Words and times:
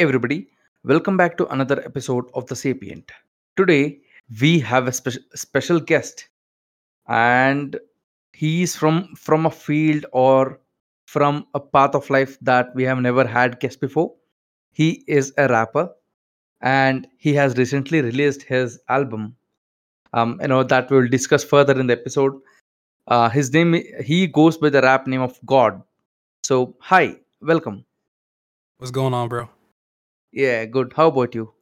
everybody, 0.00 0.48
welcome 0.82 1.18
back 1.18 1.36
to 1.36 1.46
another 1.48 1.84
episode 1.84 2.24
of 2.32 2.46
The 2.46 2.56
Sapient. 2.56 3.12
Today, 3.54 4.00
we 4.40 4.58
have 4.60 4.88
a 4.88 4.92
spe- 4.92 5.26
special 5.34 5.78
guest, 5.78 6.26
and 7.06 7.78
he's 8.32 8.74
from 8.74 9.14
from 9.14 9.44
a 9.44 9.50
field 9.50 10.06
or 10.12 10.58
from 11.04 11.44
a 11.52 11.60
path 11.60 11.94
of 11.94 12.08
life 12.08 12.38
that 12.40 12.74
we 12.74 12.82
have 12.84 12.98
never 12.98 13.26
had 13.26 13.60
guest 13.60 13.78
before. 13.78 14.14
He 14.72 15.04
is 15.06 15.34
a 15.36 15.48
rapper, 15.48 15.90
and 16.62 17.06
he 17.18 17.34
has 17.34 17.58
recently 17.58 18.00
released 18.00 18.42
his 18.44 18.80
album. 18.88 19.36
Um, 20.14 20.38
you 20.40 20.48
know 20.48 20.62
that 20.62 20.90
we'll 20.90 21.08
discuss 21.08 21.44
further 21.44 21.78
in 21.78 21.88
the 21.88 21.98
episode. 22.00 22.40
Uh, 23.06 23.28
his 23.28 23.52
name 23.52 23.74
he 24.02 24.26
goes 24.26 24.56
by 24.56 24.70
the 24.70 24.80
rap 24.80 25.06
name 25.06 25.20
of 25.20 25.38
God. 25.44 25.82
So, 26.42 26.74
hi, 26.80 27.16
welcome. 27.42 27.84
What's 28.78 28.90
going 28.90 29.12
on, 29.12 29.28
bro? 29.28 29.50
Yeah, 30.32 30.64
good. 30.66 30.92
How 30.96 31.08
about 31.08 31.34
you? 31.36 31.54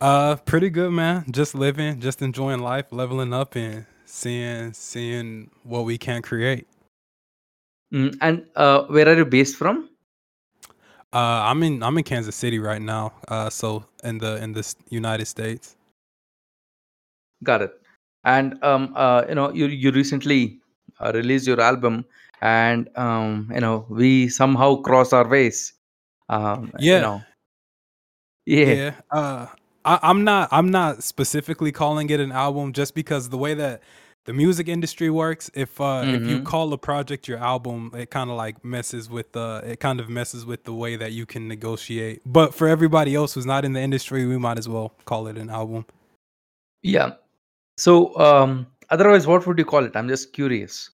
Uh, 0.00 0.36
pretty 0.36 0.70
good, 0.70 0.92
man. 0.92 1.24
Just 1.30 1.54
living, 1.54 2.00
just 2.00 2.22
enjoying 2.22 2.60
life, 2.60 2.86
leveling 2.92 3.32
up, 3.32 3.56
and 3.56 3.86
seeing 4.06 4.72
seeing 4.72 5.50
what 5.62 5.84
we 5.84 5.98
can 5.98 6.22
create. 6.22 6.66
Mm, 7.92 8.16
and 8.20 8.46
uh, 8.56 8.84
where 8.86 9.08
are 9.08 9.16
you 9.16 9.24
based 9.24 9.56
from? 9.56 9.88
Uh, 11.12 11.16
I'm 11.50 11.62
in 11.62 11.82
I'm 11.82 11.96
in 11.98 12.04
Kansas 12.04 12.34
City 12.36 12.58
right 12.58 12.82
now. 12.82 13.12
Uh, 13.28 13.48
so 13.50 13.84
in 14.02 14.18
the 14.18 14.42
in 14.42 14.52
the 14.52 14.74
United 14.90 15.26
States. 15.26 15.76
Got 17.42 17.62
it. 17.62 17.72
And 18.24 18.62
um, 18.64 18.92
uh, 18.96 19.24
you 19.28 19.34
know, 19.34 19.52
you 19.52 19.66
you 19.66 19.90
recently 19.92 20.60
uh, 21.00 21.12
released 21.14 21.46
your 21.46 21.60
album, 21.60 22.04
and 22.40 22.88
um, 22.96 23.50
you 23.54 23.60
know, 23.60 23.86
we 23.90 24.28
somehow 24.28 24.76
cross 24.76 25.12
our 25.12 25.28
ways. 25.28 25.74
Um, 26.28 26.72
you 26.92 26.98
Yeah, 26.98 27.00
know, 27.00 27.26
yeah. 28.46 28.66
yeah. 28.66 28.94
Uh, 29.10 29.46
I, 29.84 29.98
I'm 30.02 30.24
not 30.24 30.48
I'm 30.52 30.70
not 30.70 31.02
specifically 31.02 31.72
calling 31.72 32.08
it 32.10 32.20
an 32.20 32.32
album 32.32 32.72
just 32.72 32.94
because 32.94 33.28
the 33.28 33.38
way 33.38 33.54
that 33.54 33.82
the 34.24 34.32
music 34.32 34.68
industry 34.68 35.10
works. 35.10 35.50
If 35.54 35.80
uh 35.80 36.02
if 36.06 36.26
you 36.26 36.36
Mm-hmm. 36.36 36.44
call 36.44 36.72
a 36.72 36.78
project 36.78 37.28
your 37.28 37.38
album, 37.38 37.92
it 37.94 38.10
kind 38.10 38.30
of 38.30 38.36
like 38.36 38.64
messes 38.64 39.10
with 39.10 39.36
uh 39.36 39.60
it 39.64 39.80
kind 39.80 40.00
of 40.00 40.08
messes 40.08 40.46
with 40.46 40.64
the 40.64 40.72
way 40.74 40.96
that 40.96 41.12
you 41.12 41.26
can 41.26 41.46
negotiate. 41.48 42.22
But 42.24 42.54
for 42.54 42.66
everybody 42.68 43.14
else 43.14 43.34
who's 43.34 43.46
not 43.46 43.64
in 43.64 43.74
the 43.74 43.80
industry, 43.80 44.26
we 44.26 44.38
might 44.38 44.58
as 44.58 44.68
well 44.68 44.94
call 45.04 45.26
it 45.26 45.36
an 45.36 45.50
album. 45.50 45.84
Yeah. 46.82 47.12
So, 47.76 48.16
um, 48.18 48.66
otherwise, 48.90 49.26
what 49.26 49.46
would 49.46 49.58
you 49.58 49.64
call 49.64 49.84
it? 49.84 49.96
I'm 49.96 50.08
just 50.08 50.32
curious. 50.32 50.90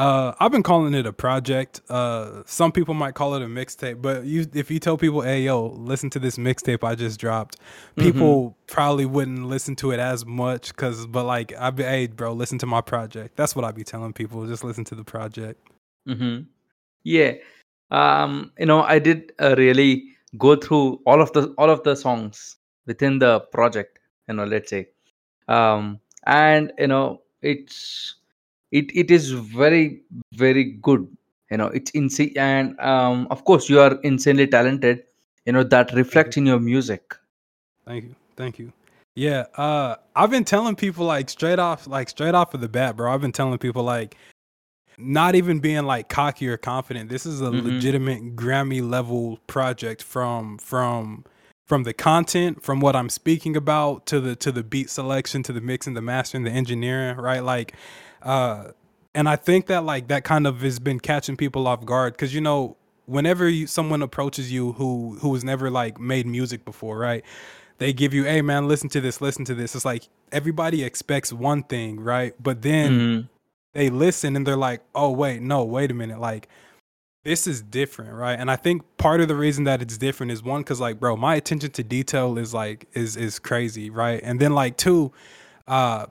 Uh, 0.00 0.34
I've 0.40 0.52
been 0.52 0.62
calling 0.62 0.94
it 0.94 1.06
a 1.06 1.12
project. 1.12 1.82
Uh, 1.90 2.42
some 2.46 2.72
people 2.72 2.94
might 2.94 3.14
call 3.14 3.34
it 3.34 3.42
a 3.42 3.46
mixtape, 3.46 4.00
but 4.02 4.24
you, 4.24 4.46
if 4.54 4.70
you 4.70 4.78
tell 4.80 4.96
people, 4.96 5.20
"Hey, 5.22 5.42
yo, 5.42 5.66
listen 5.66 6.10
to 6.10 6.18
this 6.18 6.38
mixtape 6.38 6.82
I 6.84 6.94
just 6.94 7.20
dropped," 7.20 7.56
Mm-hmm. 7.96 8.02
people 8.02 8.56
probably 8.66 9.06
wouldn't 9.06 9.46
listen 9.46 9.76
to 9.76 9.92
it 9.92 10.00
as 10.00 10.24
much. 10.26 10.74
Cause, 10.76 11.06
but 11.06 11.24
like, 11.24 11.52
I 11.58 11.70
be, 11.70 11.84
hey, 11.84 12.06
bro, 12.08 12.32
listen 12.32 12.58
to 12.60 12.66
my 12.66 12.80
project. 12.80 13.36
That's 13.36 13.54
what 13.56 13.64
I 13.64 13.72
be 13.72 13.84
telling 13.84 14.12
people. 14.14 14.46
Just 14.46 14.64
listen 14.64 14.84
to 14.86 14.94
the 14.94 15.04
project. 15.04 15.60
Mm-hmm. 16.08 16.44
Yeah. 17.04 17.34
Um, 17.90 18.52
you 18.58 18.66
know, 18.66 18.82
I 18.82 18.98
did 19.00 19.32
uh, 19.40 19.54
really 19.58 20.04
go 20.38 20.56
through 20.56 21.00
all 21.06 21.20
of 21.20 21.32
the 21.32 21.54
all 21.58 21.70
of 21.70 21.82
the 21.84 21.94
songs 21.96 22.56
within 22.86 23.18
the 23.18 23.40
project. 23.52 23.98
You 24.28 24.34
know, 24.34 24.44
let's 24.44 24.70
say. 24.70 24.88
um, 25.48 26.00
and 26.26 26.72
you 26.78 26.86
know 26.86 27.22
it's 27.42 28.16
it 28.72 28.94
it 28.94 29.10
is 29.10 29.30
very 29.30 30.02
very 30.34 30.64
good 30.64 31.06
you 31.50 31.56
know 31.56 31.66
it's 31.68 31.90
insane 31.92 32.32
and 32.36 32.78
um, 32.80 33.26
of 33.30 33.44
course 33.44 33.68
you 33.68 33.80
are 33.80 33.98
insanely 34.02 34.46
talented 34.46 35.02
you 35.46 35.52
know 35.52 35.62
that 35.62 35.92
reflects 35.92 36.36
in 36.36 36.46
your 36.46 36.60
music 36.60 37.14
Thank 37.90 38.04
you. 38.04 38.14
Thank 38.36 38.58
you. 38.58 38.72
Yeah, 39.16 39.46
uh 39.56 39.96
I've 40.14 40.30
been 40.30 40.44
telling 40.44 40.76
people 40.76 41.06
like 41.06 41.28
straight 41.28 41.58
off 41.58 41.88
like 41.88 42.08
straight 42.08 42.34
off 42.34 42.54
of 42.54 42.60
the 42.60 42.68
bat, 42.68 42.96
bro. 42.96 43.12
I've 43.12 43.20
been 43.20 43.32
telling 43.32 43.58
people 43.58 43.82
like 43.82 44.16
not 44.96 45.34
even 45.34 45.58
being 45.58 45.84
like 45.84 46.08
cocky 46.08 46.46
or 46.48 46.56
confident. 46.56 47.10
This 47.10 47.26
is 47.26 47.40
a 47.40 47.46
mm-hmm. 47.46 47.66
legitimate 47.66 48.36
Grammy 48.36 48.88
level 48.88 49.40
project 49.48 50.02
from 50.02 50.58
from 50.58 51.24
from 51.66 51.82
the 51.82 51.92
content, 51.92 52.62
from 52.62 52.80
what 52.80 52.94
I'm 52.94 53.08
speaking 53.08 53.56
about 53.56 54.06
to 54.06 54.20
the 54.20 54.36
to 54.36 54.52
the 54.52 54.62
beat 54.62 54.88
selection, 54.88 55.42
to 55.42 55.52
the 55.52 55.60
mixing, 55.60 55.94
the 55.94 56.02
mastering, 56.02 56.44
the 56.44 56.52
engineering, 56.52 57.16
right? 57.16 57.42
Like 57.42 57.74
uh 58.22 58.72
and 59.14 59.28
I 59.28 59.36
think 59.36 59.66
that 59.66 59.84
like 59.84 60.08
that 60.08 60.24
kind 60.24 60.46
of 60.46 60.60
has 60.62 60.78
been 60.78 61.00
catching 61.00 61.36
people 61.36 61.66
off 61.66 61.84
guard 61.84 62.16
cuz 62.16 62.34
you 62.34 62.40
know 62.40 62.76
whenever 63.06 63.48
you, 63.48 63.66
someone 63.66 64.02
approaches 64.02 64.52
you 64.52 64.72
who 64.72 65.18
who 65.20 65.34
has 65.34 65.44
never 65.44 65.70
like 65.70 65.98
made 65.98 66.26
music 66.26 66.64
before, 66.64 66.98
right? 66.98 67.24
they 67.80 67.94
give 67.94 68.12
you, 68.12 68.24
hey 68.24 68.42
man, 68.42 68.68
listen 68.68 68.90
to 68.90 69.00
this, 69.00 69.20
listen 69.22 69.44
to 69.46 69.54
this. 69.54 69.74
It's 69.74 69.86
like 69.86 70.04
everybody 70.30 70.84
expects 70.84 71.32
one 71.32 71.62
thing, 71.62 71.98
right? 71.98 72.34
But 72.40 72.60
then 72.60 72.92
mm-hmm. 72.92 73.26
they 73.72 73.88
listen 73.88 74.36
and 74.36 74.46
they're 74.46 74.54
like, 74.54 74.82
oh 74.94 75.10
wait, 75.10 75.40
no, 75.40 75.64
wait 75.64 75.90
a 75.90 75.94
minute, 75.94 76.20
like 76.20 76.48
this 77.24 77.46
is 77.46 77.62
different, 77.62 78.12
right? 78.12 78.38
And 78.38 78.50
I 78.50 78.56
think 78.56 78.82
part 78.98 79.22
of 79.22 79.28
the 79.28 79.34
reason 79.34 79.64
that 79.64 79.80
it's 79.80 79.96
different 79.96 80.30
is 80.30 80.42
one, 80.42 80.60
because 80.60 80.78
like, 80.78 81.00
bro, 81.00 81.16
my 81.16 81.34
attention 81.36 81.70
to 81.72 81.82
detail 81.82 82.36
is 82.36 82.52
like 82.52 82.86
is 82.92 83.16
is 83.16 83.38
crazy, 83.38 83.88
right? 83.88 84.20
And 84.22 84.38
then 84.38 84.52
like 84.52 84.76
two, 84.76 85.10
uh 85.66 86.06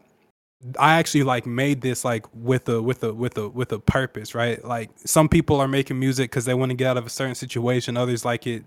I 0.77 0.95
actually 0.95 1.23
like 1.23 1.45
made 1.45 1.79
this 1.81 2.03
like 2.03 2.25
with 2.33 2.67
a 2.67 2.81
with 2.81 3.01
a 3.03 3.13
with 3.13 3.37
a 3.37 3.47
with 3.47 3.71
a 3.71 3.79
purpose, 3.79 4.35
right? 4.35 4.63
Like 4.63 4.89
some 5.05 5.29
people 5.29 5.61
are 5.61 5.69
making 5.69 5.97
music 5.99 6.31
because 6.31 6.43
they 6.43 6.53
want 6.53 6.71
to 6.71 6.75
get 6.75 6.87
out 6.87 6.97
of 6.97 7.05
a 7.05 7.09
certain 7.09 7.35
situation. 7.35 7.95
Others 7.95 8.25
like 8.25 8.45
it. 8.45 8.65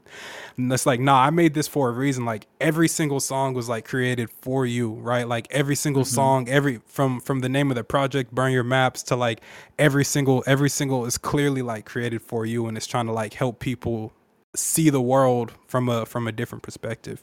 And 0.56 0.72
it's 0.72 0.86
like, 0.86 1.00
nah, 1.00 1.20
I 1.20 1.30
made 1.30 1.52
this 1.52 1.68
for 1.68 1.90
a 1.90 1.92
reason. 1.92 2.24
Like 2.24 2.46
every 2.60 2.88
single 2.88 3.20
song 3.20 3.52
was 3.52 3.68
like 3.68 3.84
created 3.84 4.30
for 4.40 4.64
you, 4.64 4.92
right? 4.94 5.28
Like 5.28 5.48
every 5.50 5.74
single 5.76 6.04
Mm-hmm. 6.04 6.14
song, 6.14 6.48
every 6.48 6.80
from 6.86 7.20
from 7.20 7.40
the 7.40 7.48
name 7.50 7.70
of 7.70 7.76
the 7.76 7.84
project, 7.84 8.32
Burn 8.34 8.52
Your 8.52 8.64
Maps 8.64 9.02
to 9.04 9.16
like 9.16 9.42
every 9.78 10.04
single 10.04 10.42
every 10.46 10.70
single 10.70 11.04
is 11.04 11.18
clearly 11.18 11.60
like 11.62 11.84
created 11.84 12.22
for 12.22 12.46
you, 12.46 12.66
and 12.66 12.76
it's 12.76 12.86
trying 12.86 13.06
to 13.06 13.12
like 13.12 13.34
help 13.34 13.60
people 13.60 14.12
see 14.56 14.90
the 14.90 15.02
world 15.02 15.52
from 15.66 15.88
a 15.90 16.06
from 16.06 16.26
a 16.26 16.32
different 16.32 16.62
perspective. 16.62 17.22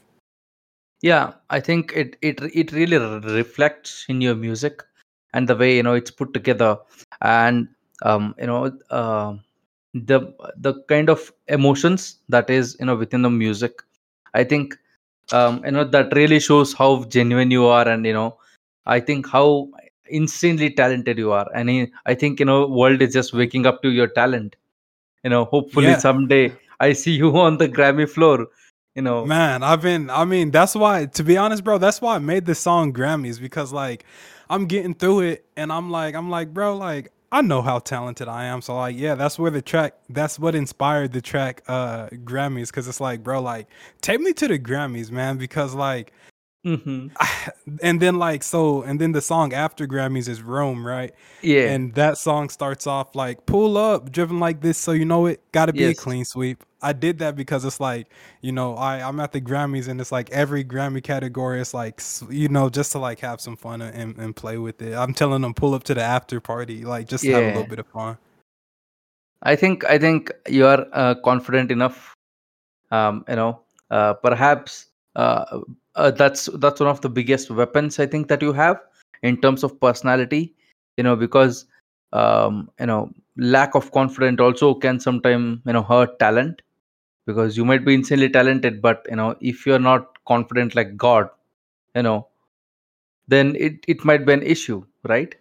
Yeah 1.02 1.32
i 1.50 1.60
think 1.60 1.92
it 1.94 2.16
it 2.22 2.40
it 2.62 2.72
really 2.72 2.98
re- 2.98 3.34
reflects 3.40 4.04
in 4.08 4.20
your 4.20 4.34
music 4.34 4.82
and 5.32 5.48
the 5.48 5.56
way 5.56 5.76
you 5.76 5.82
know 5.82 5.94
it's 5.94 6.10
put 6.10 6.32
together. 6.34 6.76
And 7.20 7.68
um 8.02 8.34
you 8.38 8.46
know 8.46 8.72
uh, 8.90 9.34
the 9.94 10.20
the 10.56 10.74
kind 10.88 11.08
of 11.10 11.32
emotions 11.48 12.18
that 12.28 12.50
is 12.50 12.76
you 12.80 12.86
know 12.86 12.96
within 12.96 13.22
the 13.22 13.30
music 13.30 13.82
i 14.34 14.44
think 14.44 14.76
um 15.32 15.62
you 15.64 15.72
know 15.72 15.84
that 15.84 16.12
really 16.14 16.38
shows 16.40 16.72
how 16.74 17.04
genuine 17.16 17.50
you 17.50 17.66
are 17.66 17.86
and 17.88 18.06
you 18.06 18.12
know 18.12 18.36
i 18.86 18.98
think 19.00 19.28
how 19.28 19.68
insanely 20.08 20.70
talented 20.70 21.18
you 21.18 21.30
are. 21.32 21.48
And 21.54 21.70
I 21.70 21.88
I 22.06 22.14
think 22.14 22.40
you 22.40 22.46
know 22.46 22.66
world 22.66 23.02
is 23.02 23.12
just 23.14 23.32
waking 23.34 23.66
up 23.66 23.82
to 23.82 23.90
your 23.90 24.08
talent. 24.08 24.56
You 25.24 25.30
know 25.30 25.44
hopefully 25.44 25.94
Yeah. 25.94 26.02
someday 26.02 26.56
i 26.80 26.92
see 26.92 27.12
you 27.22 27.30
on 27.46 27.58
the 27.58 27.68
grammy 27.68 28.08
floor 28.08 28.48
you 28.94 29.02
know 29.02 29.24
Man, 29.24 29.62
I've 29.62 29.82
been 29.82 30.10
I 30.10 30.24
mean, 30.24 30.50
that's 30.50 30.74
why 30.74 31.06
to 31.06 31.22
be 31.24 31.36
honest, 31.36 31.64
bro, 31.64 31.78
that's 31.78 32.00
why 32.00 32.16
I 32.16 32.18
made 32.18 32.46
this 32.46 32.58
song 32.58 32.92
Grammys 32.92 33.40
because 33.40 33.72
like 33.72 34.04
I'm 34.48 34.66
getting 34.66 34.94
through 34.94 35.20
it 35.20 35.46
and 35.56 35.72
I'm 35.72 35.90
like 35.90 36.14
I'm 36.14 36.30
like, 36.30 36.52
bro, 36.52 36.76
like 36.76 37.12
I 37.32 37.42
know 37.42 37.62
how 37.62 37.78
talented 37.78 38.26
I 38.26 38.46
am. 38.46 38.60
So 38.60 38.74
like, 38.74 38.96
yeah, 38.98 39.14
that's 39.14 39.38
where 39.38 39.50
the 39.52 39.62
track 39.62 39.94
that's 40.08 40.38
what 40.38 40.54
inspired 40.54 41.12
the 41.12 41.20
track 41.20 41.62
uh 41.68 42.08
Grammys 42.08 42.72
cuz 42.72 42.88
it's 42.88 43.00
like, 43.00 43.22
bro, 43.22 43.40
like 43.40 43.68
take 44.00 44.20
me 44.20 44.32
to 44.34 44.48
the 44.48 44.58
Grammys, 44.58 45.12
man, 45.12 45.38
because 45.38 45.72
like 45.72 46.12
mm-hmm. 46.66 47.08
and 47.82 48.02
then 48.02 48.18
like 48.18 48.42
so 48.42 48.82
and 48.82 49.00
then 49.00 49.12
the 49.12 49.20
song 49.20 49.52
after 49.52 49.86
Grammys 49.86 50.28
is 50.28 50.42
Rome, 50.42 50.84
right? 50.84 51.14
yeah 51.42 51.70
And 51.70 51.94
that 51.94 52.18
song 52.18 52.48
starts 52.48 52.88
off 52.88 53.14
like 53.14 53.46
pull 53.46 53.78
up, 53.78 54.10
driven 54.10 54.40
like 54.40 54.60
this, 54.62 54.78
so 54.78 54.90
you 54.90 55.04
know 55.04 55.26
it 55.26 55.40
gotta 55.52 55.72
be 55.72 55.84
a 55.84 55.94
clean 55.94 56.24
sweep. 56.24 56.64
I 56.82 56.92
did 56.92 57.18
that 57.18 57.36
because 57.36 57.64
it's 57.64 57.80
like, 57.80 58.08
you 58.40 58.52
know, 58.52 58.74
I, 58.74 59.06
I'm 59.06 59.20
at 59.20 59.32
the 59.32 59.40
Grammys 59.40 59.88
and 59.88 60.00
it's 60.00 60.12
like 60.12 60.30
every 60.30 60.64
Grammy 60.64 61.02
category 61.02 61.60
is 61.60 61.74
like, 61.74 62.00
you 62.30 62.48
know, 62.48 62.68
just 62.70 62.92
to 62.92 62.98
like 62.98 63.20
have 63.20 63.40
some 63.40 63.56
fun 63.56 63.82
and, 63.82 64.16
and 64.16 64.34
play 64.34 64.58
with 64.58 64.80
it. 64.82 64.94
I'm 64.94 65.14
telling 65.14 65.42
them 65.42 65.54
pull 65.54 65.74
up 65.74 65.84
to 65.84 65.94
the 65.94 66.02
after 66.02 66.40
party, 66.40 66.84
like 66.84 67.08
just 67.08 67.24
to 67.24 67.32
have 67.32 67.44
a 67.44 67.46
little 67.48 67.64
bit 67.64 67.78
of 67.78 67.86
fun. 67.86 68.16
i 69.42 69.56
think 69.56 69.84
i 69.84 69.98
think 69.98 70.30
you 70.48 70.66
are 70.66 70.86
uh, 70.92 71.14
confident 71.24 71.70
enough 71.70 72.14
um 72.90 73.24
you 73.28 73.36
know 73.36 73.60
uh, 73.90 74.14
perhaps 74.14 74.86
uh, 75.16 75.60
uh, 75.96 76.10
that's 76.10 76.48
that's 76.58 76.80
one 76.80 76.88
of 76.88 77.00
the 77.00 77.08
biggest 77.08 77.50
weapons 77.50 77.98
i 77.98 78.06
think 78.06 78.28
that 78.28 78.42
you 78.42 78.52
have 78.52 78.80
in 79.22 79.40
terms 79.40 79.64
of 79.64 79.78
personality 79.80 80.54
you 80.96 81.04
know 81.04 81.16
because 81.16 81.66
um 82.12 82.70
you 82.78 82.86
know 82.86 83.10
lack 83.36 83.74
of 83.74 83.90
confidence 83.92 84.40
also 84.40 84.74
can 84.74 85.00
sometimes 85.00 85.60
you 85.66 85.72
know 85.72 85.82
hurt 85.82 86.18
talent 86.18 86.62
because 87.26 87.56
you 87.56 87.64
might 87.64 87.84
be 87.84 87.94
insanely 87.94 88.28
talented 88.28 88.80
but 88.82 89.06
you 89.10 89.16
know 89.16 89.36
if 89.40 89.66
you're 89.66 89.84
not 89.90 90.16
confident 90.26 90.74
like 90.74 90.96
god 90.96 91.28
you 91.96 92.02
know 92.02 92.28
then 93.28 93.56
it, 93.56 93.84
it 93.88 94.04
might 94.04 94.26
be 94.26 94.32
an 94.34 94.42
issue 94.42 94.84
right 95.04 95.34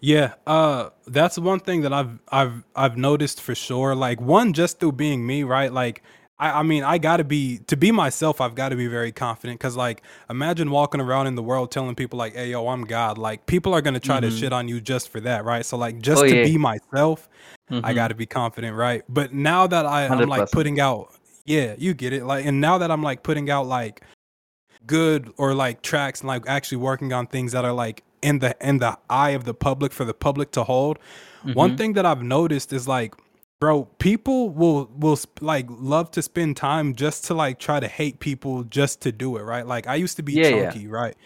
Yeah, 0.00 0.34
uh 0.46 0.90
that's 1.08 1.38
one 1.38 1.60
thing 1.60 1.82
that 1.82 1.92
I've 1.92 2.20
I've 2.30 2.64
I've 2.76 2.96
noticed 2.96 3.40
for 3.40 3.54
sure. 3.54 3.94
Like 3.96 4.20
one 4.20 4.52
just 4.52 4.78
through 4.78 4.92
being 4.92 5.26
me, 5.26 5.42
right? 5.42 5.72
Like 5.72 6.02
I, 6.38 6.60
I 6.60 6.62
mean, 6.62 6.84
I 6.84 6.98
gotta 6.98 7.24
be 7.24 7.58
to 7.66 7.76
be 7.76 7.90
myself. 7.90 8.40
I've 8.40 8.54
got 8.54 8.68
to 8.68 8.76
be 8.76 8.86
very 8.86 9.10
confident 9.12 9.58
because, 9.58 9.76
like, 9.76 10.02
imagine 10.30 10.70
walking 10.70 11.00
around 11.00 11.26
in 11.26 11.34
the 11.34 11.42
world 11.42 11.70
telling 11.70 11.94
people 11.94 12.18
like, 12.18 12.34
"Hey, 12.34 12.50
yo, 12.50 12.68
I'm 12.68 12.84
God." 12.84 13.18
Like, 13.18 13.46
people 13.46 13.74
are 13.74 13.80
gonna 13.80 14.00
try 14.00 14.20
to 14.20 14.28
Mhm. 14.28 14.38
shit 14.38 14.52
on 14.52 14.68
you 14.68 14.80
just 14.80 15.08
for 15.08 15.20
that, 15.20 15.44
right? 15.44 15.64
So, 15.66 15.76
like, 15.76 16.00
just 16.00 16.22
Oh 16.22 16.28
to 16.28 16.42
be 16.42 16.56
myself, 16.56 17.28
I 17.70 17.92
Mhm. 17.92 17.94
got 17.94 18.08
to 18.08 18.14
be 18.14 18.26
confident, 18.26 18.76
right? 18.76 19.02
But 19.08 19.32
now 19.32 19.66
that 19.66 19.84
I, 19.84 20.06
I'm 20.06 20.28
like 20.28 20.50
putting 20.52 20.78
out, 20.80 21.12
yeah, 21.44 21.74
you 21.76 21.92
get 21.94 22.12
it. 22.12 22.24
Like, 22.24 22.46
and 22.46 22.60
now 22.60 22.78
that 22.78 22.90
I'm 22.90 23.02
like 23.02 23.22
putting 23.22 23.50
out 23.50 23.66
like 23.66 24.02
good 24.86 25.32
or 25.36 25.54
like 25.54 25.82
tracks 25.82 26.20
and 26.20 26.28
like 26.28 26.44
actually 26.46 26.78
working 26.78 27.12
on 27.12 27.26
things 27.26 27.52
that 27.52 27.64
are 27.64 27.72
like 27.72 28.04
in 28.22 28.38
the 28.38 28.56
in 28.66 28.78
the 28.78 28.96
eye 29.10 29.30
of 29.30 29.44
the 29.44 29.54
public 29.54 29.92
for 29.92 30.04
the 30.04 30.14
public 30.14 30.50
to 30.52 30.64
hold. 30.64 30.98
One 31.42 31.72
Mhm. 31.72 31.78
thing 31.78 31.92
that 31.94 32.06
I've 32.06 32.22
noticed 32.22 32.72
is 32.72 32.86
like, 32.88 33.14
bro, 33.60 33.84
people 33.98 34.50
will 34.50 34.90
will 34.96 35.18
like 35.40 35.66
love 35.68 36.10
to 36.12 36.22
spend 36.22 36.56
time 36.56 36.94
just 36.94 37.24
to 37.26 37.34
like 37.34 37.58
try 37.58 37.80
to 37.80 37.88
hate 37.88 38.20
people 38.20 38.64
just 38.64 39.00
to 39.02 39.12
do 39.12 39.36
it, 39.36 39.42
right? 39.42 39.66
Like 39.66 39.86
I 39.86 39.96
used 39.96 40.16
to 40.16 40.22
be 40.22 40.34
Yeah, 40.34 40.48
yeah. 40.48 40.70
chunky, 40.70 40.86
right? 40.88 41.16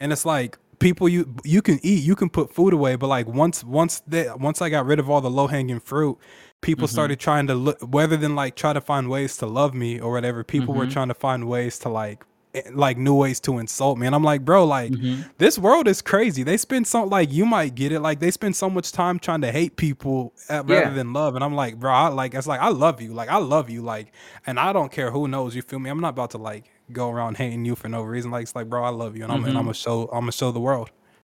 And 0.00 0.12
it's 0.12 0.24
like 0.24 0.58
people 0.78 1.08
you 1.08 1.34
you 1.44 1.62
can 1.62 1.78
eat, 1.82 2.02
you 2.04 2.14
can 2.16 2.28
put 2.28 2.52
food 2.54 2.72
away, 2.72 2.96
but 2.96 3.08
like 3.08 3.26
once 3.26 3.64
once 3.64 4.00
that 4.08 4.40
once 4.40 4.62
I 4.62 4.68
got 4.68 4.86
rid 4.86 4.98
of 4.98 5.10
all 5.10 5.20
the 5.20 5.30
low 5.30 5.46
hanging 5.48 5.80
fruit, 5.80 6.18
people 6.60 6.86
Mhm. 6.86 6.90
started 6.92 7.20
trying 7.20 7.46
to 7.48 7.54
look 7.54 7.78
rather 7.82 8.16
than 8.16 8.34
like 8.34 8.54
try 8.56 8.72
to 8.72 8.80
find 8.80 9.08
ways 9.08 9.36
to 9.38 9.46
love 9.46 9.74
me 9.74 10.00
or 10.00 10.12
whatever. 10.12 10.44
People 10.44 10.74
were 10.74 10.86
Mhm. 10.86 10.92
trying 10.92 11.08
to 11.08 11.14
find 11.14 11.48
ways 11.48 11.78
to 11.80 11.88
like 11.88 12.24
like 12.72 12.98
new 12.98 13.14
ways 13.14 13.40
to 13.40 13.58
insult 13.58 13.98
me, 13.98 14.06
and 14.06 14.14
I'm 14.14 14.22
like, 14.24 14.44
bro, 14.44 14.64
like 14.64 14.92
Mhm. 14.92 15.24
this 15.38 15.58
world 15.58 15.88
is 15.88 16.02
crazy. 16.02 16.42
They 16.42 16.56
spend 16.56 16.86
so 16.86 17.04
like 17.04 17.32
you 17.32 17.46
might 17.46 17.74
get 17.74 17.92
it. 17.92 18.00
Like 18.00 18.20
they 18.20 18.30
spend 18.30 18.54
so 18.56 18.68
much 18.68 18.92
time 18.92 19.18
trying 19.18 19.40
to 19.40 19.50
hate 19.50 19.76
people 19.76 20.34
uh, 20.50 20.62
rather 20.66 20.92
than 20.94 21.12
love. 21.12 21.34
And 21.34 21.42
I'm 21.42 21.54
like, 21.54 21.78
bro, 21.78 21.92
I 21.92 22.08
like 22.08 22.34
it's 22.34 22.46
like 22.46 22.60
I 22.60 22.68
love 22.68 23.00
you. 23.00 23.14
Like 23.14 23.30
I 23.30 23.38
love 23.38 23.70
you. 23.70 23.82
Like, 23.82 24.12
and 24.46 24.58
I 24.60 24.72
don't 24.72 24.92
care 24.92 25.10
who 25.10 25.28
knows. 25.28 25.56
You 25.56 25.62
feel 25.62 25.78
me? 25.78 25.88
I'm 25.88 26.00
not 26.00 26.10
about 26.10 26.30
to 26.32 26.38
like 26.38 26.64
go 26.92 27.10
around 27.10 27.38
hating 27.38 27.64
you 27.64 27.74
for 27.74 27.88
no 27.88 28.02
reason. 28.02 28.30
Like 28.30 28.42
it's 28.42 28.54
like, 28.54 28.68
bro, 28.68 28.84
I 28.84 28.90
love 28.90 29.16
you, 29.16 29.24
and 29.24 29.32
I'm 29.32 29.44
and 29.44 29.56
I'm 29.56 29.64
Mhm. 29.64 29.66
gonna 29.66 29.74
show 29.74 30.02
I'm 30.12 30.20
gonna 30.20 30.32
show 30.32 30.52
the 30.52 30.60
world 30.60 30.90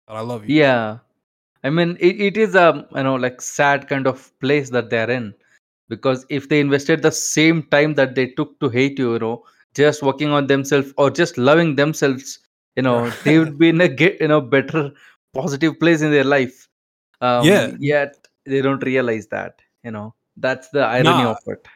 that 0.09 0.17
I 0.17 0.21
love 0.21 0.47
you. 0.47 0.55
Yeah. 0.55 0.99
I 1.65 1.71
mean, 1.71 1.97
it, 1.99 2.21
it 2.21 2.37
is 2.37 2.55
a 2.55 2.87
you 2.95 3.03
know 3.03 3.17
like 3.17 3.41
sad 3.41 3.89
kind 3.89 4.07
of 4.07 4.39
place 4.41 4.71
that 4.71 4.91
they're 4.91 5.11
in, 5.11 5.35
because 5.89 6.27
if 6.29 6.49
they 6.49 6.61
invested 6.61 7.03
the 7.03 7.11
same 7.11 7.63
time 7.65 7.95
that 7.95 8.15
they 8.15 8.27
took 8.29 8.61
to 8.61 8.69
hate 8.69 8.99
you, 8.99 9.15
you 9.15 9.19
know, 9.19 9.45
just 9.77 10.03
working 10.03 10.31
on 10.31 10.47
themselves 10.47 10.93
or 10.97 11.11
just 11.11 11.37
loving 11.39 11.77
themselves, 11.77 12.41
you 12.77 12.83
know, 12.83 13.11
they 13.25 13.39
would 13.39 13.59
be 13.59 13.69
in 13.69 13.81
a 13.81 13.89
get 13.89 14.21
you 14.21 14.29
know 14.29 14.41
better 14.41 14.91
positive 15.35 15.79
place 15.79 16.03
in 16.03 16.11
their 16.11 16.25
life. 16.25 16.69
Um, 17.21 17.45
Yeah. 17.47 17.71
yet 17.79 18.27
they 18.47 18.63
don't 18.63 18.83
realize 18.83 19.27
that. 19.29 19.61
You 19.85 19.93
know, 19.93 20.15
that's 20.37 20.69
the 20.71 20.81
irony 20.81 21.25
Nah. 21.25 21.31
of 21.33 21.39
it. 21.47 21.67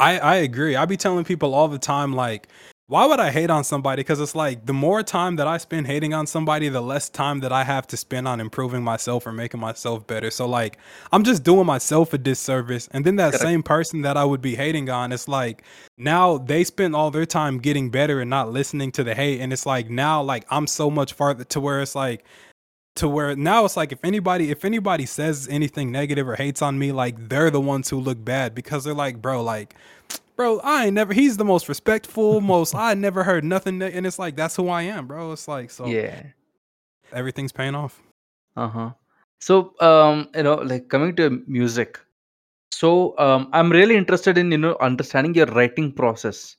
I 0.00 0.18
I 0.18 0.36
agree. 0.36 0.76
I 0.76 0.86
be 0.86 0.96
telling 0.96 1.24
people 1.24 1.54
all 1.54 1.68
the 1.68 1.78
time, 1.78 2.12
like, 2.12 2.48
why 2.88 3.04
would 3.04 3.20
I 3.20 3.30
hate 3.30 3.50
on 3.50 3.64
somebody? 3.64 4.00
Because 4.00 4.18
it's 4.18 4.34
like 4.34 4.64
the 4.64 4.72
more 4.72 5.02
time 5.02 5.36
that 5.36 5.46
I 5.46 5.58
spend 5.58 5.86
hating 5.86 6.14
on 6.14 6.26
somebody, 6.26 6.70
the 6.70 6.80
less 6.80 7.10
time 7.10 7.40
that 7.40 7.52
I 7.52 7.62
have 7.62 7.86
to 7.88 7.98
spend 7.98 8.26
on 8.26 8.40
improving 8.40 8.82
myself 8.82 9.26
or 9.26 9.32
making 9.32 9.60
myself 9.60 10.06
better. 10.06 10.30
So 10.30 10.48
like, 10.48 10.78
I'm 11.12 11.22
just 11.22 11.42
doing 11.42 11.66
myself 11.66 12.14
a 12.14 12.18
disservice. 12.18 12.88
And 12.90 13.04
then 13.04 13.16
that 13.16 13.34
same 13.34 13.62
person 13.62 14.00
that 14.02 14.16
I 14.16 14.24
would 14.24 14.40
be 14.40 14.56
hating 14.56 14.88
on, 14.88 15.12
it's 15.12 15.28
like 15.28 15.64
now 15.98 16.38
they 16.38 16.64
spend 16.64 16.96
all 16.96 17.10
their 17.10 17.26
time 17.26 17.58
getting 17.58 17.90
better 17.90 18.20
and 18.20 18.30
not 18.30 18.52
listening 18.52 18.90
to 18.92 19.04
the 19.04 19.14
hate. 19.14 19.42
And 19.42 19.52
it's 19.52 19.66
like 19.66 19.90
now, 19.90 20.22
like 20.22 20.46
I'm 20.48 20.66
so 20.66 20.90
much 20.90 21.12
farther 21.12 21.44
to 21.44 21.60
where 21.60 21.82
it's 21.82 21.94
like 21.94 22.24
to 22.94 23.06
where 23.06 23.36
now 23.36 23.66
it's 23.66 23.76
like 23.76 23.92
if 23.92 24.02
anybody 24.02 24.50
if 24.50 24.64
anybody 24.64 25.04
says 25.04 25.46
anything 25.50 25.92
negative 25.92 26.26
or 26.26 26.36
hates 26.36 26.62
on 26.62 26.78
me 26.78 26.90
like 26.90 27.28
they're 27.28 27.50
the 27.50 27.60
ones 27.60 27.88
who 27.90 28.00
look 28.00 28.24
bad 28.24 28.56
because 28.56 28.82
they're 28.82 28.92
like 28.92 29.22
bro 29.22 29.40
like 29.40 29.76
bro 30.38 30.60
i 30.64 30.86
ain't 30.86 30.94
never 30.94 31.12
he's 31.14 31.36
the 31.36 31.44
most 31.44 31.68
respectful 31.68 32.40
most 32.40 32.74
i 32.74 32.94
never 32.94 33.24
heard 33.24 33.44
nothing 33.44 33.78
ne-" 33.78 33.92
and 33.92 34.06
it's 34.06 34.18
like 34.18 34.36
that's 34.36 34.56
who 34.56 34.68
i 34.70 34.82
am 34.82 35.06
bro 35.06 35.32
it's 35.32 35.48
like 35.48 35.70
so 35.70 35.84
Yeah. 35.86 36.22
everything's 37.12 37.52
paying 37.52 37.74
off 37.76 38.02
Uh-huh. 38.56 38.92
So, 39.40 39.74
um, 39.80 40.28
you 40.34 40.42
know, 40.44 40.56
like 40.56 40.88
coming 40.88 41.16
to 41.16 41.42
music. 41.46 41.98
So, 42.72 43.18
um, 43.18 43.48
I'm 43.52 43.70
really 43.72 43.96
interested 43.96 44.38
in, 44.38 44.50
you 44.52 44.58
know, 44.58 44.76
understanding 44.80 45.34
your 45.34 45.46
writing 45.46 45.92
process. 45.92 46.56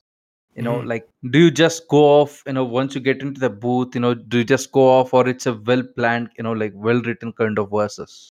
You 0.55 0.63
know, 0.63 0.79
Mhm. 0.79 0.87
like, 0.87 1.07
do 1.31 1.39
you 1.39 1.51
just 1.51 1.87
go 1.89 2.03
off, 2.21 2.43
you 2.47 2.53
know, 2.53 2.65
once 2.65 2.95
you 2.95 3.01
get 3.01 3.21
into 3.21 3.39
the 3.39 3.49
booth, 3.49 3.95
you 3.95 4.01
know, 4.01 4.13
do 4.15 4.39
you 4.39 4.45
just 4.45 4.71
go 4.71 4.87
off 4.89 5.13
or 5.13 5.27
it's 5.27 5.47
a 5.47 5.53
well 5.53 5.83
planned, 5.97 6.29
you 6.37 6.43
know, 6.43 6.53
like 6.53 6.73
well 6.75 7.01
written 7.01 7.33
kind 7.33 7.59
of 7.59 7.71
verses? 7.71 8.31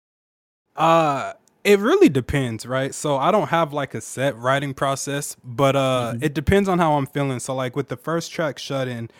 Uh 0.77 1.35
it 1.64 1.79
really 1.79 2.09
depends, 2.09 2.67
right? 2.67 2.93
So 2.94 3.17
I 3.17 3.31
don't 3.31 3.49
have 3.49 3.73
like 3.73 3.94
a 3.94 4.00
set 4.00 4.37
writing 4.37 4.75
process, 4.75 5.37
but 5.44 5.76
uh 5.76 6.14
Mhm. 6.14 6.23
it 6.25 6.35
depends 6.35 6.69
on 6.69 6.79
how 6.79 6.94
I'm 6.94 7.06
feeling. 7.06 7.38
So 7.41 7.55
like 7.55 7.76
with 7.76 7.88
the 7.88 7.97
first 7.97 8.32
track 8.32 8.59
Shut 8.59 8.88
In, 8.88 9.11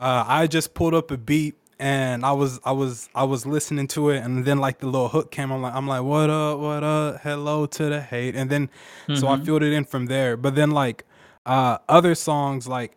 uh 0.00 0.24
I 0.26 0.46
just 0.46 0.74
pulled 0.74 0.94
up 0.94 1.10
a 1.10 1.16
beat 1.16 1.54
and 1.78 2.24
I 2.24 2.32
was 2.32 2.60
I 2.64 2.72
was 2.72 3.08
I 3.14 3.24
was 3.24 3.46
listening 3.46 3.86
to 3.88 4.10
it 4.10 4.18
and 4.24 4.44
then 4.44 4.58
like 4.58 4.78
the 4.78 4.86
little 4.86 5.08
hook 5.08 5.30
came 5.30 5.50
I'm 5.52 5.62
like 5.62 5.74
I'm 5.74 5.86
like 5.86 6.02
what 6.02 6.30
up 6.30 6.58
what 6.58 6.82
up 6.84 7.20
hello 7.22 7.66
to 7.66 7.84
the 7.88 8.00
hate 8.00 8.34
and 8.36 8.50
then 8.50 8.70
so 9.14 9.28
I 9.28 9.36
Mhm. 9.36 9.44
filled 9.44 9.62
it 9.62 9.72
in 9.72 9.84
from 9.84 10.06
there. 10.06 10.36
But 10.36 10.54
then 10.56 10.70
like 10.72 11.04
uh 11.46 11.78
other 11.88 12.14
songs 12.14 12.66
like 12.66 12.96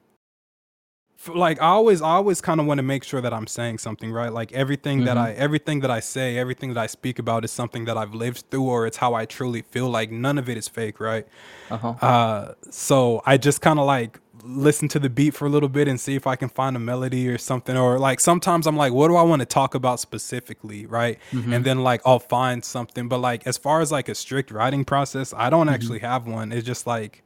like 1.27 1.61
I 1.61 1.67
always 1.67 2.01
I 2.01 2.09
always 2.11 2.41
kind 2.41 2.59
of 2.59 2.65
want 2.65 2.77
to 2.79 2.83
make 2.83 3.03
sure 3.03 3.21
that 3.21 3.33
I'm 3.33 3.47
saying 3.47 3.77
something 3.79 4.11
right 4.11 4.31
like 4.31 4.51
everything 4.53 5.05
that 5.05 5.17
Mhm. 5.17 5.21
I 5.21 5.31
everything 5.33 5.79
that 5.81 5.91
I 5.91 5.99
say 5.99 6.37
everything 6.37 6.73
that 6.73 6.81
I 6.83 6.87
speak 6.87 7.19
about 7.19 7.43
is 7.43 7.51
something 7.51 7.85
that 7.85 7.97
I've 7.97 8.13
lived 8.13 8.43
through 8.49 8.63
or 8.63 8.87
it's 8.87 8.97
how 8.97 9.13
I 9.13 9.25
truly 9.25 9.61
feel 9.61 9.89
like 9.89 10.11
none 10.11 10.37
of 10.37 10.47
it 10.49 10.57
is 10.57 10.67
fake 10.67 10.99
right 10.99 11.25
Uh-huh. 11.69 11.89
uh 12.01 12.53
so 12.71 13.21
I 13.25 13.37
just 13.37 13.61
kind 13.61 13.79
of 13.79 13.85
like 13.85 14.19
listen 14.43 14.87
to 14.87 14.99
the 14.99 15.09
beat 15.09 15.33
for 15.33 15.45
a 15.45 15.49
little 15.49 15.67
bit 15.67 15.87
and 15.89 15.99
see 15.99 16.15
if 16.15 16.25
I 16.25 16.35
can 16.37 16.47
find 16.47 16.75
a 16.75 16.79
melody 16.79 17.27
or 17.27 17.37
something 17.37 17.75
or 17.75 17.99
like 17.99 18.19
sometimes 18.21 18.65
I'm 18.67 18.77
like 18.77 18.93
what 18.93 19.07
do 19.09 19.15
I 19.17 19.23
want 19.23 19.41
to 19.41 19.45
talk 19.45 19.75
about 19.75 19.99
specifically 19.99 20.85
right 20.85 21.17
Mhm. 21.33 21.53
and 21.55 21.65
then 21.65 21.83
like 21.83 22.01
I'll 22.05 22.19
find 22.19 22.63
something 22.63 23.07
but 23.09 23.17
like 23.19 23.45
as 23.47 23.57
far 23.57 23.81
as 23.81 23.91
like 23.91 24.07
a 24.07 24.15
strict 24.15 24.51
writing 24.51 24.85
process 24.85 25.33
I 25.35 25.49
don't 25.49 25.67
Mhm. 25.67 25.73
actually 25.73 25.99
have 25.99 26.27
one 26.27 26.51
it's 26.51 26.65
just 26.65 26.87
like 26.87 27.23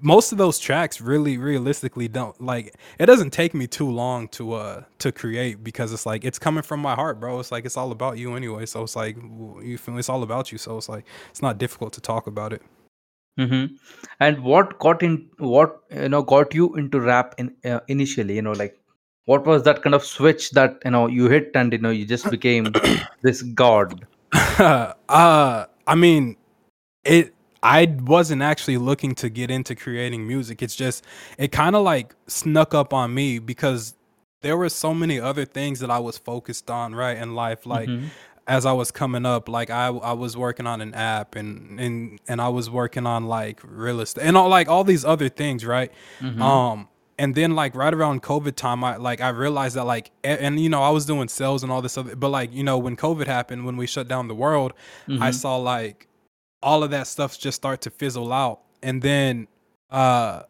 most 0.00 0.32
of 0.32 0.38
those 0.38 0.58
tracks 0.58 1.00
really 1.00 1.38
realistically 1.38 2.08
don't 2.08 2.40
like 2.40 2.74
it 2.98 3.06
doesn't 3.06 3.30
take 3.30 3.54
me 3.54 3.68
too 3.68 3.88
long 3.88 4.26
to 4.26 4.52
uh 4.54 4.82
to 4.98 5.12
create 5.12 5.62
because 5.62 5.92
it's 5.92 6.04
like 6.04 6.24
it's 6.24 6.40
coming 6.40 6.62
from 6.62 6.80
my 6.80 6.94
heart 6.94 7.20
bro 7.20 7.38
it's 7.38 7.52
like 7.52 7.64
it's 7.64 7.76
all 7.76 7.92
about 7.92 8.18
you 8.18 8.34
anyway 8.34 8.66
so 8.66 8.82
it's 8.82 8.96
like 8.96 9.16
you 9.62 9.78
feel 9.78 9.96
it's 9.96 10.08
all 10.08 10.24
about 10.24 10.50
you 10.50 10.58
so 10.58 10.76
it's 10.76 10.88
like 10.88 11.04
it's 11.30 11.40
not 11.40 11.56
difficult 11.58 11.92
to 11.92 12.00
talk 12.00 12.26
about 12.26 12.52
it 12.52 12.62
Mm-hmm. 13.38 13.74
And 14.18 14.42
what 14.42 14.78
got 14.78 15.02
in 15.02 15.28
what 15.38 15.80
you 15.90 16.08
know 16.08 16.22
got 16.22 16.54
you 16.54 16.74
into 16.76 17.00
rap 17.00 17.34
in 17.38 17.54
uh, 17.64 17.80
initially? 17.88 18.34
You 18.34 18.42
know, 18.42 18.52
like 18.52 18.78
what 19.24 19.46
was 19.46 19.62
that 19.62 19.82
kind 19.82 19.94
of 19.94 20.04
switch 20.04 20.50
that 20.50 20.78
you 20.84 20.90
know 20.90 21.06
you 21.06 21.28
hit 21.28 21.50
and 21.54 21.72
you 21.72 21.78
know 21.78 21.90
you 21.90 22.04
just 22.04 22.30
became 22.30 22.72
this 23.22 23.42
god? 23.42 24.06
uh 24.32 25.64
i 25.86 25.94
mean 25.94 26.36
it 27.04 27.34
i 27.62 27.84
wasn't 28.00 28.42
actually 28.42 28.78
looking 28.78 29.14
to 29.14 29.28
get 29.28 29.50
into 29.50 29.74
creating 29.74 30.26
music 30.26 30.62
it's 30.62 30.76
just 30.76 31.04
it 31.38 31.52
kind 31.52 31.76
of 31.76 31.82
like 31.82 32.14
snuck 32.26 32.74
up 32.74 32.92
on 32.94 33.12
me 33.14 33.38
because 33.38 33.94
there 34.42 34.56
were 34.56 34.68
so 34.68 34.94
many 34.94 35.20
other 35.20 35.44
things 35.44 35.80
that 35.80 35.90
i 35.90 35.98
was 35.98 36.16
focused 36.18 36.70
on 36.70 36.94
right 36.94 37.16
in 37.18 37.34
life 37.34 37.66
like 37.66 37.88
Mhm. 37.88 38.06
as 38.46 38.66
I 38.66 38.72
was 38.72 38.90
coming 38.90 39.24
up, 39.26 39.48
like 39.48 39.70
I 39.70 39.86
I 39.88 40.12
was 40.12 40.36
working 40.36 40.66
on 40.66 40.80
an 40.80 40.92
app 40.94 41.36
and 41.36 41.78
and 41.78 42.18
and 42.26 42.40
I 42.40 42.48
was 42.48 42.68
working 42.68 43.06
on 43.06 43.26
like 43.26 43.60
real 43.62 44.00
estate 44.00 44.24
and 44.24 44.36
all 44.36 44.48
like 44.48 44.66
all 44.68 44.82
these 44.82 45.04
other 45.04 45.28
things, 45.28 45.64
right? 45.64 45.92
Mhm. 46.20 46.40
Um 46.40 46.88
and 47.16 47.34
then 47.36 47.54
like 47.54 47.76
right 47.76 47.94
around 47.94 48.22
COVID 48.24 48.56
time, 48.56 48.82
I 48.82 48.96
like 48.96 49.20
I 49.20 49.28
realized 49.28 49.76
that 49.76 49.84
like 49.84 50.10
a- 50.24 50.42
and, 50.42 50.58
you 50.58 50.68
know 50.68 50.82
I 50.82 50.90
was 50.90 51.04
doing 51.06 51.28
sales 51.28 51.62
and 51.62 51.70
all 51.70 51.82
this 51.82 51.96
other, 51.96 52.16
but 52.16 52.30
like 52.30 52.52
you 52.52 52.64
know 52.64 52.76
when 52.78 52.96
COVID 52.96 53.26
happened, 53.28 53.66
when 53.66 53.76
we 53.76 53.86
shut 53.86 54.08
down 54.08 54.26
the 54.26 54.34
world, 54.34 54.72
I 55.06 55.30
Mhm. 55.30 55.34
saw 55.34 55.56
like 55.56 56.08
all 56.62 56.82
of 56.82 56.90
that 56.90 57.06
stuff 57.06 57.38
just 57.38 57.56
start 57.56 57.80
to 57.82 57.90
fizzle 57.90 58.32
out, 58.32 58.60
and 58.82 59.02
then 59.02 59.48
uh 59.90 60.42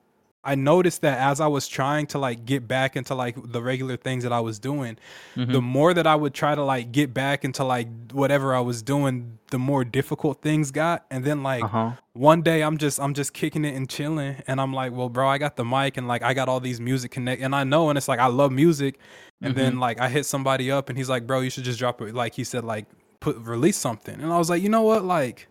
I 0.43 0.55
noticed 0.55 1.03
that 1.03 1.19
as 1.19 1.39
I 1.39 1.49
was 1.49 1.69
trying 1.69 2.07
to 2.09 2.19
like 2.19 2.47
get 2.47 2.67
back 2.67 2.97
into 2.97 3.15
like 3.15 3.37
the 3.53 3.61
regular 3.63 3.99
things 3.99 4.23
that 4.23 4.33
I 4.33 4.41
was 4.41 4.59
doing, 4.59 4.97
the 5.37 5.43
Mhm. 5.43 5.63
more 5.63 5.93
that 5.93 6.07
I 6.07 6.15
would 6.15 6.33
try 6.33 6.55
to 6.55 6.65
like 6.65 6.93
get 6.93 7.13
back 7.13 7.45
into 7.45 7.63
like 7.63 7.89
whatever 8.13 8.55
I 8.55 8.61
was 8.61 8.81
doing, 8.81 9.39
the 9.51 9.59
more 9.59 9.85
difficult 9.85 10.41
things 10.41 10.71
got. 10.71 11.05
And 11.11 11.27
then 11.27 11.43
like 11.43 11.63
Uh-huh. 11.65 11.91
one 12.15 12.41
day 12.41 12.63
I'm 12.63 12.79
just 12.79 12.99
I'm 12.99 13.13
just 13.13 13.35
kicking 13.35 13.67
it 13.67 13.75
and 13.75 13.87
chilling 13.87 14.37
and 14.47 14.63
I'm 14.63 14.73
like, 14.73 14.93
well, 14.93 15.11
bro, 15.11 15.29
I 15.29 15.37
got 15.37 15.57
the 15.57 15.65
mic 15.65 15.99
and 15.99 16.09
like 16.09 16.23
I 16.23 16.33
got 16.33 16.49
all 16.49 16.59
these 16.61 16.81
music 16.81 17.11
connect 17.11 17.43
and 17.43 17.55
I 17.55 17.65
know 17.65 17.91
and 17.91 17.99
it's 17.99 18.09
like 18.09 18.19
I 18.19 18.27
love 18.29 18.51
music. 18.51 18.99
And 19.43 19.55
then 19.55 19.75
Mhm. 19.77 19.81
like 19.81 20.01
I 20.01 20.09
hit 20.09 20.25
somebody 20.25 20.71
up 20.71 20.89
and 20.89 20.97
he's 20.97 21.11
like, 21.11 21.27
bro, 21.27 21.41
you 21.41 21.51
should 21.51 21.65
just 21.65 21.79
drop 21.79 22.01
it. 22.01 22.15
Like 22.15 22.33
he 22.33 22.45
said, 22.45 22.65
like 22.65 22.87
put 23.21 23.37
release 23.37 23.77
something. 23.77 24.19
And 24.19 24.33
I 24.33 24.39
was 24.39 24.49
like, 24.49 24.63
you 24.63 24.71
know 24.71 24.83
what? 24.83 25.05
Like 25.05 25.49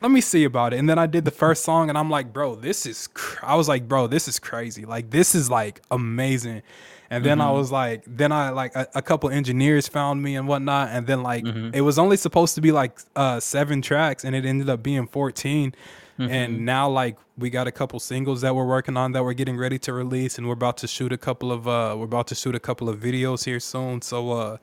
let 0.00 0.10
me 0.10 0.20
see 0.20 0.44
about 0.44 0.72
it. 0.72 0.78
And 0.78 0.88
then 0.88 0.98
I 0.98 1.06
did 1.06 1.24
the 1.24 1.30
first 1.30 1.64
song 1.64 1.88
and 1.88 1.98
I'm 1.98 2.10
like, 2.10 2.32
bro, 2.32 2.54
this 2.54 2.86
is, 2.86 3.08
cr-. 3.08 3.44
I 3.44 3.56
was 3.56 3.68
like, 3.68 3.88
bro, 3.88 4.06
this 4.06 4.28
is 4.28 4.38
crazy. 4.38 4.84
Like, 4.84 5.10
this 5.10 5.34
is 5.34 5.50
like 5.50 5.80
amazing. 5.90 6.62
And 7.10 7.24
then 7.24 7.40
I 7.40 7.46
Mhm. 7.46 7.54
was 7.56 7.72
like, 7.72 8.04
then 8.06 8.32
I 8.32 8.50
like 8.50 8.76
a, 8.76 8.86
a 8.94 9.00
couple 9.02 9.30
engineers 9.30 9.88
found 9.88 10.22
me 10.22 10.36
and 10.36 10.46
whatnot. 10.46 10.90
And 10.90 11.06
then 11.06 11.22
like, 11.22 11.42
Mhm. 11.44 11.74
it 11.74 11.80
was 11.80 11.98
only 11.98 12.16
supposed 12.18 12.54
to 12.56 12.60
be 12.60 12.70
like 12.70 12.98
uh, 13.16 13.40
seven 13.40 13.80
tracks 13.82 14.24
and 14.24 14.36
it 14.36 14.44
ended 14.44 14.68
up 14.68 14.82
being 14.82 15.06
14. 15.06 15.74
Mhm. 16.18 16.30
and 16.32 16.66
now 16.66 16.88
like 16.88 17.16
we 17.36 17.48
got 17.48 17.68
a 17.68 17.70
couple 17.70 18.00
singles 18.00 18.40
that 18.40 18.52
we're 18.56 18.66
working 18.66 18.96
on 18.96 19.12
that 19.12 19.22
we're 19.22 19.32
getting 19.34 19.56
ready 19.56 19.78
to 19.78 19.92
release 19.92 20.36
and 20.36 20.48
we're 20.48 20.52
about 20.64 20.76
to 20.76 20.88
shoot 20.88 21.12
a 21.12 21.16
couple 21.16 21.52
of 21.52 21.68
uh 21.68 21.94
we're 21.96 22.06
about 22.06 22.26
to 22.26 22.34
shoot 22.34 22.56
a 22.56 22.58
couple 22.58 22.88
of 22.88 22.98
videos 22.98 23.44
here 23.44 23.60
soon 23.60 24.02
so 24.02 24.32
uh 24.32 24.56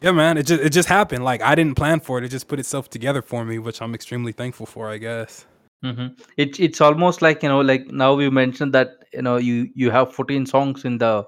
yeah 0.00 0.12
man 0.12 0.36
it 0.38 0.44
just 0.46 0.62
it 0.62 0.70
just 0.70 0.88
happened. 0.88 1.24
Like 1.24 1.42
i 1.42 1.54
didn't 1.54 1.76
plan 1.76 2.00
for 2.00 2.18
it. 2.18 2.24
It 2.24 2.28
just 2.28 2.48
put 2.48 2.58
itself 2.58 2.88
together 2.90 3.22
for 3.22 3.44
me 3.44 3.58
which 3.58 3.80
i'm 3.82 3.94
extremely 3.94 4.32
thankful 4.32 4.66
for 4.66 4.88
i 4.90 4.98
guess. 4.98 5.46
Hmm 5.82 6.08
It, 6.36 6.58
it's 6.60 6.80
almost 6.80 7.22
like 7.22 7.42
you 7.42 7.48
know 7.48 7.60
like 7.60 7.86
now 7.90 8.18
you 8.18 8.30
mentioned 8.30 8.72
that 8.74 8.88
you 9.12 9.22
know 9.22 9.36
you 9.36 9.68
you 9.74 9.90
have 9.90 10.12
14 10.14 10.46
songs 10.46 10.84
in 10.84 10.98
the 10.98 11.24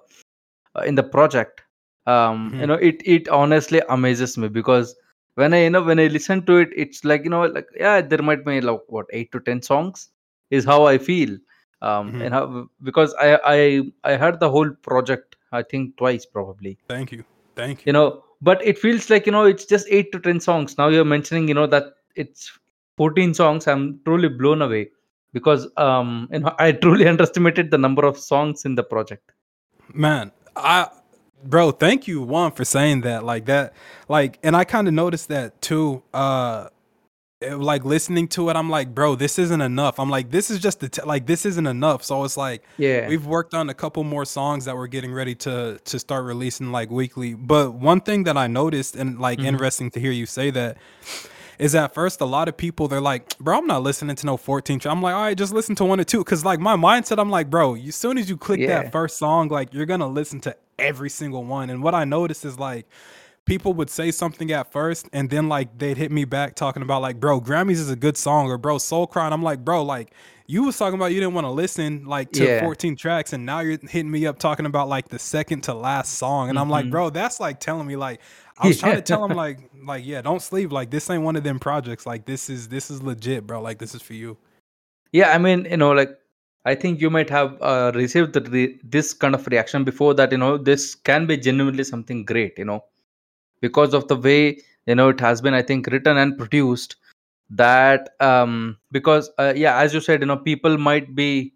uh, 0.76 0.82
in 0.86 0.94
the 0.94 1.02
project. 1.02 1.62
Um 2.06 2.54
you 2.58 2.66
Mhm. 2.66 2.66
know 2.66 2.74
it 2.90 3.02
it 3.04 3.28
honestly 3.28 3.80
amazes 3.88 4.36
me 4.38 4.48
because 4.48 4.94
when 5.36 5.54
i 5.54 5.62
you 5.64 5.70
know 5.70 5.82
when 5.82 5.98
i 6.04 6.06
listen 6.08 6.44
to 6.46 6.56
it 6.64 6.70
it's 6.84 7.04
like 7.04 7.24
you 7.24 7.30
know 7.30 7.44
like 7.46 7.66
yeah 7.78 8.00
there 8.02 8.22
might 8.30 8.44
be 8.44 8.60
like 8.60 8.80
what 8.88 9.06
8 9.12 9.30
to 9.32 9.40
10 9.40 9.62
songs 9.62 10.08
is 10.50 10.64
how 10.64 10.84
i 10.86 10.98
feel. 10.98 11.36
Um 11.82 12.12
Mhm. 12.12 12.22
and 12.24 12.34
how 12.34 12.42
because 12.90 13.14
i 13.26 13.28
i 13.56 13.58
i 14.12 14.16
heard 14.24 14.38
the 14.40 14.50
whole 14.56 14.70
project 14.90 15.36
i 15.52 15.62
think 15.62 15.96
twice 15.96 16.26
probably. 16.26 16.78
Thank 16.88 17.12
you. 17.12 17.24
Thank 17.54 17.80
you. 17.80 17.90
You 17.90 17.92
know 17.98 18.22
but 18.42 18.64
it 18.66 18.78
feels 18.78 19.08
like 19.08 19.24
you 19.24 19.32
know 19.32 19.44
it's 19.44 19.64
just 19.64 19.86
8 19.88 20.12
to 20.12 20.20
10 20.20 20.40
songs. 20.40 20.76
Now 20.76 20.88
you're 20.88 21.04
mentioning 21.04 21.48
you 21.48 21.54
know 21.54 21.66
that 21.68 21.84
it's 22.16 22.52
14 22.96 23.32
songs. 23.34 23.66
I'm 23.66 24.00
truly 24.04 24.28
blown 24.28 24.60
away 24.60 24.90
because 25.32 25.66
um 25.78 26.28
you 26.30 26.40
know 26.40 26.54
i 26.58 26.72
truly 26.84 27.08
underestimated 27.08 27.70
the 27.70 27.78
number 27.78 28.04
of 28.04 28.18
songs 28.18 28.64
in 28.64 28.74
the 28.74 28.82
project. 28.82 29.32
Man, 29.94 30.32
I 30.56 30.88
bro, 31.44 31.70
thank 31.70 32.06
you 32.08 32.20
one 32.20 32.50
for 32.52 32.64
saying 32.64 33.02
that. 33.02 33.24
Like 33.24 33.46
that 33.46 33.74
like 34.08 34.38
and 34.42 34.56
I 34.56 34.64
kind 34.64 34.88
of 34.88 34.94
noticed 34.94 35.28
that 35.28 35.62
too 35.62 36.02
uh 36.12 36.68
it- 37.42 37.58
like 37.58 37.84
listening 37.84 38.28
to 38.28 38.48
it 38.50 38.56
I'm 38.56 38.70
like 38.70 38.94
bro 38.94 39.14
this 39.14 39.38
isn't 39.38 39.60
enough 39.60 39.98
I'm 40.00 40.10
like 40.10 40.30
this 40.30 40.50
is 40.50 40.58
just 40.58 40.80
the 40.80 40.88
t- 40.88 41.02
like 41.02 41.26
this 41.26 41.44
isn't 41.46 41.66
enough 41.66 42.02
so 42.04 42.24
it's 42.24 42.36
like 42.36 42.62
yeah 42.78 43.08
we've 43.08 43.26
worked 43.26 43.54
on 43.54 43.68
a 43.70 43.74
couple 43.74 44.04
more 44.04 44.24
songs 44.24 44.64
that 44.66 44.76
we're 44.76 44.86
getting 44.86 45.12
ready 45.12 45.34
to 45.46 45.78
to 45.84 45.98
start 45.98 46.24
releasing 46.24 46.72
like 46.72 46.90
weekly 46.90 47.34
but 47.34 47.72
one 47.74 48.00
thing 48.00 48.24
that 48.24 48.36
I 48.36 48.46
noticed 48.46 48.96
and 48.96 49.18
like 49.18 49.38
Mhm. 49.38 49.46
interesting 49.46 49.90
to 49.92 50.00
hear 50.00 50.12
you 50.12 50.26
say 50.26 50.50
that 50.50 50.76
is 51.58 51.74
at 51.74 51.94
first 51.94 52.20
a 52.20 52.24
lot 52.24 52.48
of 52.48 52.56
people 52.56 52.88
they're 52.88 53.00
like, 53.00 53.38
bro, 53.38 53.58
I'm 53.58 53.66
not 53.66 53.82
listening 53.82 54.16
to 54.16 54.26
no 54.26 54.36
14 54.36 54.80
track. 54.80 54.90
I'm 54.90 55.02
like, 55.02 55.14
all 55.14 55.20
right, 55.22 55.36
just 55.36 55.52
listen 55.52 55.74
to 55.76 55.84
one 55.84 56.00
or 56.00 56.04
two. 56.04 56.24
Cause 56.24 56.44
like 56.44 56.58
my 56.58 56.76
mindset, 56.76 57.18
I'm 57.20 57.30
like, 57.30 57.50
bro, 57.50 57.76
as 57.76 57.94
soon 57.94 58.18
as 58.18 58.28
you 58.28 58.36
click 58.36 58.58
Yeah. 58.58 58.82
that 58.82 58.90
first 58.90 59.16
song, 59.18 59.48
like 59.48 59.72
you're 59.72 59.86
gonna 59.86 60.08
listen 60.08 60.40
to 60.40 60.56
every 60.78 61.10
single 61.10 61.44
one. 61.44 61.70
And 61.70 61.80
what 61.82 61.94
I 61.94 62.04
noticed 62.04 62.44
is 62.44 62.58
like 62.58 62.86
people 63.44 63.72
would 63.74 63.90
say 63.90 64.10
something 64.10 64.52
at 64.52 64.70
first 64.72 65.08
and 65.12 65.28
then 65.30 65.48
like 65.48 65.76
they'd 65.78 65.96
hit 65.96 66.12
me 66.12 66.24
back 66.24 66.54
talking 66.54 66.82
about 66.82 67.02
like, 67.02 67.18
bro, 67.20 67.40
Grammys 67.40 67.72
is 67.72 67.90
a 67.90 67.96
good 67.96 68.16
song 68.16 68.46
or 68.46 68.56
bro, 68.58 68.78
Soul 68.78 69.06
Cry. 69.06 69.24
And 69.24 69.34
I'm 69.34 69.42
like, 69.42 69.64
bro, 69.64 69.82
like 69.82 70.12
you 70.46 70.62
was 70.64 70.76
talking 70.78 70.94
about 70.94 71.06
you 71.12 71.20
didn't 71.20 71.34
want 71.34 71.46
to 71.46 71.50
listen 71.50 72.04
like 72.04 72.30
to 72.32 72.44
Yeah. 72.44 72.60
14 72.60 72.96
tracks 72.96 73.32
and 73.32 73.44
now 73.44 73.60
you're 73.60 73.78
hitting 73.88 74.10
me 74.10 74.26
up 74.26 74.38
talking 74.38 74.66
about 74.66 74.88
like 74.88 75.08
the 75.08 75.18
second 75.18 75.62
to 75.62 75.74
last 75.74 76.14
song. 76.14 76.50
And 76.50 76.58
I'm 76.58 76.70
like, 76.70 76.86
Mhm. 76.86 76.90
bro, 76.90 77.10
that's 77.10 77.40
like 77.40 77.58
telling 77.60 77.86
me 77.86 77.96
like 77.96 78.20
I 78.58 78.68
was 78.68 78.78
trying 78.78 78.96
to 78.96 79.02
tell 79.02 79.24
him 79.24 79.36
like 79.44 79.58
like 79.84 80.06
yeah, 80.06 80.22
don't 80.22 80.42
sleep. 80.42 80.70
Like 80.72 80.90
this 80.90 81.10
ain't 81.10 81.22
one 81.24 81.36
of 81.36 81.42
them 81.42 81.58
projects. 81.58 82.06
Like 82.06 82.26
this 82.26 82.48
is 82.48 82.68
this 82.68 82.90
is 82.90 83.02
legit, 83.02 83.46
bro. 83.46 83.60
Like 83.60 83.78
this 83.78 83.94
is 83.94 84.02
for 84.02 84.14
you. 84.14 84.36
yeah 85.12 85.30
i 85.34 85.38
mean 85.44 85.64
you 85.70 85.76
know 85.80 85.92
like 85.92 86.12
i 86.64 86.74
think 86.82 87.00
you 87.04 87.10
might 87.16 87.30
have 87.30 87.50
uh, 87.70 87.90
received 87.94 88.32
the 88.34 88.62
this 88.94 89.12
kind 89.22 89.34
of 89.38 89.46
reaction 89.54 89.84
before 89.88 90.14
that 90.20 90.32
you 90.34 90.38
know 90.42 90.52
this 90.68 90.94
can 91.10 91.26
be 91.30 91.36
genuinely 91.48 91.84
something 91.84 92.24
great 92.30 92.58
you 92.62 92.64
know 92.70 92.80
because 93.62 93.94
of 93.94 94.08
the 94.08 94.16
way 94.16 94.58
you 94.86 94.94
know 94.94 95.08
it 95.08 95.20
has 95.20 95.40
been 95.40 95.54
i 95.54 95.62
think 95.62 95.86
written 95.94 96.18
and 96.18 96.38
produced 96.38 96.96
that 97.50 98.10
um 98.20 98.76
because 98.90 99.30
uh, 99.38 99.52
yeah 99.56 99.78
as 99.78 99.94
you 99.94 100.00
said 100.00 100.20
you 100.20 100.26
know 100.26 100.36
people 100.36 100.78
might 100.78 101.14
be 101.14 101.52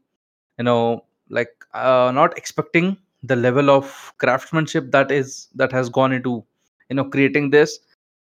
you 0.58 0.64
know 0.64 1.04
like 1.28 1.50
uh, 1.74 2.10
not 2.14 2.36
expecting 2.38 2.96
the 3.22 3.36
level 3.36 3.70
of 3.70 4.12
craftsmanship 4.18 4.90
that 4.92 5.10
is 5.10 5.48
that 5.54 5.72
has 5.72 5.88
gone 5.88 6.12
into 6.12 6.44
you 6.90 6.96
know 6.96 7.04
creating 7.04 7.50
this. 7.50 7.78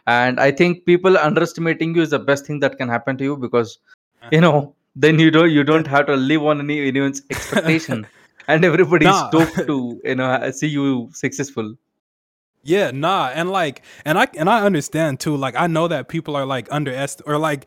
And 0.07 0.41
i 0.41 0.51
think 0.51 0.85
people 0.87 1.17
underestimating 1.19 1.95
you 1.95 2.03
is 2.03 2.11
the 2.11 2.19
best 2.19 2.47
thing 2.47 2.61
that 2.61 2.77
can 2.79 2.89
happen 2.89 3.17
to 3.19 3.25
you 3.25 3.37
because 3.37 3.79
you 4.31 4.41
know 4.41 4.75
then 4.97 5.19
you 5.19 5.31
don't 5.31 5.51
you 5.51 5.65
don't 5.65 5.87
have 5.87 6.07
to 6.07 6.17
live 6.17 6.43
on 6.43 6.61
any 6.61 6.81
anyone's 6.89 7.23
expectation. 7.31 8.07
And 8.49 8.65
everybody's 8.65 9.09
Nah. 9.09 9.29
stoked 9.29 9.67
to 9.69 10.01
you 10.05 10.17
know 10.17 10.51
see 10.51 10.69
you 10.69 11.11
successful 11.13 11.75
Yeah, 12.63 12.91
nah, 12.93 13.29
and 13.35 13.51
like, 13.51 13.83
and 14.05 14.19
I 14.19 14.29
and 14.37 14.49
I 14.51 14.65
understand 14.65 15.21
too. 15.21 15.37
Like, 15.37 15.57
I 15.57 15.67
know 15.67 15.89
that 15.89 16.09
people 16.09 16.37
are 16.37 16.47
like 16.47 16.69
underest 16.71 17.23
or 17.27 17.39
like, 17.39 17.67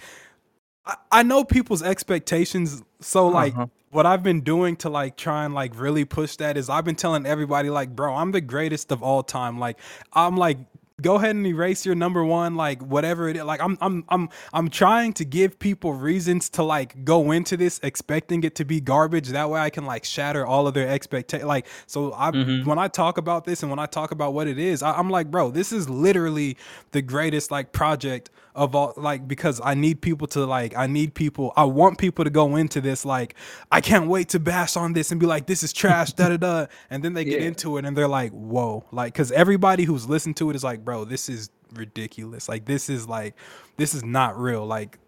I, 0.85 0.95
I 1.12 1.23
know 1.23 1.43
people's 1.45 1.83
expectations. 1.83 2.83
So 3.01 3.27
like, 3.27 3.55
Uh-huh. 3.55 3.67
what 3.91 4.05
I've 4.05 4.23
been 4.23 4.41
doing 4.41 4.75
to 4.77 4.89
like 4.89 5.17
try 5.17 5.45
and 5.45 5.53
like 5.53 5.79
really 5.79 6.05
push 6.05 6.38
that 6.38 6.57
is 6.57 6.69
I've 6.69 6.85
been 6.85 6.95
telling 6.95 7.25
everybody 7.25 7.69
like, 7.69 7.95
bro, 7.95 8.15
I'm 8.15 8.31
the 8.31 8.41
greatest 8.41 8.91
of 8.91 9.03
all 9.03 9.23
time. 9.23 9.59
Like, 9.59 9.79
I'm 10.13 10.38
like. 10.38 10.59
Go 11.01 11.15
ahead 11.15 11.35
and 11.35 11.47
erase 11.47 11.88
your 11.88 11.95
number 11.95 12.23
one, 12.23 12.55
like 12.55 12.79
whatever 12.83 13.27
it 13.27 13.35
is. 13.35 13.43
Like 13.43 13.59
I'm, 13.62 13.79
I'm, 13.81 14.05
I'm, 14.09 14.29
I'm 14.53 14.69
trying 14.69 15.13
to 15.13 15.25
give 15.25 15.57
people 15.57 15.91
reasons 15.93 16.50
to 16.51 16.62
like 16.62 17.03
go 17.03 17.31
into 17.31 17.57
this 17.57 17.79
expecting 17.81 18.43
it 18.43 18.53
to 18.55 18.63
be 18.65 18.79
garbage. 18.79 19.29
That 19.29 19.50
way, 19.50 19.59
I 19.59 19.71
can 19.71 19.85
like 19.88 20.05
shatter 20.05 20.45
all 20.45 20.67
of 20.67 20.75
their 20.75 20.88
expectations. 20.88 21.47
Like, 21.47 21.65
so 21.88 22.13
I, 22.13 22.29
Mhm. 22.29 22.65
when 22.67 22.77
I 22.77 22.89
talk 22.89 23.17
about 23.17 23.43
this 23.45 23.63
and 23.63 23.71
when 23.71 23.79
I 23.79 23.88
talk 23.88 24.12
about 24.12 24.35
what 24.35 24.47
it 24.47 24.59
is, 24.59 24.83
I, 24.83 24.91
I'm 24.93 25.09
like, 25.09 25.31
bro, 25.31 25.50
this 25.50 25.73
is 25.73 25.89
literally 25.89 26.57
the 26.91 27.01
greatest 27.01 27.50
like 27.50 27.71
project 27.71 28.29
of 28.53 28.75
all. 28.75 28.93
Like, 28.95 29.27
because 29.27 29.59
I 29.63 29.73
need 29.73 30.00
people 30.00 30.27
to 30.27 30.45
like, 30.45 30.77
I 30.77 30.85
need 30.85 31.15
people, 31.15 31.53
I 31.57 31.63
want 31.63 31.97
people 31.97 32.23
to 32.23 32.29
go 32.29 32.55
into 32.55 32.81
this 32.81 33.03
like, 33.03 33.33
I 33.71 33.81
can't 33.81 34.07
wait 34.07 34.29
to 34.29 34.39
bash 34.39 34.77
on 34.77 34.93
this 34.93 35.09
and 35.09 35.19
be 35.19 35.25
like, 35.25 35.47
this 35.47 35.63
is 35.63 35.73
trash, 35.73 36.13
da 36.13 36.29
da 36.29 36.38
da, 36.38 36.65
and 36.91 37.03
then 37.03 37.13
they 37.13 37.25
get 37.25 37.33
Yeah. 37.41 37.47
into 37.47 37.77
it 37.77 37.85
and 37.85 37.97
they're 37.97 38.07
like, 38.07 38.31
whoa, 38.31 38.85
like, 38.91 39.13
because 39.13 39.31
everybody 39.31 39.85
who's 39.85 40.07
listened 40.07 40.38
to 40.38 40.51
it 40.51 40.55
is 40.55 40.63
like, 40.63 40.83
bro, 40.84 41.06
this 41.06 41.30
is 41.30 41.50
ridiculous. 41.74 42.48
Like, 42.50 42.66
this 42.66 42.90
is 42.90 43.08
like, 43.08 43.36
this 43.78 43.94
is 43.94 44.04
not 44.04 44.40
real. 44.40 44.66
Like, 44.66 45.00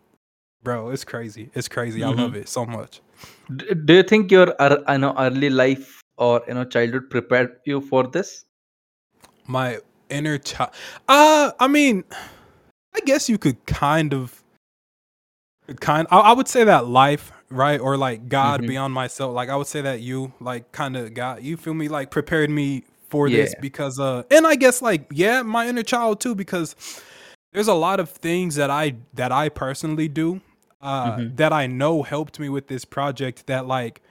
bro, 0.63 0.89
it's 0.89 1.03
crazy. 1.03 1.49
It's 1.53 1.67
crazy. 1.67 2.03
I 2.03 2.09
love 2.09 2.35
it 2.35 2.49
so 2.49 2.65
much. 2.65 3.01
Do 3.85 3.93
you 3.93 4.03
think 4.03 4.31
your 4.31 4.53
you 4.59 4.97
know 4.97 5.13
early 5.17 5.49
life 5.49 6.01
or 6.17 6.41
you 6.47 6.53
know 6.53 6.65
childhood 6.65 7.09
prepared 7.09 7.57
you 7.65 7.81
for 7.81 8.03
this 8.07 8.45
my 9.47 9.77
inner 10.09 10.37
child 10.37 10.71
uh 11.07 11.51
i 11.59 11.67
mean 11.67 12.03
i 12.95 12.99
guess 13.01 13.27
you 13.29 13.37
could 13.37 13.63
kind 13.65 14.13
of 14.13 14.41
kind 15.79 16.07
I, 16.11 16.19
I 16.19 16.33
would 16.33 16.47
say 16.47 16.63
that 16.63 16.87
life 16.87 17.31
right 17.49 17.79
or 17.79 17.97
like 17.97 18.29
god 18.29 18.61
Mhm. 18.61 18.67
beyond 18.67 18.93
myself 18.93 19.33
like 19.33 19.49
i 19.49 19.55
would 19.55 19.67
say 19.67 19.81
that 19.81 20.01
you 20.01 20.33
like 20.39 20.71
kind 20.71 20.95
of 20.95 21.13
got 21.13 21.43
you 21.43 21.57
feel 21.57 21.73
me 21.73 21.87
like 21.87 22.11
prepared 22.11 22.49
me 22.49 22.83
for 23.09 23.29
this 23.29 23.51
Yeah. 23.53 23.61
because 23.61 23.99
uh 23.99 24.23
and 24.31 24.45
i 24.47 24.55
guess 24.55 24.81
like 24.81 25.05
yeah 25.11 25.41
my 25.43 25.67
inner 25.67 25.83
child 25.83 26.19
too 26.19 26.35
because 26.35 26.75
there's 27.53 27.67
a 27.67 27.73
lot 27.73 27.99
of 27.99 28.09
things 28.09 28.55
that 28.55 28.69
i 28.69 28.95
that 29.13 29.31
i 29.31 29.49
personally 29.49 30.07
do 30.07 30.41
uh 30.81 31.17
Mhm. 31.17 31.37
that 31.37 31.53
i 31.53 31.67
know 31.67 32.03
helped 32.03 32.39
me 32.39 32.49
with 32.49 32.67
this 32.67 32.85
project 32.85 33.47
that 33.47 33.65
like 33.67 34.01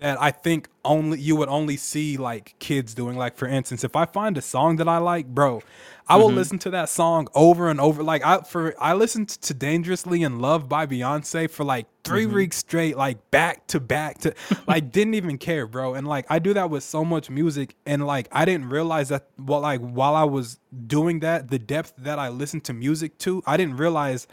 that 0.00 0.20
I 0.20 0.30
think 0.32 0.68
only 0.84 1.20
you 1.20 1.36
would 1.36 1.48
only 1.48 1.76
see 1.76 2.16
like 2.16 2.56
kids 2.58 2.94
doing. 2.94 3.16
Like 3.16 3.36
for 3.36 3.46
instance, 3.46 3.84
if 3.84 3.94
I 3.94 4.06
find 4.06 4.36
a 4.36 4.42
song 4.42 4.76
that 4.76 4.88
I 4.88 4.98
like, 4.98 5.26
bro, 5.26 5.62
I 6.08 6.16
will 6.16 6.30
Mhm. 6.30 6.34
listen 6.34 6.58
to 6.60 6.70
that 6.70 6.88
song 6.88 7.28
over 7.34 7.70
and 7.70 7.80
over. 7.80 8.02
Like 8.02 8.24
I 8.24 8.38
for 8.38 8.74
I 8.80 8.92
listened 8.94 9.28
to 9.28 9.54
"Dangerously 9.54 10.22
in 10.22 10.40
Love" 10.40 10.68
by 10.68 10.84
Beyonce 10.86 11.48
for 11.48 11.64
like 11.64 11.86
3 12.02 12.26
Mhm. 12.26 12.34
weeks 12.34 12.56
straight, 12.58 12.96
like 12.96 13.30
back 13.30 13.66
to 13.68 13.78
back 13.80 14.18
to 14.18 14.34
like 14.66 14.90
didn't 14.92 15.14
even 15.14 15.38
care, 15.38 15.66
bro. 15.66 15.94
And 15.94 16.06
like 16.08 16.26
I 16.28 16.40
do 16.40 16.52
that 16.54 16.70
with 16.70 16.82
so 16.82 17.04
much 17.04 17.30
music, 17.30 17.76
and 17.86 18.04
like 18.04 18.28
I 18.32 18.44
didn't 18.44 18.68
realize 18.70 19.08
that 19.10 19.26
while 19.36 19.60
like 19.60 19.80
while 19.80 20.16
I 20.16 20.24
was 20.24 20.58
doing 20.88 21.20
that, 21.20 21.48
the 21.50 21.58
depth 21.58 21.94
that 21.98 22.18
I 22.18 22.28
listened 22.30 22.64
to 22.64 22.72
music 22.74 23.16
to, 23.18 23.42
I 23.46 23.56
didn't 23.56 23.76
realize 23.76 24.26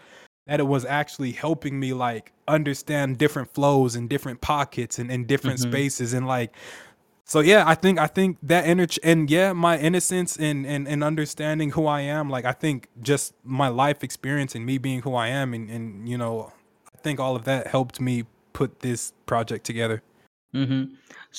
that 0.47 0.59
it 0.59 0.67
was 0.67 0.85
actually 0.85 1.31
helping 1.31 1.79
me 1.79 1.93
like 1.93 2.31
understand 2.47 3.17
different 3.17 3.53
flows 3.53 3.95
and 3.95 4.09
different 4.09 4.41
pockets 4.41 4.99
and, 4.99 5.11
and 5.11 5.27
different 5.27 5.59
Mhm. 5.59 5.69
spaces 5.71 6.13
and 6.13 6.27
like 6.27 6.51
so 7.25 7.39
yeah 7.39 7.63
i 7.67 7.75
think 7.75 7.99
i 7.99 8.07
think 8.07 8.37
that 8.43 8.65
energy 8.65 8.99
and 9.03 9.29
yeah 9.29 9.53
my 9.53 9.77
innocence 9.77 10.37
and, 10.37 10.65
and 10.65 10.87
and 10.87 11.03
understanding 11.03 11.71
who 11.71 11.85
i 11.85 12.01
am 12.01 12.29
like 12.29 12.45
i 12.45 12.51
think 12.51 12.89
just 13.01 13.33
my 13.43 13.67
life 13.67 14.03
experience 14.03 14.55
and 14.55 14.65
me 14.65 14.77
being 14.77 15.01
who 15.01 15.15
i 15.15 15.27
am 15.27 15.53
and 15.53 15.69
and 15.69 16.09
you 16.09 16.17
know 16.17 16.51
i 16.93 16.97
think 16.97 17.19
all 17.19 17.35
of 17.35 17.45
that 17.45 17.67
helped 17.67 18.01
me 18.01 18.25
put 18.53 18.79
this 18.81 19.13
project 19.25 19.65
together 19.65 20.01
hmm 20.53 20.83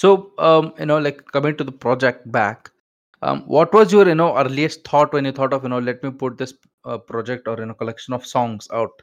So, 0.01 0.33
um, 0.39 0.73
you 0.79 0.87
know, 0.87 0.97
like 0.99 1.19
coming 1.33 1.55
to 1.57 1.65
the 1.65 1.73
project 1.73 2.31
back, 2.33 2.71
um, 3.21 3.43
what 3.47 3.75
was 3.75 3.93
your, 3.93 4.07
you 4.09 4.15
know, 4.15 4.29
earliest 4.43 4.85
thought 4.89 5.13
when 5.13 5.27
you 5.27 5.33
thought 5.33 5.53
of, 5.57 5.65
you 5.65 5.69
know, 5.73 5.81
let 5.89 6.03
me 6.03 6.11
put 6.23 6.39
this 6.39 6.55
uh, 6.85 6.99
project 6.99 7.49
or, 7.49 7.61
in 7.63 7.71
a 7.71 7.75
collection 7.75 8.15
of 8.15 8.27
songs 8.27 8.69
out? 8.73 9.03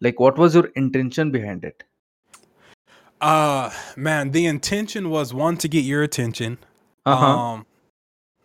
Like, 0.00 0.18
what 0.20 0.36
was 0.38 0.54
your 0.54 0.66
intention 0.76 1.30
behind 1.30 1.64
it? 1.64 1.82
uh 3.20 3.70
man 3.96 4.32
the 4.32 4.44
intention 4.44 5.08
was 5.08 5.32
one 5.32 5.56
to 5.56 5.68
get 5.68 5.84
your 5.84 6.02
attention 6.02 6.58
Uh-huh. 7.06 7.26
Um, 7.26 7.66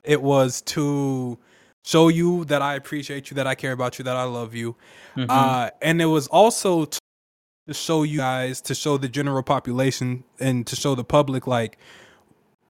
it 0.04 0.22
was 0.22 0.62
to 0.62 1.38
show 1.86 2.08
you 2.10 2.46
that 2.46 2.62
I 2.62 2.76
appreciate 2.76 3.32
you, 3.32 3.36
that 3.36 3.48
I 3.48 3.56
care 3.56 3.72
about 3.72 3.98
you, 3.98 4.04
that 4.04 4.16
I 4.18 4.24
love 4.24 4.54
you. 4.54 4.76
Mhm. 5.16 5.26
Uh, 5.30 5.72
and 5.82 6.02
it 6.02 6.06
was 6.06 6.28
also 6.28 6.86
to 6.86 7.00
to 7.68 7.74
show 7.74 8.04
you 8.04 8.18
guys, 8.20 8.62
to 8.62 8.76
show 8.76 8.98
the 8.98 9.08
general 9.08 9.44
population, 9.44 10.24
and 10.40 10.66
to 10.68 10.76
show 10.76 10.96
the 10.96 11.04
public 11.04 11.48
like 11.48 11.78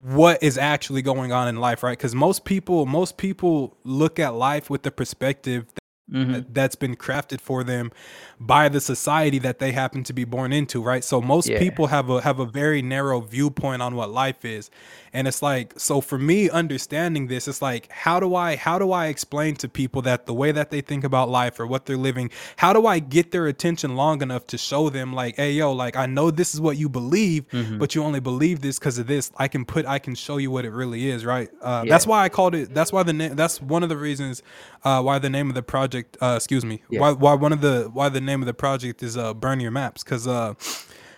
what 0.01 0.41
is 0.43 0.57
actually 0.57 1.01
going 1.01 1.31
on 1.31 1.47
in 1.47 1.55
life, 1.57 1.83
right? 1.83 1.97
Because 1.97 2.15
most 2.15 2.45
people, 2.45 2.85
most 2.85 3.17
people 3.17 3.75
look 3.83 4.19
at 4.19 4.35
life 4.35 4.69
with 4.69 4.83
the 4.83 4.91
perspective 4.91 5.65
hmm 6.11 6.39
that's 6.51 6.75
been 6.75 6.95
crafted 6.95 7.39
for 7.41 7.63
them 7.63 7.91
by 8.39 8.69
the 8.69 8.79
society 8.81 9.37
that 9.39 9.59
they 9.59 9.71
happen 9.71 10.03
to 10.03 10.13
be 10.13 10.23
born 10.23 10.51
into 10.53 10.81
right 10.81 11.03
so 11.03 11.21
most 11.21 11.49
Yeah. 11.49 11.59
people 11.59 11.87
have 11.87 12.09
a 12.09 12.21
have 12.21 12.39
a 12.39 12.45
very 12.45 12.81
narrow 12.81 13.19
viewpoint 13.21 13.81
on 13.81 13.95
what 13.95 14.09
life 14.09 14.45
is 14.45 14.69
and 15.13 15.27
it's 15.27 15.41
like 15.41 15.73
so 15.77 15.99
for 16.01 16.17
me 16.17 16.49
understanding 16.49 17.27
this 17.27 17.47
it's 17.47 17.61
like 17.61 17.91
how 17.91 18.19
do 18.19 18.35
i 18.35 18.55
how 18.55 18.79
do 18.79 18.91
i 18.91 19.07
explain 19.07 19.55
to 19.55 19.67
people 19.67 20.01
that 20.03 20.25
the 20.25 20.33
way 20.33 20.51
that 20.51 20.69
they 20.71 20.81
think 20.81 21.03
about 21.03 21.29
life 21.29 21.59
or 21.59 21.67
what 21.67 21.85
they're 21.85 21.97
living 21.97 22.29
how 22.57 22.71
do 22.73 22.87
i 22.87 22.97
get 22.99 23.31
their 23.31 23.47
attention 23.47 23.95
long 23.95 24.21
enough 24.21 24.47
to 24.47 24.57
show 24.57 24.89
them 24.89 25.11
like 25.13 25.35
hey 25.35 25.51
yo 25.51 25.71
like 25.73 25.95
i 25.97 26.05
know 26.05 26.31
this 26.31 26.53
is 26.53 26.61
what 26.61 26.77
you 26.77 26.87
believe 26.87 27.45
Mhm. 27.49 27.77
but 27.77 27.93
you 27.95 28.03
only 28.03 28.19
believe 28.21 28.61
this 28.61 28.79
because 28.79 28.97
of 28.97 29.07
this 29.07 29.31
i 29.37 29.47
can 29.49 29.65
put 29.65 29.85
i 29.85 29.99
can 29.99 30.15
show 30.15 30.37
you 30.37 30.49
what 30.49 30.63
it 30.63 30.71
really 30.71 31.09
is 31.09 31.25
right 31.25 31.49
uh, 31.61 31.83
Yeah. 31.85 31.89
that's 31.91 32.07
why 32.07 32.23
i 32.23 32.29
called 32.29 32.55
it 32.55 32.73
that's 32.73 32.93
why 32.93 33.03
the 33.03 33.13
name 33.13 33.35
that's 33.35 33.61
one 33.61 33.83
of 33.83 33.89
the 33.89 33.97
reasons 33.97 34.41
uh, 34.85 35.01
why 35.01 35.19
the 35.19 35.29
name 35.29 35.49
of 35.49 35.55
the 35.55 35.61
project 35.63 35.98
uh, 36.21 36.33
excuse 36.35 36.65
me 36.65 36.81
Yeah. 36.89 36.99
why 37.01 37.11
why 37.11 37.33
one 37.33 37.53
of 37.53 37.61
the 37.61 37.89
why 37.93 38.09
the 38.09 38.21
name 38.21 38.41
of 38.41 38.45
the 38.45 38.53
project 38.53 39.01
is 39.03 39.15
uh, 39.17 39.33
burn 39.33 39.59
your 39.59 39.71
maps 39.71 40.03
because 40.03 40.27
uh, 40.27 40.53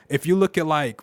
if 0.09 0.25
you 0.25 0.35
look 0.35 0.57
at 0.57 0.65
like 0.67 1.01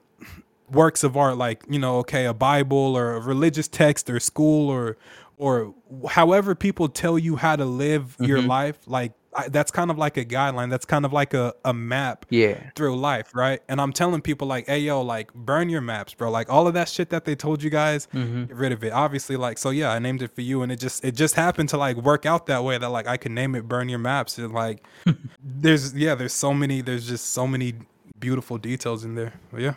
works 0.70 1.02
of 1.02 1.16
art 1.16 1.36
like 1.38 1.64
you 1.68 1.78
know 1.78 1.98
okay 1.98 2.26
a 2.26 2.34
bible 2.34 2.96
or 2.96 3.14
a 3.14 3.20
religious 3.20 3.68
text 3.68 4.10
or 4.10 4.20
school 4.20 4.68
or 4.68 4.96
or 5.38 5.74
however 6.10 6.54
people 6.54 6.88
tell 6.88 7.18
you 7.18 7.36
how 7.36 7.56
to 7.56 7.64
live 7.64 8.16
your 8.20 8.40
Mhm. 8.40 8.48
life 8.48 8.78
like 8.86 9.12
I, 9.34 9.48
that's 9.48 9.70
kind 9.70 9.90
of 9.90 9.98
like 9.98 10.16
a 10.16 10.24
guideline. 10.24 10.70
That's 10.70 10.84
kind 10.86 11.04
of 11.04 11.12
like 11.12 11.34
a, 11.34 11.54
a 11.64 11.72
map 11.74 12.26
Yeah. 12.30 12.70
through 12.74 12.96
life 12.98 13.34
right? 13.34 13.60
And 13.68 13.80
i'm 13.80 13.92
telling 13.92 14.20
people 14.22 14.48
like 14.48 14.66
hey 14.66 14.78
yo 14.80 15.02
like 15.02 15.32
burn 15.34 15.68
your 15.68 15.80
maps 15.82 16.14
bro. 16.14 16.30
Like 16.30 16.50
all 16.50 16.66
of 16.66 16.74
that 16.74 16.88
shit 16.88 17.10
that 17.10 17.24
they 17.24 17.34
told 17.36 17.62
you 17.62 17.70
guys 17.70 18.06
hmm 18.12 18.44
get 18.44 18.56
rid 18.56 18.72
of 18.72 18.82
it. 18.82 18.92
Obviously 18.92 19.36
like 19.36 19.58
so 19.58 19.70
yeah 19.70 19.90
i 19.92 19.98
named 19.98 20.22
it 20.22 20.32
for 20.34 20.40
you 20.40 20.62
and 20.62 20.72
it 20.72 20.80
just 20.80 21.04
it 21.04 21.14
just 21.14 21.34
happened 21.34 21.68
to 21.70 21.76
like 21.76 21.96
work 21.96 22.24
out 22.26 22.46
that 22.46 22.64
way 22.64 22.78
that 22.78 22.88
like 22.88 23.06
i 23.06 23.16
could 23.16 23.32
name 23.32 23.54
it 23.54 23.68
burn 23.68 23.88
your 23.88 23.98
maps 23.98 24.38
and 24.38 24.52
like 24.54 24.84
there's 25.42 25.94
yeah 25.94 26.14
there's 26.14 26.32
so 26.32 26.52
many 26.54 26.80
there's 26.80 27.06
just 27.06 27.30
so 27.32 27.46
many 27.46 27.74
beautiful 28.18 28.58
details 28.58 29.04
in 29.04 29.14
there. 29.14 29.32
But 29.52 29.60
yeah. 29.60 29.74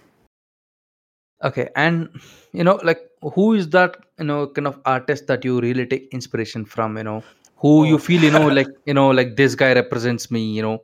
Okay, 1.43 1.69
and 1.75 2.09
you 2.53 2.63
know, 2.63 2.79
like, 2.83 2.99
who 3.33 3.53
is 3.53 3.69
that 3.69 3.95
you 4.19 4.25
know 4.25 4.47
kind 4.47 4.67
of 4.67 4.79
artist 4.85 5.27
that 5.27 5.43
you 5.43 5.59
really 5.59 5.85
take 5.87 6.07
inspiration 6.13 6.65
from? 6.65 6.97
You 6.97 7.03
know, 7.03 7.23
who 7.61 7.85
you 7.85 7.95
Oh. 7.95 7.97
feel 7.99 8.21
you 8.23 8.31
know 8.31 8.47
like 8.47 8.67
you 8.85 8.93
know 8.93 9.09
like 9.11 9.35
this 9.35 9.55
guy 9.55 9.73
represents 9.73 10.29
me. 10.31 10.43
You 10.57 10.61
know. 10.63 10.77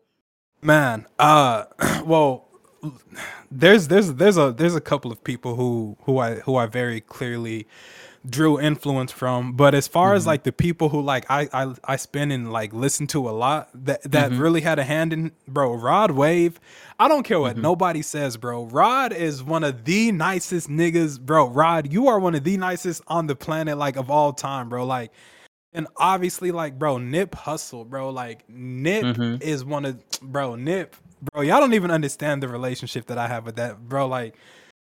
Man, 0.62 1.06
uh, 1.20 1.66
well, 2.06 2.48
there's 3.52 3.88
there's 3.88 4.14
there's 4.14 4.38
a 4.38 4.52
there's 4.52 4.76
a 4.76 4.82
couple 4.82 5.12
of 5.12 5.24
people 5.24 5.56
who 5.56 5.98
who 6.04 6.18
I 6.20 6.36
who 6.36 6.56
I 6.56 6.66
very 6.66 7.02
clearly 7.02 7.68
drew 8.30 8.60
influence 8.60 9.12
from, 9.12 9.54
but 9.54 9.74
as 9.74 9.88
far 9.88 10.14
as 10.14 10.24
Mhm. 10.24 10.28
like 10.28 10.44
the 10.44 10.52
people 10.52 10.90
who 10.90 11.02
like 11.02 11.26
I 11.30 11.48
I 11.54 11.74
I 11.86 11.96
spend 11.96 12.34
and 12.34 12.52
like 12.52 12.74
listen 12.74 13.08
to 13.08 13.30
a 13.30 13.32
lot 13.32 13.70
that 13.74 14.02
that 14.12 14.32
Mhm. 14.32 14.40
really 14.40 14.62
had 14.62 14.80
a 14.80 14.84
hand 14.84 15.14
in 15.14 15.32
bro 15.48 15.74
Rod 15.76 16.12
Wave. 16.12 16.60
I 17.00 17.08
don't 17.08 17.24
care 17.24 17.40
what 17.40 17.56
Mhm. 17.56 17.62
nobody 17.62 18.02
says, 18.02 18.36
bro. 18.36 18.66
Rod 18.66 19.14
is 19.14 19.44
one 19.44 19.64
of 19.64 19.86
the 19.86 20.12
nicest 20.12 20.68
niggas, 20.70 21.20
bro. 21.22 21.48
Rod, 21.48 21.94
you 21.94 22.08
are 22.08 22.20
one 22.20 22.36
of 22.36 22.44
the 22.44 22.58
nicest 22.58 23.02
on 23.08 23.28
the 23.28 23.36
planet, 23.36 23.78
like 23.78 23.96
of 23.96 24.10
all 24.10 24.34
time, 24.34 24.68
bro. 24.70 24.84
Like 24.86 25.12
and 25.78 25.88
obviously, 25.96 26.52
like, 26.52 26.78
bro, 26.80 26.98
Nip 26.98 27.32
Hussle, 27.32 27.88
bro. 27.88 28.10
Like, 28.10 28.50
Nip 28.50 29.06
Mhm. 29.16 29.42
is 29.42 29.64
one 29.64 29.86
of, 29.86 30.04
bro, 30.22 30.56
Nip, 30.56 30.96
bro. 31.32 31.44
Y'all 31.44 31.60
don't 31.60 31.76
even 31.76 31.92
understand 31.92 32.42
the 32.42 32.48
relationship 32.48 33.06
that 33.06 33.18
I 33.20 33.28
have 33.28 33.46
with 33.46 33.56
that, 33.58 33.88
bro. 33.88 34.08
Like, 34.08 34.36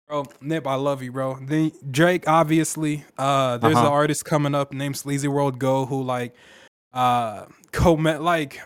bro, 0.06 0.26
Nip, 0.42 0.66
I 0.66 0.74
love 0.74 1.02
you, 1.02 1.10
bro. 1.10 1.38
Then 1.40 1.72
Drake, 1.90 2.28
obviously. 2.28 3.04
Uh, 3.16 3.56
there's 3.56 3.76
Uh-huh. 3.78 3.86
an 3.86 3.92
artist 3.92 4.26
coming 4.26 4.54
up 4.54 4.74
named 4.74 4.96
Sleazy 4.98 5.26
World 5.26 5.58
Go 5.58 5.86
who, 5.86 6.02
like, 6.02 6.34
uh, 6.92 7.46
co 7.72 7.96
met, 7.96 8.22
like 8.22 8.60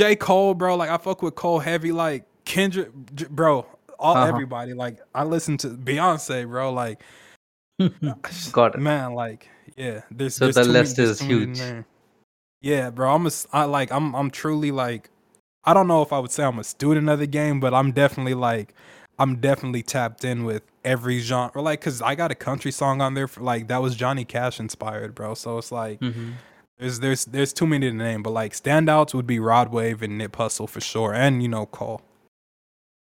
J. 0.00 0.14
Cole, 0.14 0.54
bro. 0.54 0.76
Like, 0.76 0.90
I 0.90 0.96
fuck 0.96 1.22
with 1.22 1.34
Cole 1.34 1.58
heavy. 1.58 1.90
Like, 1.90 2.24
Kendrick, 2.44 2.92
bro. 3.30 3.66
All 3.98 4.16
Uh-huh. 4.16 4.26
everybody, 4.28 4.74
like, 4.74 4.98
I 5.12 5.24
listen 5.24 5.56
to 5.58 5.70
Beyonce, 5.70 6.46
bro. 6.46 6.72
Like, 6.72 7.02
Got 8.52 8.76
it. 8.76 8.78
man 8.80 9.12
like 9.14 9.48
yeah 9.76 10.00
there's 10.10 10.36
So 10.36 10.46
there's 10.46 10.54
the 10.56 10.64
many- 10.64 10.72
list 10.72 10.98
is 10.98 11.22
many 11.22 11.34
in 11.42 11.54
huge. 11.54 11.84
yeah 12.62 12.90
bro 12.90 13.14
i'm 13.14 13.26
a 13.26 13.30
I, 13.52 13.64
like 13.64 13.90
i'm 13.92 14.14
i'm 14.14 14.30
truly 14.30 14.70
like 14.70 15.10
i 15.64 15.74
don't 15.74 15.86
know 15.88 16.02
if 16.02 16.12
i 16.12 16.18
would 16.18 16.30
say 16.30 16.44
i'm 16.44 16.58
a 16.58 16.64
student 16.64 17.08
of 17.08 17.18
the 17.18 17.26
game 17.26 17.60
but 17.60 17.74
i'm 17.74 17.92
definitely 17.92 18.34
like 18.34 18.74
i'm 19.18 19.36
definitely 19.36 19.82
tapped 19.82 20.24
in 20.24 20.44
with 20.44 20.62
every 20.84 21.18
genre 21.20 21.60
like 21.62 21.80
because 21.80 22.00
i 22.02 22.14
got 22.14 22.30
a 22.30 22.34
country 22.34 22.70
song 22.70 23.00
on 23.00 23.14
there 23.14 23.28
for 23.28 23.42
like 23.42 23.68
that 23.68 23.82
was 23.82 23.94
johnny 23.96 24.24
cash 24.24 24.58
inspired 24.60 25.14
bro 25.14 25.34
so 25.34 25.58
it's 25.58 25.70
like 25.72 26.00
Mhm. 26.00 26.32
there's 26.78 27.00
there's 27.00 27.24
there's 27.26 27.52
too 27.52 27.66
many 27.66 27.90
to 27.90 27.94
name 27.96 28.22
but 28.22 28.30
like 28.30 28.52
standouts 28.52 29.12
would 29.14 29.26
be 29.26 29.38
rod 29.40 29.70
wave 29.72 30.02
and 30.02 30.16
nip 30.16 30.36
hussle 30.36 30.68
for 30.68 30.80
sure 30.80 31.12
and 31.14 31.42
you 31.42 31.48
know 31.48 31.66
cole 31.66 32.00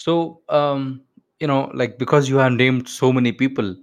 So 0.00 0.40
um, 0.48 1.02
you 1.40 1.46
know, 1.46 1.70
like 1.74 1.98
because 1.98 2.28
you 2.28 2.36
have 2.38 2.52
named 2.52 2.88
so 2.88 3.12
many 3.12 3.32
people, 3.32 3.76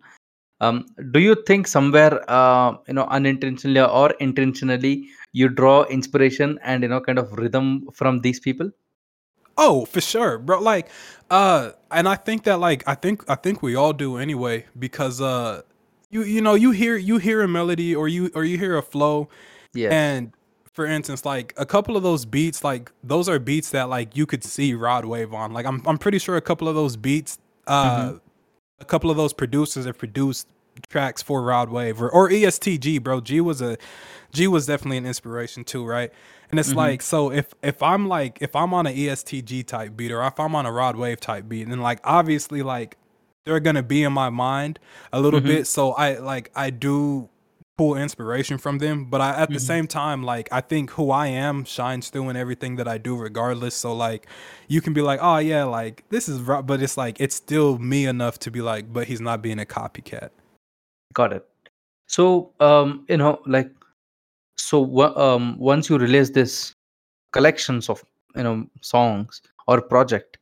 um, 0.62 0.86
do 1.12 1.20
you 1.20 1.36
think 1.48 1.68
somewhere 1.68 2.24
uh, 2.30 2.78
you 2.88 2.94
know 2.94 3.06
unintentionally 3.06 3.82
or 3.82 4.12
intentionally 4.20 5.08
you 5.34 5.50
draw 5.50 5.84
inspiration 5.86 6.60
and 6.64 6.84
you 6.84 6.90
know 6.90 7.02
kind 7.02 7.20
of 7.20 7.32
rhythm 7.34 7.88
from 7.94 8.22
these 8.22 8.40
people? 8.40 8.72
Oh, 9.58 9.86
for 9.86 10.02
sure, 10.02 10.38
bro. 10.38 10.60
Like, 10.62 10.90
uh, 11.30 11.72
and 11.92 12.08
I 12.08 12.16
think 12.16 12.44
that 12.44 12.60
like 12.60 12.84
I 12.88 12.96
think 12.96 13.24
I 13.30 13.36
think 13.36 13.62
we 13.62 13.76
all 13.76 13.94
do 13.94 14.18
anyway 14.18 14.66
because 14.78 15.22
uh, 15.22 15.62
you 16.10 16.24
you 16.24 16.42
know 16.42 16.56
you 16.56 16.72
hear 16.72 16.98
you 16.98 17.18
hear 17.18 17.42
a 17.42 17.48
melody 17.48 17.96
or 17.96 18.08
you 18.08 18.32
or 18.36 18.44
you 18.44 18.58
hear 18.58 18.78
a 18.78 18.84
flow, 18.84 19.30
yeah 19.74 19.90
and 19.92 20.32
for 20.74 20.86
instance, 20.86 21.24
like 21.24 21.54
a 21.56 21.66
couple 21.66 21.96
of 21.96 22.04
those 22.04 22.26
beats, 22.26 22.62
like 22.62 22.92
those 23.02 23.30
are 23.30 23.40
beats 23.40 23.70
that 23.72 23.88
like 23.88 24.18
you 24.18 24.26
could 24.26 24.44
see 24.44 24.74
Rod 24.74 25.06
Wave 25.06 25.34
on. 25.34 25.54
Like 25.54 25.66
I'm 25.66 25.82
I'm 25.86 25.98
pretty 25.98 26.20
sure 26.20 26.36
a 26.36 26.42
couple 26.42 26.68
of 26.68 26.76
those 26.76 26.98
beats, 26.98 27.38
uh, 27.68 27.92
Mhm. 28.12 28.20
A 28.80 28.86
couple 28.86 29.10
of 29.10 29.16
those 29.16 29.32
producers 29.34 29.86
have 29.86 29.98
produced 29.98 30.48
tracks 30.90 31.22
for 31.22 31.42
Rod 31.42 31.70
Wave 31.70 32.02
or, 32.02 32.10
or 32.10 32.30
EST 32.30 32.82
Gee, 32.82 32.98
bro. 32.98 33.22
G 33.22 33.40
was 33.40 33.62
a 33.62 33.78
G 34.34 34.48
was 34.48 34.66
definitely 34.66 34.98
an 34.98 35.06
inspiration 35.06 35.64
too, 35.64 35.86
right? 35.86 36.12
And 36.52 36.60
it's 36.60 36.74
Mhm. 36.74 36.76
like 36.76 37.02
so 37.02 37.32
if 37.32 37.54
if 37.64 37.82
I'm 37.82 38.10
like 38.10 38.40
if 38.42 38.54
I'm 38.56 38.74
on 38.74 38.86
an 38.86 38.94
EST 38.94 39.44
Gee 39.44 39.64
type 39.64 39.96
beat 39.96 40.12
or 40.12 40.22
if 40.28 40.38
I'm 40.40 40.54
on 40.56 40.66
a 40.66 40.72
Rod 40.74 40.98
Wave 40.98 41.22
type 41.22 41.48
beat, 41.48 41.70
then 41.70 41.80
like 41.80 42.02
obviously 42.04 42.62
like 42.64 42.98
they're 43.46 43.62
gonna 43.62 43.84
be 43.84 44.04
in 44.04 44.12
my 44.12 44.30
mind 44.30 44.80
a 45.14 45.22
little 45.22 45.40
Mhm. 45.40 45.48
bit. 45.48 45.68
So 45.68 45.94
I 45.94 46.16
like 46.18 46.52
I 46.54 46.70
do 46.70 47.30
pull 47.78 47.96
inspiration 47.96 48.58
from 48.58 48.78
them, 48.78 49.06
but 49.06 49.20
I 49.22 49.32
at 49.42 49.50
the 49.50 49.56
Mhm. 49.56 49.68
same 49.68 49.88
time 49.88 50.24
like 50.24 50.48
I 50.52 50.62
think 50.62 50.92
who 50.92 51.12
I 51.12 51.28
am 51.28 51.66
shines 51.66 52.10
through 52.10 52.30
in 52.30 52.38
everything 52.38 52.78
that 52.78 52.88
I 52.88 52.98
do 52.98 53.18
regardless. 53.18 53.76
So 53.76 53.94
like 53.94 54.28
you 54.68 54.82
can 54.82 54.94
be 54.94 55.02
like, 55.02 55.20
oh 55.22 55.38
yeah, 55.38 55.66
like 55.66 56.04
this 56.10 56.30
is 56.30 56.40
Rod, 56.42 56.66
but 56.68 56.82
it's 56.82 56.98
like 56.98 57.20
it's 57.20 57.36
still 57.36 57.78
me 57.78 58.06
enough 58.06 58.40
to 58.40 58.52
be 58.52 58.62
like, 58.62 58.92
but 58.94 59.08
he's 59.08 59.22
not 59.22 59.42
being 59.42 59.60
a 59.60 59.66
copycat. 59.66 60.30
Got 61.14 61.34
it. 61.34 61.46
So 62.08 62.54
um, 62.60 63.06
you 63.10 63.18
know, 63.18 63.42
like 63.46 63.72
so 64.58 65.02
um, 65.18 65.58
once 65.58 65.90
you 65.90 65.98
release 65.98 66.30
this 66.30 66.76
collections 67.34 67.90
of 67.90 68.04
you 68.36 68.44
know 68.44 68.66
songs 68.82 69.42
or 69.68 69.82
project, 69.82 70.38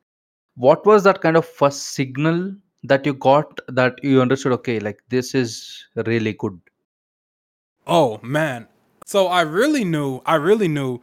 what 0.56 0.86
was 0.86 1.04
that 1.04 1.22
kind 1.22 1.36
of 1.36 1.46
first 1.48 1.94
signal 1.94 2.54
that 2.84 3.06
you 3.08 3.14
got 3.16 3.60
that 3.70 4.04
you 4.04 4.22
understood? 4.22 4.52
Okay, 4.52 4.80
like 4.80 5.02
this 5.10 5.34
is 5.34 5.86
really 6.06 6.34
good. 6.34 6.60
Oh 7.88 8.20
man. 8.24 8.68
So 9.06 9.28
I 9.28 9.42
really 9.42 9.84
knew, 9.84 10.22
I 10.26 10.36
really 10.36 10.68
knew, 10.68 11.02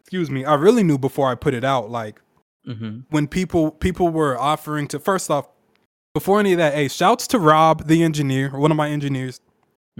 excuse 0.00 0.30
me, 0.30 0.44
I 0.44 0.54
really 0.54 0.82
knew 0.82 0.98
before 0.98 1.30
I 1.30 1.34
put 1.34 1.54
it 1.54 1.64
out, 1.64 1.90
like 1.90 2.20
Mm-hmm. 2.66 2.98
when 3.08 3.26
people 3.28 3.70
people 3.70 4.10
were 4.10 4.38
offering 4.38 4.88
to 4.88 4.98
first 4.98 5.30
off, 5.30 5.48
before 6.12 6.38
any 6.38 6.52
of 6.52 6.58
that, 6.58 6.74
hey, 6.74 6.88
shouts 6.88 7.26
to 7.28 7.38
Rob, 7.38 7.86
the 7.86 8.02
engineer, 8.02 8.50
one 8.58 8.70
of 8.70 8.76
my 8.76 8.90
engineers. 8.90 9.40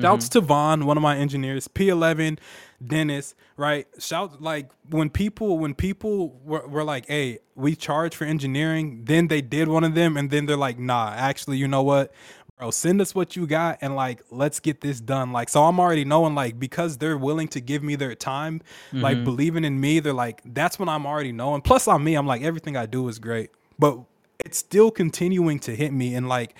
Shouts 0.00 0.28
to 0.30 0.40
Vaughn, 0.40 0.84
one 0.86 0.96
of 0.96 1.02
my 1.02 1.16
engineers, 1.16 1.66
P11, 1.66 2.38
Dennis, 2.86 3.34
right? 3.56 3.86
Shout 3.98 4.40
like 4.40 4.70
when 4.90 5.10
people 5.10 5.58
when 5.58 5.74
people 5.74 6.38
were, 6.44 6.68
were 6.68 6.84
like, 6.84 7.06
hey, 7.06 7.38
we 7.56 7.74
charge 7.74 8.14
for 8.14 8.24
engineering, 8.24 9.04
then 9.06 9.26
they 9.28 9.40
did 9.40 9.66
one 9.66 9.82
of 9.82 9.94
them, 9.94 10.16
and 10.16 10.30
then 10.30 10.46
they're 10.46 10.56
like, 10.56 10.78
nah, 10.78 11.12
actually, 11.16 11.56
you 11.56 11.66
know 11.66 11.82
what? 11.82 12.12
Bro, 12.58 12.72
send 12.72 13.00
us 13.00 13.14
what 13.14 13.36
you 13.36 13.46
got 13.46 13.78
and 13.80 13.94
like 13.94 14.22
let's 14.30 14.58
get 14.58 14.80
this 14.80 15.00
done. 15.00 15.32
Like, 15.32 15.48
so 15.48 15.64
I'm 15.64 15.78
already 15.78 16.04
knowing, 16.04 16.34
like, 16.34 16.58
because 16.58 16.98
they're 16.98 17.16
willing 17.16 17.46
to 17.48 17.60
give 17.60 17.84
me 17.84 17.94
their 17.94 18.16
time, 18.16 18.62
like 18.92 19.18
Mhm. 19.18 19.24
believing 19.24 19.64
in 19.64 19.80
me, 19.80 20.00
they're 20.00 20.12
like, 20.12 20.42
that's 20.44 20.76
when 20.78 20.88
I'm 20.88 21.06
already 21.06 21.30
knowing. 21.30 21.60
Plus 21.60 21.86
on 21.86 22.02
me, 22.02 22.14
I'm 22.14 22.26
like, 22.26 22.42
everything 22.42 22.76
I 22.76 22.86
do 22.86 23.06
is 23.08 23.20
great. 23.20 23.50
But 23.78 24.00
it's 24.44 24.58
still 24.58 24.90
continuing 24.90 25.60
to 25.60 25.76
hit 25.76 25.92
me 25.92 26.14
and 26.14 26.28
like 26.28 26.54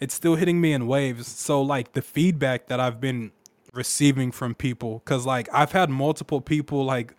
it's 0.00 0.14
still 0.14 0.36
hitting 0.36 0.60
me 0.60 0.72
in 0.72 0.86
waves. 0.86 1.26
So 1.28 1.60
like 1.60 1.92
the 1.92 2.02
feedback 2.02 2.68
that 2.68 2.80
I've 2.80 3.00
been 3.00 3.32
receiving 3.74 4.32
from 4.32 4.54
people 4.54 5.00
cuz 5.04 5.24
like 5.26 5.48
I've 5.52 5.72
had 5.72 5.88
multiple 5.90 6.40
people 6.40 6.84
like 6.84 7.14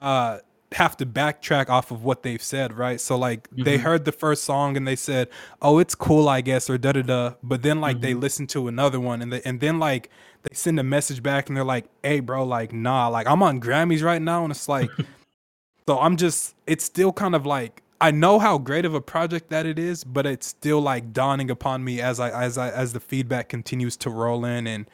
uh 0.00 0.38
have 0.72 0.96
to 0.98 1.06
backtrack 1.06 1.68
off 1.68 1.90
of 1.90 2.04
what 2.04 2.22
they've 2.22 2.42
said, 2.42 2.72
right? 2.78 3.00
So 3.00 3.16
like 3.18 3.48
they 3.50 3.76
Mhm. 3.76 3.82
heard 3.82 4.04
the 4.04 4.12
first 4.12 4.44
song 4.44 4.76
and 4.76 4.86
they 4.86 4.96
said, 4.96 5.28
"Oh, 5.60 5.78
it's 5.78 5.94
cool, 5.96 6.28
I 6.28 6.42
guess," 6.42 6.70
or 6.70 6.78
da 6.78 6.92
da 6.92 7.02
da. 7.02 7.34
But 7.42 7.62
then 7.62 7.80
like 7.80 8.00
they 8.00 8.14
Mhm. 8.14 8.20
listen 8.20 8.46
to 8.48 8.68
another 8.68 9.00
one 9.00 9.20
and 9.20 9.32
they, 9.32 9.42
and 9.42 9.58
then 9.60 9.78
like 9.80 10.10
they 10.48 10.54
send 10.54 10.78
a 10.78 10.84
message 10.84 11.22
back 11.22 11.48
and 11.48 11.56
they're 11.56 11.64
like, 11.64 11.86
"Hey, 12.04 12.20
bro, 12.20 12.44
like 12.44 12.72
nah, 12.72 13.08
like 13.08 13.26
I'm 13.26 13.42
on 13.42 13.60
Grammys 13.60 14.02
right 14.04 14.22
now," 14.22 14.44
and 14.44 14.52
it's 14.52 14.68
like, 14.68 14.92
so 15.88 15.98
I'm 15.98 16.16
just, 16.16 16.54
it's 16.66 16.84
still 16.84 17.12
kind 17.12 17.34
of 17.34 17.44
like 17.44 17.82
I 18.00 18.12
know 18.12 18.38
how 18.38 18.56
great 18.56 18.84
of 18.86 18.94
a 18.94 19.00
project 19.00 19.50
that 19.50 19.66
it 19.66 19.78
is, 19.78 20.04
but 20.04 20.24
it's 20.24 20.46
still 20.46 20.80
like 20.80 21.12
dawning 21.12 21.50
upon 21.50 21.84
me 21.84 22.00
as 22.00 22.18
I 22.20 22.30
as 22.30 22.56
I 22.56 22.70
as 22.70 22.92
the 22.92 23.00
feedback 23.00 23.48
continues 23.48 23.96
to 23.98 24.10
roll 24.10 24.44
in 24.44 24.66
and 24.66 24.86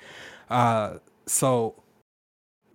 uh 0.51 0.99
so 1.27 1.75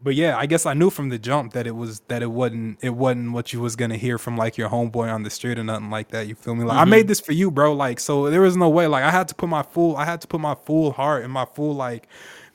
but 0.04 0.16
yeah, 0.16 0.38
I 0.38 0.46
guess 0.46 0.66
I 0.66 0.74
knew 0.74 0.90
from 0.90 1.10
the 1.10 1.20
jump 1.20 1.54
that 1.54 1.68
it 1.68 1.76
was 1.76 2.00
that 2.08 2.22
it 2.24 2.32
wasn't 2.32 2.80
it 2.82 2.90
wasn't 2.96 3.34
what 3.34 3.54
you 3.54 3.60
was 3.62 3.76
gonna 3.76 3.98
hear 3.98 4.18
from 4.18 4.38
like 4.38 4.58
your 4.58 4.70
homeboy 4.70 5.14
on 5.14 5.24
the 5.24 5.30
street 5.30 5.60
or 5.60 5.64
nothing 5.64 5.90
like 5.90 6.10
that. 6.10 6.28
You 6.28 6.36
feel 6.36 6.56
me? 6.56 6.64
Like 6.64 6.80
I 6.80 6.86
Mhm. 6.86 6.90
made 6.90 7.08
this 7.08 7.20
for 7.20 7.34
you, 7.34 7.52
bro. 7.52 7.74
Like 7.74 8.00
so 8.00 8.30
there 8.30 8.42
was 8.42 8.58
no 8.58 8.70
way. 8.70 8.88
Like 8.88 9.04
I 9.04 9.12
had 9.12 9.28
to 9.30 9.36
put 9.36 9.50
my 9.50 9.64
full 9.64 9.96
I 9.98 10.06
had 10.06 10.22
to 10.22 10.28
put 10.28 10.42
my 10.42 10.56
full 10.56 10.92
heart 10.92 11.24
and 11.24 11.32
my 11.32 11.46
full 11.46 11.74
like 11.76 12.08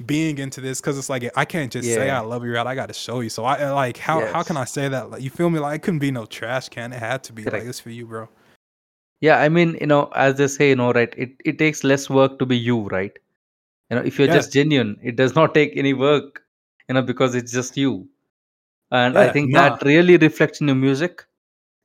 being 0.04 0.38
into 0.38 0.60
this 0.60 0.80
because 0.80 0.98
it's 0.98 1.08
like 1.08 1.30
I 1.36 1.44
can't 1.44 1.72
just 1.72 1.88
say 1.94 2.10
I 2.10 2.20
love 2.20 2.44
you 2.44 2.56
out. 2.56 2.66
I 2.66 2.74
got 2.74 2.86
to 2.88 2.94
show 2.94 3.20
you. 3.20 3.30
So 3.30 3.44
I 3.44 3.70
like 3.72 3.96
how 3.96 4.20
how 4.26 4.42
can 4.42 4.56
I 4.56 4.64
say 4.64 4.88
that? 4.88 5.10
Like 5.10 5.22
you 5.22 5.30
feel 5.30 5.48
me? 5.50 5.58
Like 5.60 5.76
it 5.76 5.82
couldn't 5.82 6.00
be 6.00 6.10
no 6.10 6.26
trash 6.26 6.68
can. 6.68 6.92
It 6.92 6.98
had 7.00 7.22
to 7.24 7.32
be 7.32 7.44
like 7.44 7.52
Correct. 7.52 7.66
it's 7.68 7.80
for 7.80 7.90
you, 7.90 8.06
bro. 8.06 8.28
Yeah, 9.20 9.38
I 9.40 9.48
mean, 9.48 9.78
you 9.80 9.86
know, 9.86 10.10
as 10.14 10.34
they 10.36 10.46
say, 10.48 10.68
you 10.70 10.76
know, 10.76 10.92
right? 10.92 11.12
It 11.16 11.30
it 11.44 11.58
takes 11.58 11.84
less 11.84 12.10
work 12.10 12.38
to 12.38 12.46
be 12.46 12.56
you, 12.58 12.82
right? 12.88 13.12
You 13.90 13.96
know, 13.96 14.02
if 14.04 14.18
you're 14.18 14.28
Yeah, 14.28 14.34
just 14.34 14.52
genuine, 14.52 14.98
it 15.02 15.16
does 15.16 15.34
not 15.34 15.54
take 15.54 15.72
any 15.76 15.94
work, 15.94 16.42
you 16.88 16.94
know, 16.94 17.02
because 17.02 17.34
it's 17.34 17.52
just 17.52 17.76
you. 17.76 18.08
And 18.90 19.18
I 19.18 19.32
think 19.32 19.50
nah. 19.50 19.70
that 19.70 19.82
really 19.82 20.16
reflects 20.16 20.60
in 20.60 20.68
your 20.68 20.76
music, 20.76 21.24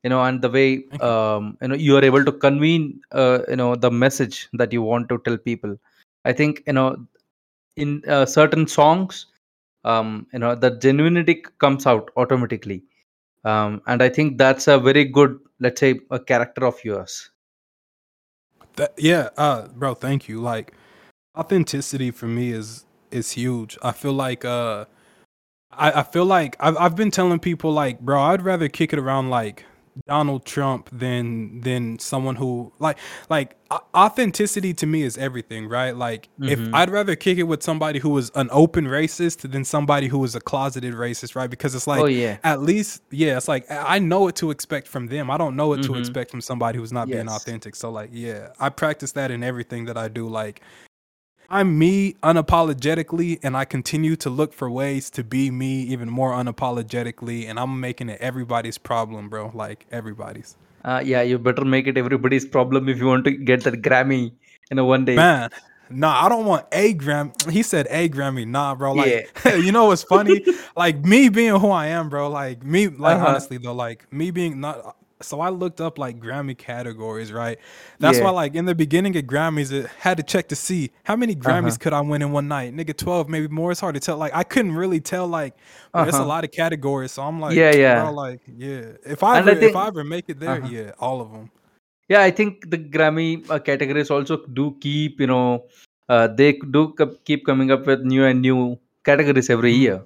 you 0.03 0.09
know, 0.09 0.23
and 0.23 0.41
the 0.41 0.49
way 0.49 0.83
um, 0.99 1.57
you 1.61 1.67
know 1.69 1.75
you 1.75 1.97
are 1.97 2.03
able 2.03 2.23
to 2.23 2.31
convey, 2.31 2.93
uh, 3.11 3.39
you 3.47 3.55
know, 3.55 3.75
the 3.75 3.89
message 3.89 4.47
that 4.53 4.71
you 4.71 4.81
want 4.81 5.09
to 5.09 5.17
tell 5.19 5.37
people. 5.37 5.75
I 6.25 6.33
think 6.33 6.63
you 6.67 6.73
know 6.73 7.07
in 7.75 8.03
uh, 8.07 8.25
certain 8.25 8.67
songs, 8.67 9.27
um, 9.83 10.27
you 10.33 10.39
know, 10.39 10.53
the 10.53 10.71
genuinity 10.71 11.43
comes 11.57 11.87
out 11.87 12.11
automatically, 12.17 12.83
um, 13.45 13.81
and 13.87 14.03
I 14.03 14.09
think 14.09 14.37
that's 14.37 14.67
a 14.67 14.77
very 14.77 15.05
good, 15.05 15.39
let's 15.59 15.79
say, 15.79 15.99
a 16.11 16.19
character 16.19 16.65
of 16.65 16.83
yours. 16.83 17.31
That, 18.75 18.93
yeah, 18.97 19.29
uh, 19.37 19.67
bro. 19.69 19.95
Thank 19.95 20.29
you. 20.29 20.39
Like 20.39 20.73
authenticity 21.35 22.11
for 22.11 22.27
me 22.27 22.51
is 22.51 22.85
is 23.11 23.31
huge. 23.31 23.77
I 23.81 23.91
feel 23.91 24.13
like 24.13 24.45
uh 24.45 24.85
I, 25.71 26.01
I 26.01 26.03
feel 26.03 26.25
like 26.25 26.55
I've 26.59 26.77
I've 26.77 26.95
been 26.95 27.11
telling 27.11 27.39
people 27.39 27.71
like, 27.71 27.99
bro, 27.99 28.21
I'd 28.21 28.41
rather 28.43 28.69
kick 28.69 28.93
it 28.93 28.99
around 28.99 29.29
like 29.29 29.65
Donald 30.07 30.45
Trump 30.45 30.89
than 30.91 31.61
than 31.61 31.99
someone 31.99 32.35
who 32.37 32.73
like 32.79 32.97
like 33.29 33.55
authenticity 33.95 34.73
to 34.75 34.85
me 34.85 35.03
is 35.03 35.17
everything, 35.17 35.67
right? 35.67 35.95
Like 35.95 36.29
if 36.45 36.61
hmm 36.61 36.73
I'd 36.73 36.89
rather 36.89 37.15
kick 37.15 37.37
it 37.37 37.43
with 37.43 37.63
somebody 37.63 37.99
who 37.99 38.17
is 38.17 38.31
an 38.35 38.49
open 38.51 38.85
racist 38.85 39.49
than 39.51 39.63
somebody 39.65 40.07
who 40.07 40.23
is 40.25 40.35
a 40.35 40.41
closeted 40.41 40.93
racist, 40.93 41.35
right? 41.35 41.49
Because 41.49 41.75
it's 41.75 41.87
like 41.87 41.99
Oh 41.99 42.07
yeah. 42.07 42.39
at 42.43 42.61
least 42.61 43.03
yeah, 43.11 43.37
it's 43.37 43.47
like 43.47 43.65
I 43.69 43.99
know 43.99 44.21
what 44.21 44.35
to 44.37 44.51
expect 44.51 44.87
from 44.87 45.07
them. 45.07 45.29
I 45.31 45.37
don't 45.37 45.55
know 45.55 45.67
what 45.67 45.81
to 45.83 45.95
hmm 45.95 45.97
expect 45.97 46.31
from 46.31 46.41
somebody 46.41 46.79
who's 46.79 46.91
not 46.93 47.11
being 47.11 47.29
authentic. 47.29 47.75
So 47.75 47.91
like 47.91 48.09
yeah, 48.11 48.49
I 48.59 48.69
practice 48.69 49.13
that 49.13 49.31
in 49.31 49.43
everything 49.43 49.85
that 49.85 49.97
I 49.97 50.07
do. 50.09 50.27
Like 50.27 50.61
I'm 51.51 51.77
me 51.77 52.13
unapologetically, 52.23 53.39
and 53.43 53.57
I 53.57 53.65
continue 53.65 54.15
to 54.17 54.29
look 54.29 54.53
for 54.53 54.71
ways 54.71 55.09
to 55.11 55.23
be 55.23 55.51
me 55.51 55.81
even 55.83 56.09
more 56.09 56.31
unapologetically, 56.31 57.45
and 57.49 57.59
I'm 57.59 57.79
making 57.81 58.07
it 58.09 58.21
everybody's 58.21 58.77
problem, 58.77 59.27
bro. 59.29 59.51
Like 59.53 59.85
everybody's. 59.91 60.55
Uh, 60.85 61.01
yeah, 61.03 61.21
you 61.21 61.37
better 61.37 61.65
make 61.65 61.87
it 61.87 61.97
everybody's 61.97 62.45
problem 62.45 62.87
if 62.89 62.99
you 62.99 63.05
want 63.05 63.25
to 63.25 63.31
get 63.31 63.63
that 63.65 63.81
Grammy, 63.81 64.31
in 64.71 64.77
know, 64.77 64.85
one 64.85 65.03
day. 65.05 65.15
Man, 65.15 65.49
nah, 65.89 66.25
I 66.25 66.29
don't 66.29 66.45
want 66.45 66.67
a 66.71 66.93
Grammy. 66.95 67.51
He 67.51 67.63
said 67.63 67.87
a 67.89 68.07
Grammy. 68.09 68.47
Nah, 68.47 68.73
bro. 68.75 68.93
Yeah. 68.93 69.21
Like, 69.43 69.45
you 69.45 69.71
know 69.73 69.85
what's 69.87 70.03
funny? 70.03 70.45
Like 70.75 71.03
me 71.03 71.29
being 71.29 71.59
who 71.59 71.69
I 71.69 71.87
am, 71.87 72.09
bro. 72.09 72.29
Like 72.29 72.63
me, 72.63 72.87
like 72.87 73.17
Uh-huh. 73.17 73.27
honestly 73.27 73.57
though, 73.57 73.73
like 73.73 74.11
me 74.11 74.31
being 74.31 74.61
not. 74.61 74.95
So 75.23 75.41
I 75.41 75.49
looked 75.49 75.79
up 75.81 75.97
like 75.97 76.19
Grammy 76.19 76.57
categories, 76.57 77.31
right? 77.31 77.57
That's 77.99 78.19
why, 78.21 78.29
like 78.31 78.55
in 78.55 78.65
the 78.65 78.75
beginning 78.75 79.15
of 79.17 79.23
Grammys, 79.25 79.71
it 79.71 79.87
had 79.99 80.17
to 80.17 80.23
check 80.23 80.47
to 80.49 80.55
see 80.55 80.91
how 81.03 81.15
many 81.15 81.35
Uh-huh. 81.45 81.51
Grammys 81.51 81.79
could 81.79 81.93
I 81.93 82.01
win 82.01 82.21
in 82.21 82.31
one 82.31 82.47
night. 82.47 82.73
Nigga, 82.75 82.95
twelve, 82.95 83.29
maybe 83.29 83.47
more. 83.47 83.71
It's 83.71 83.79
hard 83.81 83.95
to 83.95 84.01
tell. 84.01 84.17
Like 84.17 84.33
I 84.35 84.43
couldn't 84.43 84.73
really 84.75 84.99
tell. 84.99 85.27
Like, 85.27 85.55
bro, 85.95 86.07
it's 86.07 86.19
a 86.19 86.23
Uh-huh. 86.23 86.27
lot 86.27 86.43
of 86.43 86.51
categories. 86.51 87.11
So 87.13 87.23
I'm 87.23 87.39
like, 87.39 87.55
Yeah, 87.55 87.71
bro, 87.93 88.09
yeah. 88.09 88.09
like, 88.11 88.41
yeah. 88.47 88.93
If 89.05 89.23
I 89.23 89.37
And 89.37 89.49
I 89.49 89.53
ever, 89.53 89.65
if 89.65 89.75
I 89.75 89.87
ever 89.87 90.03
make 90.03 90.29
it 90.29 90.39
there, 90.39 90.59
uh-huh. 90.59 90.67
yeah, 90.67 90.91
all 90.99 91.21
of 91.21 91.31
them. 91.31 91.51
yeah, 92.09 92.21
I 92.21 92.31
think 92.31 92.69
the 92.69 92.77
Grammy 92.77 93.45
uh, 93.49 93.59
categories 93.59 94.09
also 94.11 94.37
do 94.45 94.75
keep, 94.81 95.19
you 95.19 95.27
know, 95.27 95.65
uh, 96.09 96.27
they 96.27 96.53
do 96.53 96.93
keep 97.25 97.45
coming 97.45 97.71
up 97.71 97.85
with 97.87 98.01
new 98.01 98.25
and 98.25 98.41
new 98.41 98.77
categories 99.03 99.49
every 99.49 99.71
Mhm. 99.71 99.79
year. 99.81 100.01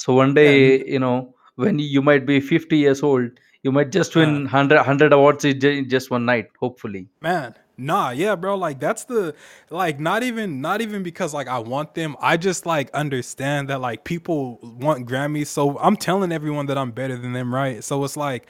So 0.00 0.14
one 0.14 0.34
Yeah, 0.40 0.50
day, 0.50 0.84
you 0.86 0.98
know, 0.98 1.34
when 1.56 1.78
you 1.78 2.02
might 2.02 2.26
be 2.26 2.40
50 2.40 2.78
years 2.78 3.02
old, 3.02 3.30
you 3.62 3.70
might 3.72 3.90
just 3.90 4.14
win 4.16 4.42
100, 4.44 4.76
100 4.76 5.12
awards 5.12 5.44
in 5.44 5.88
just 5.88 6.10
one 6.10 6.24
night, 6.24 6.50
hopefully. 6.58 7.08
Man, 7.20 7.54
nah, 7.76 8.10
yeah, 8.10 8.34
bro. 8.34 8.56
Like 8.56 8.80
that's 8.80 9.04
the 9.04 9.34
like 9.70 10.00
not 10.00 10.22
even 10.22 10.60
not 10.60 10.80
even 10.80 11.02
because 11.02 11.32
like 11.32 11.48
I 11.48 11.58
want 11.58 11.94
them. 11.94 12.16
I 12.20 12.36
just 12.36 12.66
like 12.66 12.90
understand 12.92 13.68
that 13.68 13.80
like 13.80 14.04
people 14.04 14.58
want 14.62 15.06
Grammys. 15.08 15.46
So 15.46 15.78
I'm 15.78 15.96
telling 15.96 16.32
everyone 16.32 16.66
that 16.66 16.78
I'm 16.78 16.90
better 16.90 17.16
than 17.16 17.32
them, 17.32 17.54
right? 17.54 17.84
So 17.84 18.02
it's 18.04 18.16
like 18.16 18.48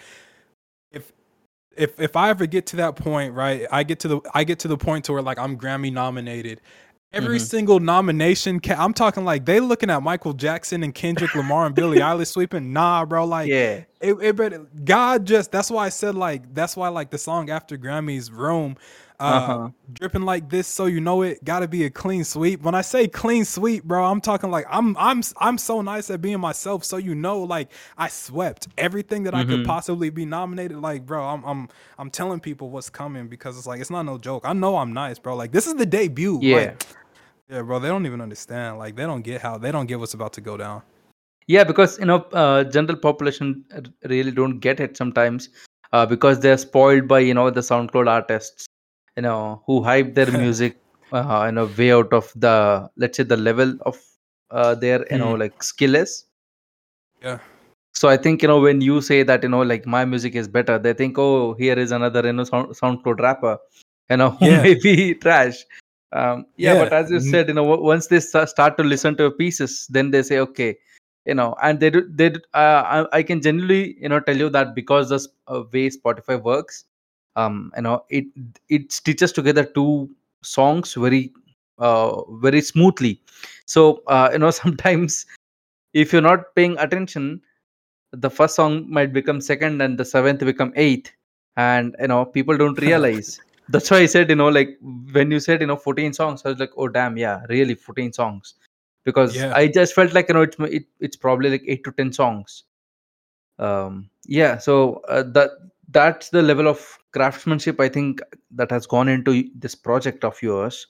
if 0.90 1.12
if 1.76 2.00
if 2.00 2.16
I 2.16 2.30
ever 2.30 2.46
get 2.46 2.66
to 2.66 2.76
that 2.76 2.96
point, 2.96 3.34
right, 3.34 3.66
I 3.70 3.82
get 3.82 4.00
to 4.00 4.08
the 4.08 4.20
I 4.32 4.44
get 4.44 4.60
to 4.60 4.68
the 4.68 4.78
point 4.78 5.04
to 5.06 5.12
where 5.12 5.22
like 5.22 5.38
I'm 5.38 5.58
Grammy 5.58 5.92
nominated. 5.92 6.60
Every 7.12 7.38
hmm 7.38 7.40
single 7.40 7.78
nomination, 7.78 8.58
I'm 8.70 8.94
talking 8.94 9.24
like 9.24 9.44
they 9.44 9.60
looking 9.60 9.90
at 9.90 10.02
Michael 10.02 10.32
Jackson 10.32 10.82
and 10.82 10.94
Kendrick 10.94 11.34
Lamar 11.34 11.66
and 11.66 11.74
Billie 11.74 11.98
Eilish 12.00 12.28
sweeping. 12.28 12.72
Nah, 12.72 13.04
bro, 13.04 13.26
like 13.26 13.52
Yeah. 13.52 13.84
it, 14.00 14.14
it 14.14 14.34
better, 14.36 14.66
God 14.84 15.26
just 15.26 15.52
that's 15.52 15.70
why 15.70 15.86
I 15.86 15.88
said 15.90 16.14
like 16.14 16.54
that's 16.54 16.74
why 16.76 16.88
like 16.88 17.10
the 17.10 17.18
song 17.18 17.50
after 17.50 17.76
Grammys 17.76 18.30
Rome 18.32 18.76
uh 19.20 19.56
Uh-huh. 19.56 19.70
dripping 19.92 20.22
like 20.22 20.48
this 20.48 20.66
so 20.68 20.86
you 20.86 21.00
know 21.00 21.22
it 21.22 21.42
got 21.44 21.60
to 21.60 21.68
be 21.68 21.84
a 21.84 21.90
clean 21.90 22.24
sweep. 22.24 22.62
When 22.62 22.74
I 22.74 22.80
say 22.80 23.06
clean 23.08 23.44
sweep, 23.44 23.84
bro, 23.84 24.04
I'm 24.04 24.20
talking 24.20 24.50
like 24.50 24.64
I'm 24.70 24.96
I'm 24.96 25.22
I'm 25.36 25.58
so 25.58 25.82
nice 25.82 26.10
at 26.10 26.22
being 26.22 26.40
myself 26.40 26.84
so 26.84 26.96
you 26.96 27.14
know 27.14 27.40
like 27.42 27.70
I 27.98 28.08
swept 28.08 28.68
everything 28.78 29.24
that 29.24 29.34
I 29.34 29.44
could 29.44 29.62
hmm 29.62 29.64
possibly 29.64 30.08
be 30.10 30.24
nominated 30.24 30.78
like 30.78 31.04
bro, 31.04 31.22
I'm 31.24 31.44
I'm 31.44 31.68
I'm 31.98 32.10
telling 32.10 32.40
people 32.40 32.70
what's 32.70 32.88
coming 32.90 33.28
because 33.28 33.58
it's 33.58 33.66
like 33.66 33.80
it's 33.80 33.90
not 33.90 34.02
no 34.02 34.18
joke. 34.18 34.42
I 34.46 34.54
know 34.54 34.76
I'm 34.78 34.92
nice, 34.92 35.18
bro. 35.18 35.36
Like 35.36 35.52
this 35.52 35.66
is 35.66 35.74
the 35.74 35.86
debut. 35.86 36.38
Yeah. 36.40 36.46
Like 36.48 36.82
yeah, 37.52 37.62
bro, 37.62 37.78
they 37.78 37.88
don't 37.88 38.06
even 38.06 38.20
understand. 38.20 38.78
Like 38.78 38.96
they 38.96 39.04
don't 39.04 39.22
get 39.22 39.42
how 39.42 39.58
they 39.58 39.70
don't 39.70 39.86
get 39.86 39.98
what's 40.00 40.14
about 40.14 40.32
to 40.34 40.40
go 40.40 40.56
down. 40.56 40.82
Yeah, 41.46 41.64
because 41.64 41.98
you 41.98 42.06
know, 42.06 42.20
uh, 42.32 42.64
general 42.64 42.96
population 42.96 43.64
really 44.04 44.30
don't 44.30 44.58
get 44.60 44.80
it 44.80 44.96
sometimes, 44.96 45.48
uh, 45.92 46.06
because 46.06 46.40
they're 46.40 46.56
spoiled 46.58 47.08
by 47.08 47.20
you 47.20 47.34
know 47.34 47.50
the 47.50 47.60
SoundCloud 47.60 48.08
artists, 48.08 48.66
you 49.16 49.22
know, 49.22 49.62
who 49.66 49.82
hype 49.82 50.14
their 50.14 50.30
music, 50.32 50.78
uh, 51.12 51.44
you 51.46 51.52
know, 51.52 51.66
way 51.78 51.92
out 51.92 52.12
of 52.12 52.32
the 52.36 52.88
let's 52.96 53.16
say 53.16 53.24
the 53.24 53.36
level 53.36 53.76
of 53.82 54.00
uh, 54.50 54.74
their 54.74 55.06
you 55.10 55.18
know 55.18 55.32
Hmm. 55.32 55.40
like 55.44 55.62
skill 55.62 55.94
is. 55.96 56.26
Yeah. 57.22 57.38
So 57.94 58.08
I 58.08 58.16
think 58.16 58.42
you 58.42 58.48
know 58.48 58.60
when 58.60 58.80
you 58.80 59.00
say 59.00 59.22
that 59.22 59.42
you 59.42 59.48
know 59.48 59.62
like 59.62 59.86
my 59.86 60.04
music 60.04 60.34
is 60.34 60.48
better, 60.48 60.78
they 60.78 60.92
think 60.94 61.18
oh 61.18 61.54
here 61.54 61.78
is 61.78 61.92
another 61.92 62.24
you 62.26 62.32
know 62.32 62.44
sound, 62.44 62.68
SoundCloud 62.70 63.20
rapper, 63.20 63.58
you 64.10 64.16
know 64.16 64.30
who 64.40 64.46
Yeah. 64.46 64.62
may 64.62 64.74
be 64.74 65.14
trash. 65.14 65.64
Um, 66.12 66.46
yeah, 66.56 66.74
but 66.74 66.92
as 66.92 67.10
you 67.10 67.20
said, 67.20 67.48
you 67.48 67.54
know 67.54 67.64
once 67.64 68.06
they 68.08 68.20
start 68.20 68.76
to 68.76 68.84
listen 68.84 69.16
to 69.16 69.24
your 69.24 69.32
pieces, 69.32 69.86
then 69.90 70.10
they 70.10 70.22
say 70.22 70.38
okay, 70.40 70.76
you 71.24 71.34
know, 71.34 71.56
and 71.62 71.80
they 71.80 71.90
do 71.90 72.06
they 72.08 72.30
do, 72.30 72.40
uh, 72.54 73.06
I, 73.12 73.18
I 73.18 73.22
can 73.22 73.40
generally 73.40 73.96
you 74.00 74.08
know 74.08 74.20
tell 74.20 74.36
you 74.36 74.50
that 74.50 74.74
because 74.74 75.08
the 75.08 75.26
uh, 75.48 75.62
way 75.72 75.88
Spotify 75.88 76.42
works, 76.42 76.84
um, 77.36 77.72
you 77.76 77.82
know 77.82 78.04
it 78.10 78.26
it 78.68 78.92
stitches 78.92 79.32
together 79.32 79.64
two 79.64 80.10
songs 80.42 80.94
very 80.94 81.32
uh 81.78 82.30
very 82.46 82.60
smoothly. 82.60 83.20
So 83.66 84.02
uh, 84.06 84.28
you 84.32 84.38
know 84.38 84.50
sometimes 84.62 85.24
if 85.94 86.12
you're 86.12 86.22
not 86.22 86.54
paying 86.54 86.76
attention 86.78 87.40
the 88.12 88.30
first 88.30 88.54
song 88.54 88.86
might 88.90 89.12
become 89.12 89.40
second 89.40 89.80
and 89.80 89.98
the 89.98 90.04
seventh 90.04 90.40
become 90.40 90.72
eighth 90.76 91.12
and 91.56 91.96
you 92.00 92.08
know 92.08 92.24
people 92.24 92.56
don't 92.56 92.80
realize 92.88 93.40
that's 93.72 93.90
why 93.90 93.98
i 93.98 94.06
said 94.06 94.30
you 94.30 94.36
know 94.36 94.48
like 94.48 94.78
when 95.12 95.30
you 95.30 95.40
said 95.40 95.60
you 95.60 95.66
know 95.66 95.76
14 95.76 96.12
songs 96.12 96.42
i 96.44 96.50
was 96.50 96.58
like 96.58 96.72
oh 96.76 96.88
damn 96.88 97.16
yeah 97.16 97.42
really 97.48 97.74
14 97.74 98.12
songs. 98.12 98.54
Because 99.04 99.34
yeah. 99.34 99.52
i 99.56 99.66
just 99.66 99.94
felt 99.94 100.12
like 100.12 100.28
you 100.28 100.34
know 100.34 100.42
it's 100.42 100.56
it, 100.60 100.84
it's 101.00 101.16
probably 101.16 101.50
like 101.50 101.64
8 101.66 101.84
to 101.84 101.92
10 101.92 102.12
songs. 102.12 102.64
Um 103.58 104.10
yeah 104.26 104.58
so 104.58 104.76
uh, 105.08 105.24
that 105.38 105.50
that's 105.90 106.28
the 106.28 106.42
level 106.42 106.68
of 106.68 106.98
craftsmanship 107.12 107.80
i 107.80 107.88
think 107.88 108.20
that 108.50 108.70
has 108.70 108.86
gone 108.86 109.08
into 109.08 109.34
this 109.54 109.74
project 109.74 110.24
of 110.24 110.40
yours. 110.42 110.86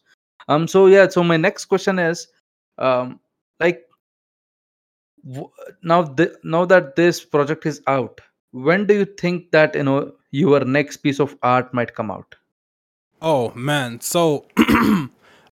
Um 0.48 0.68
so 0.68 0.86
yeah 0.86 1.08
so 1.08 1.24
my 1.24 1.38
next 1.38 1.66
question 1.66 1.98
is 1.98 2.26
um 2.78 3.18
like 3.60 3.80
w- 5.24 5.50
now 5.82 6.02
the, 6.02 6.36
now 6.44 6.64
that 6.66 6.94
this 6.96 7.24
project 7.24 7.66
is 7.66 7.80
out 7.86 8.20
when 8.50 8.86
do 8.86 8.94
you 8.94 9.04
think 9.04 9.50
that 9.52 9.74
you 9.74 9.82
know 9.82 10.12
your 10.30 10.64
next 10.64 10.98
piece 10.98 11.20
of 11.20 11.36
art 11.42 11.72
might 11.72 11.94
come 11.94 12.10
out 12.10 12.34
Oh 13.22 13.52
man, 13.54 14.00
so 14.00 14.46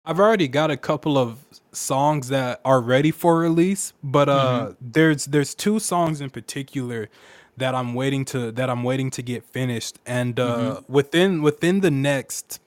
I've 0.05 0.19
already 0.19 0.47
got 0.47 0.69
a 0.69 0.77
couple 0.77 1.17
of 1.17 1.39
songs 1.71 2.27
that 2.29 2.61
are 2.63 2.79
ready 2.79 3.09
for 3.11 3.39
release, 3.39 3.91
but 4.03 4.27
mm-hmm. 4.27 4.71
uh 4.71 4.73
there's 4.79 5.25
there's 5.25 5.55
two 5.55 5.79
songs 5.79 6.21
in 6.21 6.29
particular 6.29 7.09
that 7.57 7.73
I'm 7.73 7.95
waiting 7.95 8.23
to 8.25 8.51
that 8.51 8.69
I'm 8.69 8.83
waiting 8.83 9.09
to 9.11 9.23
get 9.23 9.43
finished 9.43 9.99
and 10.05 10.35
Mm-hmm. 10.35 10.77
uh 10.77 10.81
within 10.87 11.41
within 11.41 11.81
the 11.81 11.91
next 11.91 12.59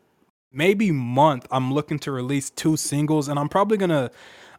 maybe 0.52 0.90
month 0.90 1.46
I'm 1.52 1.72
looking 1.72 2.00
to 2.00 2.10
release 2.10 2.50
two 2.50 2.76
singles 2.76 3.28
and 3.28 3.38
I'm 3.38 3.48
probably 3.48 3.76
going 3.76 3.90
to 3.90 4.10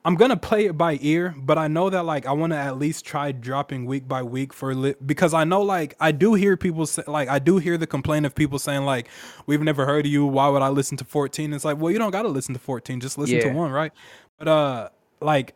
I'm 0.05 0.15
gonna 0.15 0.37
play 0.37 0.65
it 0.65 0.77
by 0.77 0.97
ear, 1.01 1.35
but 1.37 1.57
I 1.57 1.67
know 1.67 1.89
that 1.89 2.03
like 2.05 2.25
I 2.25 2.31
want 2.31 2.53
to 2.53 2.57
at 2.57 2.77
least 2.77 3.05
try 3.05 3.31
dropping 3.33 3.85
week 3.85 4.07
by 4.07 4.23
week 4.23 4.53
for 4.53 4.73
li- 4.73 4.95
because 5.05 5.33
I 5.33 5.43
know 5.43 5.61
like 5.61 5.95
I 5.99 6.11
do 6.13 6.35
hear 6.35 6.55
people 6.55 6.85
say 6.85 7.03
like 7.05 7.27
I 7.27 7.39
do 7.39 7.57
hear 7.57 7.77
the 7.77 7.87
complaint 7.87 8.25
of 8.25 8.33
people 8.33 8.59
saying 8.59 8.85
like 8.85 9.09
we've 9.45 9.61
never 9.61 9.85
heard 9.85 10.05
of 10.05 10.11
you. 10.11 10.25
Why 10.25 10.47
would 10.47 10.61
I 10.61 10.69
listen 10.69 10.97
to 10.97 11.05
14? 11.05 11.53
It's 11.53 11.65
like 11.65 11.79
well 11.79 11.91
you 11.91 11.99
don't 11.99 12.11
gotta 12.11 12.29
listen 12.29 12.53
to 12.53 12.59
14, 12.59 13.01
just 13.01 13.17
listen 13.17 13.35
to 13.41 13.49
one, 13.49 13.71
right? 13.71 13.91
But 14.37 14.47
uh 14.47 14.89
like 15.21 15.53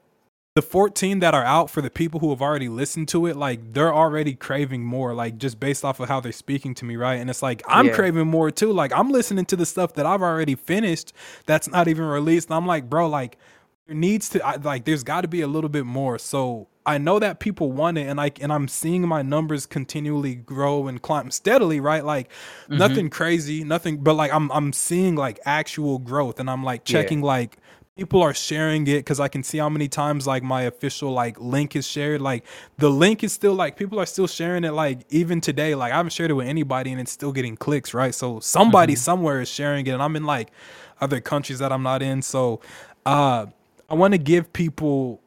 the 0.56 0.62
14 0.62 1.19
that 1.19 1.34
are 1.34 1.43
out 1.43 1.71
for 1.71 1.82
the 1.82 1.89
people 1.89 2.19
who 2.19 2.29
have 2.29 2.41
already 2.41 2.69
listened 2.69 3.08
to 3.08 3.25
it, 3.25 3.36
like 3.36 3.73
they're 3.73 3.93
already 3.93 4.36
craving 4.36 4.84
more, 4.84 5.13
like 5.15 5.38
just 5.39 5.60
based 5.60 5.84
off 5.84 5.99
of 5.99 6.10
how 6.10 6.19
they're 6.19 6.32
speaking 6.32 6.75
to 6.75 6.86
me, 6.86 6.95
right? 6.95 7.15
And 7.15 7.29
it's 7.29 7.41
like 7.41 7.63
I'm 7.67 7.88
yeah 7.88 7.95
craving 7.95 8.27
more 8.27 8.51
too. 8.51 8.71
Like 8.71 8.91
I'm 8.91 9.10
listening 9.10 9.45
to 9.45 9.56
the 9.56 9.65
stuff 9.65 9.93
that 9.93 10.06
I've 10.06 10.21
already 10.21 10.56
finished 10.56 11.13
that's 11.47 11.67
not 11.69 11.88
even 11.88 12.03
released. 12.06 12.49
And 12.49 12.56
I'm 12.56 12.67
like, 12.67 12.89
bro, 12.89 13.08
like 13.08 13.38
there 13.87 13.95
needs 13.95 14.29
to 14.29 14.45
I, 14.45 14.55
like 14.55 14.85
there's 14.85 15.03
got 15.03 15.21
to 15.21 15.27
be 15.27 15.41
a 15.41 15.47
little 15.47 15.69
bit 15.69 15.85
more. 15.85 16.17
So 16.19 16.67
i 16.85 16.97
know 16.97 17.17
that 17.17 17.39
people 17.39 17.71
want 17.71 17.97
it 17.97 18.01
and 18.01 18.17
like 18.17 18.41
and 18.43 18.51
i'm 18.51 18.67
seeing 18.67 19.07
my 19.07 19.21
numbers 19.21 19.65
continually 19.65 20.35
grow 20.35 20.87
and 20.87 21.01
climb 21.01 21.31
steadily 21.31 21.79
right? 21.79 22.03
Like 22.03 22.29
mm-hmm. 22.29 22.77
nothing 22.77 23.09
crazy 23.09 23.63
nothing 23.63 23.97
but 24.03 24.15
like 24.15 24.33
i'm 24.33 24.51
i'm 24.51 24.73
seeing 24.73 25.15
like 25.15 25.39
actual 25.45 25.97
growth 25.97 26.41
and 26.41 26.49
i'm 26.49 26.61
like 26.61 26.81
yeah. 26.89 27.01
checking 27.01 27.21
like 27.21 27.57
people 27.95 28.21
are 28.21 28.33
sharing 28.33 28.85
it 28.87 28.97
because 28.97 29.21
i 29.21 29.29
can 29.29 29.43
see 29.43 29.59
how 29.59 29.69
many 29.69 29.87
times 29.87 30.27
like 30.27 30.43
my 30.43 30.63
official 30.63 31.11
like 31.11 31.39
link 31.39 31.75
is 31.75 31.87
shared. 31.87 32.21
Like 32.21 32.43
the 32.77 32.89
link 32.89 33.23
is 33.23 33.31
still 33.31 33.53
like 33.53 33.77
people 33.77 33.99
are 33.99 34.05
still 34.05 34.27
sharing 34.27 34.63
it 34.65 34.73
like 34.73 35.05
even 35.09 35.39
today. 35.39 35.75
Like 35.75 35.93
i 35.93 35.97
haven't 35.97 36.11
shared 36.11 36.31
it 36.31 36.33
with 36.33 36.47
anybody 36.47 36.91
and 36.91 36.99
it's 36.99 37.11
still 37.11 37.31
getting 37.31 37.55
clicks 37.55 37.93
right? 37.93 38.13
So 38.13 38.41
somebody 38.41 38.93
mm-hmm. 38.93 38.99
somewhere 38.99 39.39
is 39.39 39.47
sharing 39.47 39.87
it 39.87 39.91
and 39.91 40.01
i'm 40.01 40.17
in 40.17 40.25
like 40.25 40.51
other 40.99 41.21
countries 41.21 41.59
that 41.59 41.71
i'm 41.71 41.83
not 41.83 42.01
in. 42.01 42.21
So 42.21 42.59
uh 43.05 43.45
I 43.93 43.95
want 43.95 44.15
to 44.15 44.17
give 44.17 44.51
people 44.53 45.21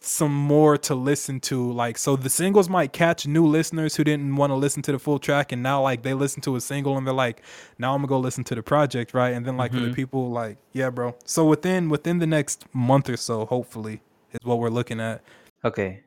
some 0.00 0.30
more 0.34 0.76
to 0.76 0.94
listen 0.94 1.40
to 1.40 1.72
like 1.72 1.96
so 1.96 2.16
the 2.16 2.28
singles 2.28 2.68
might 2.68 2.92
catch 2.92 3.26
new 3.26 3.46
listeners 3.46 3.96
who 3.96 4.04
didn't 4.04 4.36
want 4.36 4.50
to 4.50 4.54
listen 4.54 4.82
to 4.82 4.92
the 4.92 4.98
full 4.98 5.18
track 5.18 5.52
and 5.52 5.62
now 5.62 5.80
like 5.80 6.02
they 6.02 6.12
listen 6.12 6.42
to 6.42 6.54
a 6.54 6.60
single 6.60 6.98
and 6.98 7.06
they're 7.06 7.14
like 7.14 7.40
now 7.78 7.94
I'm 7.94 8.00
going 8.00 8.08
to 8.08 8.08
go 8.08 8.18
listen 8.18 8.44
to 8.44 8.54
the 8.54 8.62
project 8.62 9.14
right? 9.14 9.30
And 9.30 9.46
then 9.46 9.56
like 9.56 9.72
for 9.72 9.80
the 9.80 9.86
mm-hmm. 9.86 9.94
people 9.94 10.30
like 10.30 10.58
yeah 10.74 10.90
bro. 10.90 11.16
So 11.24 11.46
within 11.46 11.88
within 11.88 12.18
the 12.18 12.26
next 12.26 12.66
month 12.74 13.08
or 13.08 13.16
so 13.16 13.46
hopefully 13.46 14.02
is 14.32 14.40
what 14.42 14.58
we're 14.58 14.68
looking 14.68 15.00
at. 15.00 15.22
Okay. 15.64 16.02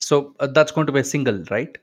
So 0.00 0.34
uh, 0.40 0.48
that's 0.48 0.72
going 0.72 0.88
to 0.88 0.92
be 0.92 0.98
a 0.98 1.04
single 1.04 1.44
right 1.52 1.78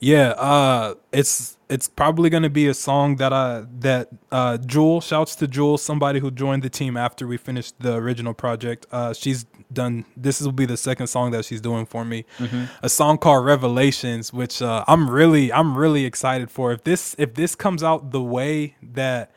Yeah, 0.00 0.30
uh 0.30 0.94
it's 1.12 1.56
it's 1.68 1.88
probably 1.88 2.28
gonna 2.30 2.50
be 2.50 2.66
a 2.68 2.74
song 2.74 3.16
that 3.16 3.32
I 3.32 3.64
that 3.80 4.08
uh 4.30 4.58
Jewel 4.58 5.00
shouts 5.00 5.34
to 5.36 5.46
Jewel, 5.46 5.78
somebody 5.78 6.18
who 6.20 6.30
joined 6.30 6.62
the 6.62 6.70
team 6.70 6.96
after 6.96 7.26
we 7.26 7.36
finished 7.36 7.74
the 7.80 7.94
original 7.94 8.34
project. 8.34 8.86
Uh 8.92 9.12
she's 9.12 9.44
done 9.72 10.04
this 10.16 10.40
will 10.42 10.52
be 10.52 10.66
the 10.66 10.76
second 10.76 11.06
song 11.06 11.30
that 11.30 11.44
she's 11.46 11.60
doing 11.60 11.86
for 11.86 12.04
me. 12.04 12.24
mm-hmm. 12.38 12.64
A 12.82 12.88
song 12.88 13.16
called 13.18 13.44
Revelations, 13.46 14.32
which 14.32 14.60
uh 14.60 14.84
I'm 14.88 15.08
really 15.08 15.52
I'm 15.52 15.76
really 15.78 16.04
excited 16.04 16.50
for. 16.50 16.72
If 16.72 16.84
this 16.84 17.14
if 17.18 17.34
this 17.34 17.54
comes 17.54 17.82
out 17.82 18.10
the 18.10 18.20
way 18.22 18.76
that 18.82 19.30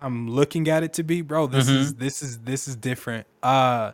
I'm 0.00 0.28
looking 0.30 0.68
at 0.68 0.82
it 0.84 0.92
to 0.94 1.02
be, 1.02 1.22
bro, 1.22 1.46
this 1.46 1.68
Mm-hmm. 1.68 1.80
is 1.80 1.94
this 1.94 2.22
is 2.22 2.38
this 2.40 2.68
is 2.68 2.76
different. 2.76 3.26
Uh 3.42 3.92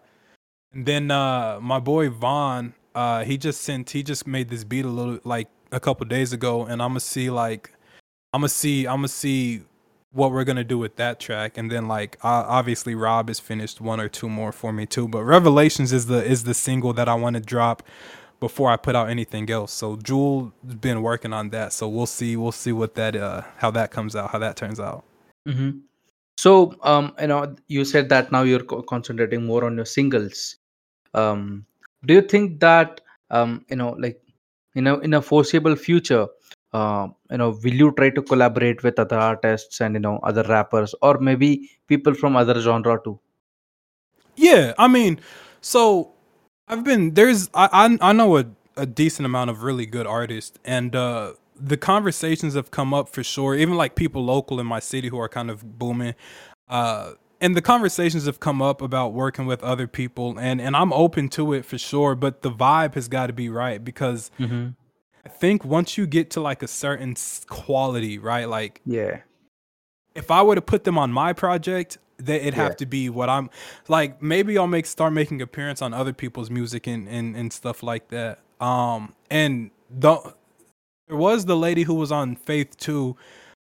and 0.73 0.87
then 0.87 1.11
uh 1.11 1.61
my 1.63 1.79
boy 1.79 2.11
Vaughn, 2.11 2.75
uh 2.97 3.23
he 3.25 3.39
just 3.39 3.61
sent 3.61 3.91
he 3.91 4.03
just 4.03 4.27
made 4.27 4.49
this 4.49 4.65
beat 4.65 4.85
a 4.85 4.89
little 4.89 5.21
like 5.25 5.49
a 5.75 5.81
couple 5.81 6.07
days 6.07 6.33
ago 6.33 6.65
and 6.65 6.81
I'm 6.81 6.91
gonna 6.91 7.01
see 7.01 7.31
like 7.31 7.73
I'm 8.33 8.41
gonna 8.41 8.49
see 8.49 8.87
I'm 8.87 8.99
gonna 8.99 9.09
see 9.09 9.63
what 10.13 10.31
we're 10.31 10.45
gonna 10.45 10.65
do 10.65 10.79
with 10.79 10.97
that 10.97 11.19
track. 11.19 11.59
And 11.59 11.71
then 11.71 11.89
like 11.89 12.17
uh, 12.23 12.45
obviously 12.47 12.95
Rob 12.95 13.29
has 13.29 13.41
finished 13.41 13.81
one 13.81 14.01
or 14.01 14.09
two 14.09 14.29
more 14.29 14.53
for 14.53 14.73
me 14.73 14.87
too 14.87 15.09
but 15.09 15.25
Revelations 15.25 15.93
is 15.93 16.07
the 16.07 16.25
is 16.25 16.45
the 16.45 16.55
single 16.55 16.93
that 16.95 17.09
I 17.09 17.15
want 17.15 17.35
to 17.35 17.41
drop 17.41 17.83
before 18.41 18.71
I 18.71 18.77
put 18.77 18.95
out 18.95 19.09
anything 19.09 19.51
else. 19.51 19.73
So 19.73 19.97
Jewel's 19.97 20.53
been 20.81 21.03
working 21.03 21.33
on 21.33 21.51
that 21.51 21.73
so 21.73 21.89
we'll 21.89 22.07
see 22.07 22.37
we'll 22.37 22.53
see 22.53 22.73
what 22.73 22.95
that 22.95 23.17
uh 23.17 23.43
how 23.57 23.71
that 23.73 23.91
comes 23.91 24.15
out 24.15 24.31
how 24.31 24.39
that 24.39 24.57
turns 24.57 24.79
out. 24.79 25.05
Mm-hmm. 25.49 25.79
so 26.39 26.75
um 26.83 27.13
you 27.21 27.27
know 27.27 27.55
you 27.69 27.85
said 27.85 28.09
that 28.09 28.33
now 28.33 28.43
you're 28.43 28.65
co- 28.65 28.83
concentrating 28.83 29.45
more 29.45 29.65
on 29.65 29.77
your 29.77 29.85
singles. 29.85 30.57
Um 31.15 31.67
do 32.07 32.15
you 32.15 32.23
think 32.23 32.61
that 32.61 33.01
um 33.31 33.65
you 33.69 33.77
know 33.77 33.91
like 33.99 34.24
you 34.75 34.83
know 34.83 34.99
in 34.99 35.15
a 35.15 35.23
foreseeable 35.23 35.77
future 35.77 36.27
uh, 36.73 37.09
you 37.31 37.39
know 37.39 37.51
will 37.63 37.75
you 37.83 37.93
try 37.93 38.11
to 38.11 38.23
collaborate 38.23 38.83
with 38.83 38.99
other 38.99 39.19
artists 39.19 39.81
and 39.81 39.95
you 39.95 40.01
know 40.01 40.19
other 40.23 40.43
rappers 40.45 40.95
or 41.03 41.19
maybe 41.19 41.71
people 41.87 42.15
from 42.15 42.37
other 42.37 42.61
genre 42.61 43.01
too? 43.03 43.19
Yeah 44.37 44.75
I 44.79 44.89
mean 44.89 45.21
so 45.61 46.13
I've 46.69 46.85
been 46.85 47.15
there's 47.15 47.49
I 47.55 47.69
I, 47.73 48.11
I 48.11 48.13
know 48.13 48.39
a, 48.39 48.47
a 48.77 48.87
decent 48.87 49.27
amount 49.27 49.51
of 49.51 49.63
really 49.63 49.87
good 49.87 50.07
artists 50.07 50.59
and 50.65 50.95
uh 50.97 51.35
the 51.57 51.77
conversations 51.77 52.55
have 52.55 52.73
come 52.73 52.93
up 52.93 53.09
for 53.09 53.23
sure 53.23 53.55
even 53.55 53.77
like 53.77 53.95
people 53.95 54.25
local 54.25 54.59
in 54.59 54.67
my 54.67 54.81
city 54.81 55.09
who 55.09 55.19
are 55.19 55.29
kind 55.29 55.51
of 55.51 55.79
booming. 55.79 56.15
Uh 56.69 57.13
and 57.41 57.57
the 57.57 57.63
conversations 57.63 58.27
have 58.27 58.41
come 58.41 58.63
up 58.63 58.81
about 58.81 59.13
working 59.13 59.47
with 59.47 59.63
other 59.63 59.87
people 59.87 60.39
and 60.39 60.61
and 60.61 60.77
I'm 60.77 60.93
open 60.93 61.29
to 61.31 61.53
it 61.53 61.65
for 61.65 61.79
sure 61.79 62.15
but 62.15 62.43
the 62.43 62.51
vibe 62.51 62.95
has 62.95 63.09
got 63.09 63.27
to 63.29 63.33
be 63.33 63.49
right 63.49 63.83
because 63.83 64.31
mm-hmm. 64.39 64.69
I 65.25 65.29
think 65.29 65.65
once 65.65 65.97
you 65.97 66.07
get 66.07 66.31
to 66.31 66.41
like 66.41 66.63
a 66.63 66.69
certain 66.69 67.15
quality 67.49 68.19
right 68.19 68.49
like 68.49 68.81
yeah 68.85 69.21
if 70.15 70.31
I 70.31 70.43
were 70.43 70.55
to 70.55 70.63
put 70.63 70.85
them 70.85 70.97
on 70.97 71.13
my 71.13 71.33
project, 71.33 71.99
that 72.19 72.41
it'd 72.41 72.55
yeah 72.55 72.63
have 72.63 72.77
to 72.77 72.87
be 72.87 73.11
what 73.11 73.29
I'm 73.29 73.51
like. 73.89 74.23
Maybe 74.23 74.57
I'll 74.57 74.67
make 74.67 74.87
start 74.87 75.13
making 75.13 75.43
appearance 75.43 75.83
on 75.83 75.93
other 75.93 76.13
people's 76.13 76.51
music 76.51 76.87
and 76.87 77.09
and, 77.09 77.37
and 77.37 77.53
stuff 77.53 77.83
like 77.83 78.09
that. 78.09 78.39
Um, 78.61 79.15
and 79.31 79.71
the 79.91 80.35
there 81.09 81.17
was 81.17 81.45
the 81.45 81.57
lady 81.57 81.83
who 81.83 81.95
was 81.95 82.13
on 82.13 82.37
Faith 82.37 82.77
too. 82.77 83.17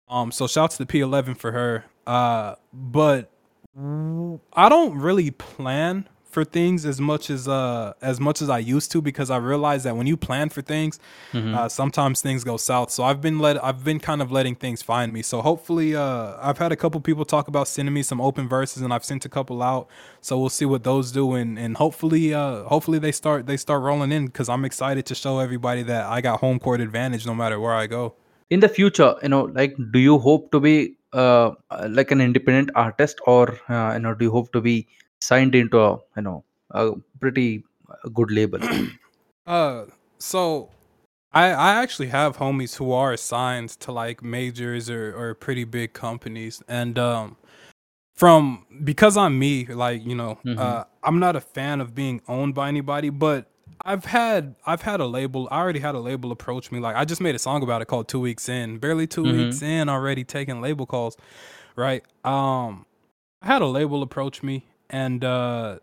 Um, 0.08 0.32
so 0.32 0.46
shouts 0.48 0.76
to 0.78 0.86
P11 0.86 1.36
for 1.38 1.52
her. 1.52 1.84
Uh, 2.06 2.56
but 2.72 3.29
I 3.76 4.68
don't 4.68 4.98
really 4.98 5.30
plan 5.30 6.08
for 6.24 6.44
things 6.44 6.86
as 6.86 7.00
much 7.00 7.28
as 7.28 7.48
uh 7.48 7.92
as 8.00 8.20
much 8.20 8.40
as 8.40 8.48
I 8.48 8.58
used 8.58 8.92
to 8.92 9.02
because 9.02 9.30
I 9.30 9.36
realized 9.36 9.84
that 9.84 9.96
when 9.96 10.06
you 10.06 10.16
plan 10.16 10.48
for 10.48 10.62
things, 10.62 11.00
mm-hmm. 11.32 11.54
uh, 11.54 11.68
sometimes 11.68 12.20
things 12.20 12.44
go 12.44 12.56
south. 12.56 12.90
So 12.90 13.02
I've 13.02 13.20
been 13.20 13.38
let 13.38 13.62
I've 13.62 13.84
been 13.84 13.98
kind 13.98 14.22
of 14.22 14.30
letting 14.30 14.54
things 14.54 14.82
find 14.82 15.12
me. 15.12 15.22
So 15.22 15.42
hopefully, 15.42 15.94
uh, 15.96 16.36
I've 16.40 16.58
had 16.58 16.72
a 16.72 16.76
couple 16.76 17.00
people 17.00 17.24
talk 17.24 17.48
about 17.48 17.68
sending 17.68 17.94
me 17.94 18.02
some 18.02 18.20
open 18.20 18.48
verses, 18.48 18.82
and 18.82 18.92
I've 18.92 19.04
sent 19.04 19.24
a 19.24 19.28
couple 19.28 19.62
out. 19.62 19.88
So 20.20 20.38
we'll 20.38 20.50
see 20.50 20.66
what 20.66 20.84
those 20.84 21.10
do, 21.12 21.34
and 21.34 21.58
and 21.58 21.76
hopefully, 21.76 22.32
uh, 22.32 22.64
hopefully 22.64 22.98
they 22.98 23.12
start 23.12 23.46
they 23.46 23.56
start 23.56 23.82
rolling 23.82 24.12
in 24.12 24.26
because 24.26 24.48
I'm 24.48 24.64
excited 24.64 25.06
to 25.06 25.14
show 25.14 25.40
everybody 25.40 25.82
that 25.84 26.06
I 26.06 26.20
got 26.20 26.40
home 26.40 26.58
court 26.58 26.80
advantage 26.80 27.26
no 27.26 27.34
matter 27.34 27.58
where 27.58 27.74
I 27.74 27.86
go. 27.86 28.14
in 28.50 28.60
the 28.60 28.68
future 28.68 29.14
you 29.22 29.28
know 29.28 29.42
like 29.54 29.76
do 29.92 30.00
you 30.04 30.18
hope 30.18 30.50
to 30.50 30.58
be 30.60 30.96
uh 31.12 31.50
like 31.88 32.10
an 32.10 32.20
independent 32.20 32.70
artist 32.74 33.20
or 33.26 33.58
uh, 33.68 33.92
you 33.94 34.00
know 34.00 34.14
do 34.14 34.26
you 34.26 34.30
hope 34.30 34.52
to 34.52 34.60
be 34.60 34.86
signed 35.20 35.54
into 35.54 35.80
a 35.80 35.98
you 36.16 36.22
know 36.22 36.44
a 36.70 36.92
pretty 37.18 37.64
uh, 37.90 38.08
good 38.10 38.30
label 38.30 38.60
Uh, 39.46 39.86
so 40.18 40.70
I 41.32 41.50
I 41.50 41.82
actually 41.82 42.08
have 42.08 42.36
homies 42.36 42.76
who 42.76 42.92
are 42.92 43.12
assigned 43.12 43.70
to 43.80 43.92
like 43.92 44.22
majors 44.22 44.88
or 44.88 45.12
or 45.12 45.34
pretty 45.34 45.64
big 45.64 45.92
companies, 45.92 46.62
and 46.68 46.98
um, 46.98 47.36
from 48.14 48.66
because 48.84 49.16
I'm 49.16 49.38
me, 49.38 49.66
like 49.66 50.04
you 50.04 50.14
know, 50.14 50.38
mm-hmm. 50.44 50.58
uh, 50.58 50.84
I'm 51.02 51.18
not 51.18 51.36
a 51.36 51.40
fan 51.40 51.80
of 51.80 51.94
being 51.94 52.20
owned 52.28 52.54
by 52.54 52.68
anybody, 52.68 53.10
but 53.10 53.50
I've 53.84 54.04
had 54.04 54.54
I've 54.66 54.82
had 54.82 55.00
a 55.00 55.06
label. 55.06 55.48
I 55.50 55.58
already 55.58 55.80
had 55.80 55.94
a 55.94 56.00
label 56.00 56.32
approach 56.32 56.70
me. 56.70 56.80
Like 56.80 56.96
I 56.96 57.04
just 57.04 57.20
made 57.20 57.34
a 57.34 57.38
song 57.38 57.62
about 57.62 57.82
it 57.82 57.86
called 57.86 58.08
Two 58.08 58.20
Weeks 58.20 58.48
In. 58.48 58.78
Barely 58.78 59.06
2 59.06 59.22
Mm-hmm. 59.22 59.38
weeks 59.38 59.62
in, 59.62 59.88
already 59.88 60.24
taking 60.24 60.60
label 60.60 60.86
calls, 60.86 61.16
right? 61.76 62.04
Um, 62.24 62.86
I 63.42 63.46
had 63.46 63.62
a 63.62 63.66
label 63.66 64.02
approach 64.02 64.42
me, 64.42 64.66
and 64.90 65.24
uh, 65.24 65.78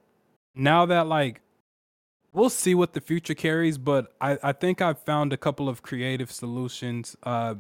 now 0.56 0.86
that 0.86 1.08
like 1.08 1.42
we'll 2.34 2.50
see 2.52 2.76
what 2.76 2.94
the 2.94 3.02
future 3.02 3.34
carries, 3.34 3.80
but 3.80 4.14
I, 4.22 4.38
I 4.44 4.52
think 4.52 4.80
I've 4.80 5.00
found 5.00 5.34
a 5.34 5.38
couple 5.38 5.68
of 5.68 5.82
creative 5.82 6.32
solutions 6.32 7.16
uh, 7.24 7.56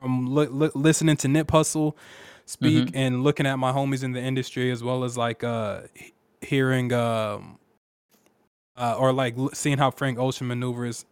from 0.00 0.34
li- 0.34 0.46
li- 0.46 0.70
listening 0.74 1.16
to 1.18 1.28
Nip 1.28 1.48
Hussle 1.48 1.94
speak 2.46 2.86
Mm-hmm. 2.86 2.96
and 2.96 3.22
looking 3.24 3.46
at 3.46 3.56
my 3.58 3.72
homies 3.72 4.02
in 4.02 4.12
the 4.12 4.20
industry, 4.22 4.70
as 4.70 4.82
well 4.82 5.04
as 5.04 5.18
like 5.18 5.44
uh, 5.44 5.82
hearing 6.40 6.92
um, 6.94 7.58
uh, 8.76 8.96
or 8.98 9.12
like 9.12 9.34
seeing 9.52 9.78
how 9.78 9.90
Frank 9.90 10.18
Ocean 10.18 10.46
maneuvers. 10.46 11.04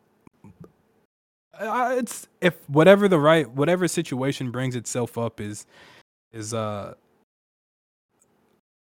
Uh, 1.58 1.96
it's 1.98 2.26
if 2.40 2.54
whatever 2.70 3.06
the 3.08 3.18
right 3.18 3.50
whatever 3.50 3.86
situation 3.86 4.50
brings 4.50 4.74
itself 4.76 5.18
up 5.18 5.40
is 5.40 5.66
is 6.32 6.54
uh 6.54 6.94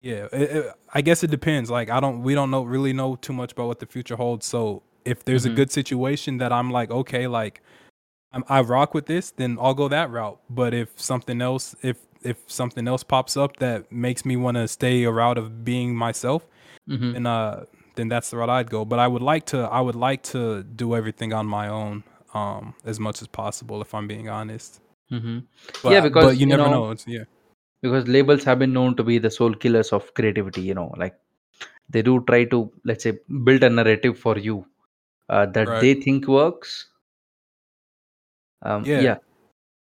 yeah 0.02 0.26
it, 0.32 0.42
it, 0.56 0.72
I 0.92 1.00
guess 1.00 1.22
it 1.22 1.30
depends. 1.30 1.70
Like 1.70 1.88
I 1.90 2.00
don't 2.00 2.22
we 2.22 2.34
don't 2.34 2.50
know 2.50 2.64
really 2.64 2.92
know 2.92 3.16
too 3.16 3.32
much 3.32 3.52
about 3.52 3.68
what 3.68 3.78
the 3.78 3.86
future 3.86 4.16
holds. 4.16 4.46
So 4.46 4.82
if 5.04 5.24
there's 5.24 5.46
Mhm. 5.46 5.52
a 5.52 5.54
good 5.54 5.70
situation 5.70 6.38
that 6.38 6.52
I'm 6.52 6.70
like 6.70 6.90
okay 6.90 7.26
like 7.26 7.62
I'm, 8.32 8.44
I 8.48 8.60
rock 8.60 8.92
with 8.92 9.06
this, 9.06 9.30
then 9.30 9.56
I'll 9.60 9.72
go 9.72 9.88
that 9.88 10.10
route. 10.10 10.38
But 10.50 10.74
if 10.74 11.00
something 11.00 11.40
else 11.40 11.74
if 11.82 11.96
if 12.22 12.36
something 12.46 12.86
else 12.88 13.04
pops 13.04 13.36
up 13.36 13.56
that 13.58 13.90
makes 13.90 14.24
me 14.26 14.36
want 14.36 14.56
to 14.56 14.68
stay 14.68 15.04
a 15.04 15.10
route 15.10 15.38
of 15.38 15.64
being 15.64 15.94
myself, 15.96 16.46
Mhm. 16.88 17.12
then 17.14 17.26
uh 17.26 17.64
then 17.96 18.08
that's 18.08 18.30
the 18.30 18.36
route 18.36 18.50
I'd 18.50 18.70
go. 18.70 18.84
But 18.84 18.98
I 18.98 19.08
would 19.08 19.22
like 19.22 19.46
to 19.46 19.58
I 19.78 19.80
would 19.80 19.94
like 19.96 20.22
to 20.34 20.62
do 20.62 20.94
everything 20.94 21.32
on 21.32 21.46
my 21.46 21.68
own 21.68 22.04
um 22.34 22.74
as 22.84 22.98
much 23.00 23.22
as 23.22 23.28
possible 23.28 23.80
if 23.82 23.94
I'm 23.94 24.06
being 24.06 24.28
honest. 24.28 24.80
Mm-hmm. 25.12 25.38
But, 25.82 25.92
Yeah, 25.92 26.00
because, 26.00 26.34
you 26.34 26.40
you 26.40 26.46
never 26.46 26.64
know- 26.64 26.70
know. 26.86 26.90
It's, 26.90 27.06
yeah. 27.06 27.24
because 27.82 28.08
labels 28.08 28.44
have 28.44 28.58
been 28.58 28.72
known 28.72 28.96
to 28.96 29.04
be 29.04 29.18
the 29.18 29.30
soul 29.30 29.54
killers 29.54 29.92
of 29.96 30.12
creativity 30.18 30.62
you 30.68 30.74
know 30.78 30.86
like 31.02 31.14
they 31.94 32.02
do 32.02 32.14
try 32.28 32.44
to 32.52 32.58
let's 32.90 33.04
say 33.06 33.12
build 33.48 33.62
a 33.68 33.70
narrative 33.70 34.18
for 34.18 34.36
you 34.46 34.56
uh, 35.28 35.46
that 35.56 35.68
Right. 35.68 35.80
they 35.80 35.94
think 36.06 36.26
works 36.26 36.72
um, 38.62 38.84
Yeah. 38.84 39.00
yeah 39.00 39.16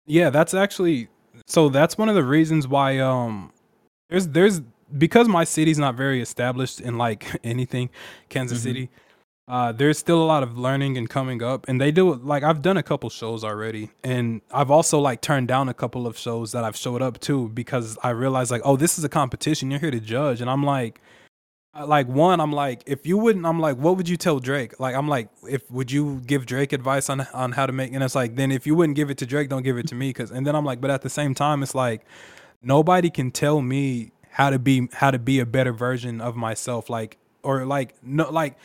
Yeah, 0.07 0.31
that's 0.31 0.55
actually 0.55 1.09
so 1.47 1.69
that's 1.69 1.99
one 1.99 2.09
of 2.09 2.15
the 2.15 2.25
reasons 2.25 2.69
why 2.69 2.99
um 2.99 3.53
there's 4.09 4.29
there's 4.29 4.61
because 4.97 5.29
my 5.29 5.45
city's 5.45 5.79
not 5.79 5.95
very 5.95 6.21
established 6.21 6.81
in 6.81 6.99
like 6.99 7.27
anything, 7.45 7.91
Kansas 8.29 8.61
Mhm. 8.61 8.63
City. 8.63 8.91
Uh 9.49 9.73
there's 9.73 9.99
still 9.99 10.23
a 10.23 10.29
lot 10.35 10.43
of 10.45 10.57
learning 10.57 10.97
and 10.97 11.11
coming 11.11 11.43
up 11.43 11.69
and 11.69 11.81
they 11.81 11.91
do 11.91 12.15
like 12.15 12.45
I've 12.45 12.63
done 12.63 12.77
a 12.77 12.83
couple 12.83 13.11
shows 13.11 13.43
already 13.43 13.91
and 14.05 14.41
I've 14.53 14.71
also 14.71 15.01
like 15.01 15.21
turned 15.21 15.49
down 15.49 15.69
a 15.69 15.75
couple 15.75 16.07
of 16.07 16.17
shows 16.17 16.53
that 16.53 16.63
I've 16.63 16.77
showed 16.77 17.03
up 17.03 17.19
to 17.23 17.49
because 17.49 17.99
I 18.05 18.11
realized 18.11 18.53
like 18.53 18.63
oh 18.65 18.77
this 18.77 18.99
is 18.99 19.05
a 19.05 19.09
competition 19.09 19.69
you're 19.71 19.81
here 19.81 19.91
to 19.91 19.99
judge 20.01 20.41
and 20.41 20.49
I'm 20.49 20.63
like 20.63 21.01
uh, 21.75 21.87
like 21.87 22.07
one 22.07 22.39
i'm 22.39 22.53
like 22.53 22.83
if 22.87 23.07
you 23.07 23.17
wouldn't 23.17 23.47
i'm 23.47 23.59
like 23.59 23.77
what 23.79 23.97
would 23.97 24.07
you 24.07 24.17
tell 24.19 24.39
drake 24.39 24.79
like 24.79 24.95
i'm 24.95 25.09
like 25.09 25.31
if 25.49 25.63
would 25.71 25.91
you 25.91 26.21
give 26.27 26.45
drake 26.45 26.71
advice 26.75 27.09
on 27.09 27.23
on 27.33 27.53
how 27.53 27.65
to 27.65 27.73
make 27.73 27.95
and 27.95 28.05
it's 28.05 28.15
like 28.15 28.37
then 28.37 28.53
if 28.53 28.67
you 28.67 28.75
wouldn't 28.75 28.95
give 28.95 29.09
it 29.11 29.17
to 29.17 29.25
drake 29.25 29.49
don't 29.49 29.63
give 29.63 29.79
it 29.79 29.89
to 29.89 29.95
me 29.95 30.11
because 30.11 30.31
and 30.31 30.47
then 30.47 30.55
i'm 30.55 30.67
like 30.67 30.83
but 30.83 30.91
at 30.91 31.01
the 31.01 31.09
same 31.09 31.35
time 31.35 31.63
it's 31.63 31.75
like 31.75 32.03
nobody 32.63 33.09
can 33.09 33.31
tell 33.31 33.63
me 33.63 34.13
how 34.33 34.51
to 34.51 34.59
be 34.59 34.89
how 34.95 35.11
to 35.11 35.19
be 35.19 35.39
a 35.41 35.47
better 35.47 35.73
version 35.73 36.21
of 36.21 36.35
myself 36.37 36.89
like 36.91 37.19
or 37.43 37.65
like 37.67 37.95
no 38.03 38.31
like 38.31 38.57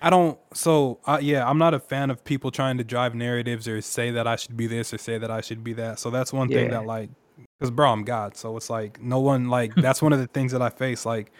i 0.00 0.08
don't 0.10 0.38
so 0.52 0.98
uh, 1.06 1.18
yeah 1.20 1.48
i'm 1.48 1.58
not 1.58 1.74
a 1.74 1.80
fan 1.80 2.10
of 2.10 2.24
people 2.24 2.50
trying 2.50 2.78
to 2.78 2.84
drive 2.84 3.14
narratives 3.14 3.66
or 3.66 3.80
say 3.80 4.10
that 4.10 4.26
i 4.26 4.36
should 4.36 4.56
be 4.56 4.66
this 4.66 4.94
or 4.94 4.98
say 4.98 5.18
that 5.18 5.30
i 5.30 5.40
should 5.40 5.64
be 5.64 5.72
that 5.72 5.98
so 5.98 6.10
that's 6.10 6.32
one 6.32 6.48
thing 6.48 6.66
Yeah. 6.66 6.80
that 6.80 6.86
like 6.86 7.10
because 7.58 7.70
bro 7.70 7.90
i'm 7.90 8.04
god 8.04 8.36
so 8.36 8.56
it's 8.56 8.70
like 8.70 9.00
no 9.02 9.18
one 9.18 9.48
like 9.48 9.74
that's 9.80 10.00
one 10.00 10.12
of 10.12 10.18
the 10.20 10.26
things 10.28 10.52
that 10.52 10.62
i 10.62 10.70
face 10.70 11.04
like 11.04 11.32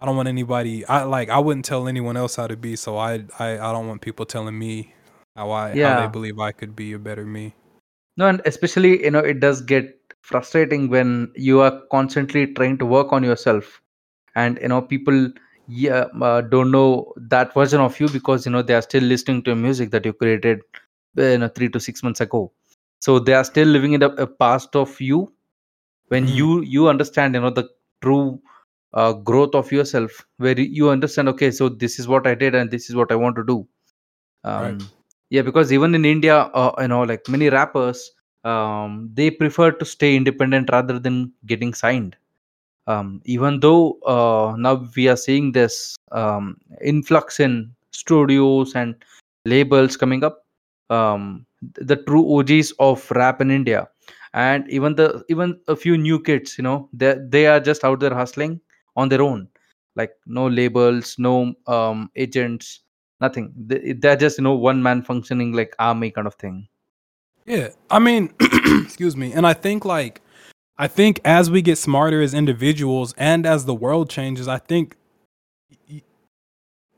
i 0.00 0.06
don't 0.06 0.16
want 0.16 0.28
anybody 0.28 0.84
i 0.86 1.02
like 1.02 1.28
i 1.28 1.38
wouldn't 1.38 1.64
tell 1.64 1.86
anyone 1.88 2.16
else 2.16 2.36
how 2.36 2.46
to 2.46 2.56
be 2.56 2.76
so 2.76 2.96
i 2.96 3.24
i, 3.38 3.52
I 3.58 3.72
don't 3.72 3.88
want 3.88 4.00
people 4.00 4.24
telling 4.24 4.58
me 4.58 4.94
how 5.36 5.50
i 5.50 5.70
how 5.70 5.76
Yeah. 5.76 5.94
they 5.94 6.06
believe 6.06 6.38
i 6.38 6.52
could 6.52 6.74
be 6.76 6.92
a 6.94 6.98
better 6.98 7.26
me 7.26 7.54
no 8.16 8.26
and 8.28 8.40
especially 8.46 9.04
you 9.04 9.10
know 9.10 9.18
it 9.20 9.40
does 9.40 9.60
get 9.60 10.05
frustrating 10.30 10.88
when 10.88 11.32
you 11.36 11.60
are 11.60 11.74
constantly 11.90 12.46
trying 12.54 12.76
to 12.78 12.86
work 12.86 13.12
on 13.12 13.24
yourself 13.24 13.80
and 14.36 14.58
you 14.62 14.68
know 14.68 14.82
people 14.82 15.20
yeah 15.66 16.06
uh, 16.28 16.40
don't 16.42 16.70
know 16.70 17.12
that 17.34 17.54
version 17.54 17.80
of 17.80 17.98
you 18.00 18.08
because 18.08 18.46
you 18.46 18.52
know 18.52 18.62
they 18.62 18.74
are 18.74 18.82
still 18.90 19.02
listening 19.14 19.42
to 19.42 19.54
music 19.54 19.90
that 19.90 20.04
you 20.06 20.12
created 20.12 20.60
uh, 21.18 21.22
you 21.34 21.38
know 21.38 21.48
3 21.48 21.68
to 21.70 21.80
6 21.80 22.02
months 22.02 22.20
ago 22.20 22.52
so 23.00 23.18
they 23.18 23.34
are 23.34 23.44
still 23.44 23.68
living 23.68 23.92
in 23.94 24.02
a, 24.02 24.10
a 24.26 24.26
past 24.26 24.76
of 24.76 25.00
you 25.00 25.20
when 26.08 26.26
Mhm. 26.26 26.38
you 26.38 26.62
you 26.62 26.88
understand 26.88 27.34
you 27.34 27.40
know 27.40 27.50
the 27.50 27.68
true 28.02 28.40
uh, 28.94 29.12
growth 29.30 29.54
of 29.54 29.70
yourself 29.72 30.26
where 30.38 30.58
you 30.60 30.90
understand 30.90 31.28
okay 31.28 31.50
so 31.50 31.68
this 31.68 31.98
is 31.98 32.08
what 32.08 32.26
i 32.26 32.34
did 32.34 32.54
and 32.54 32.70
this 32.70 32.88
is 32.90 32.96
what 32.96 33.12
i 33.12 33.16
want 33.24 33.36
to 33.36 33.44
do 33.52 33.58
um 34.44 34.76
Right. 34.76 34.82
yeah 35.30 35.42
because 35.42 35.72
even 35.72 35.94
in 35.94 36.04
india 36.04 36.36
uh, 36.62 36.72
you 36.80 36.88
know 36.88 37.02
like 37.12 37.28
many 37.28 37.48
rappers 37.50 38.12
um 38.52 39.10
they 39.14 39.30
prefer 39.30 39.70
to 39.72 39.84
stay 39.84 40.16
independent 40.16 40.70
rather 40.72 40.98
than 40.98 41.32
getting 41.46 41.72
signed. 41.74 42.16
Um 42.86 43.20
even 43.24 43.60
though 43.60 43.98
uh, 44.14 44.54
now 44.58 44.74
we 44.96 45.08
are 45.08 45.16
seeing 45.16 45.52
this 45.52 45.96
um 46.12 46.56
influx 46.82 47.40
in 47.40 47.74
studios 47.92 48.74
and 48.76 48.94
labels 49.44 49.96
coming 49.96 50.22
up 50.24 50.44
um 50.90 51.46
the 51.90 51.96
true 51.96 52.24
og's 52.38 52.72
of 52.78 53.10
rap 53.12 53.40
in 53.40 53.50
india. 53.50 53.88
And 54.34 54.68
even 54.70 54.94
the 54.96 55.24
even 55.28 55.58
a 55.68 55.76
few 55.76 55.96
new 55.98 56.20
kids 56.20 56.58
you 56.58 56.64
know 56.64 56.88
they 56.92 57.16
they 57.34 57.46
are 57.46 57.60
just 57.60 57.84
out 57.84 58.00
there 58.00 58.14
hustling 58.14 58.60
on 58.96 59.08
their 59.08 59.22
own. 59.22 59.48
Like 59.96 60.12
no 60.26 60.46
labels 60.48 61.16
no 61.18 61.54
um 61.66 62.10
agents 62.16 62.80
nothing. 63.20 63.52
They, 63.56 63.92
they're 63.94 64.16
just 64.24 64.38
you 64.38 64.44
know 64.44 64.54
one 64.54 64.82
man 64.82 65.02
functioning 65.02 65.52
like 65.52 65.74
army 65.78 66.10
kind 66.10 66.26
of 66.26 66.34
thing 66.36 66.68
Yeah, 67.46 67.68
I 67.90 67.98
mean, 68.00 68.34
excuse 68.40 69.16
me, 69.16 69.32
and 69.32 69.46
I 69.46 69.54
think 69.54 69.84
like 69.84 70.20
I 70.76 70.88
think 70.88 71.20
as 71.24 71.50
we 71.50 71.62
get 71.62 71.78
smarter 71.78 72.20
as 72.20 72.34
individuals 72.34 73.14
and 73.16 73.46
as 73.46 73.64
the 73.64 73.74
world 73.74 74.10
changes, 74.10 74.48
I 74.48 74.58
think 74.58 74.96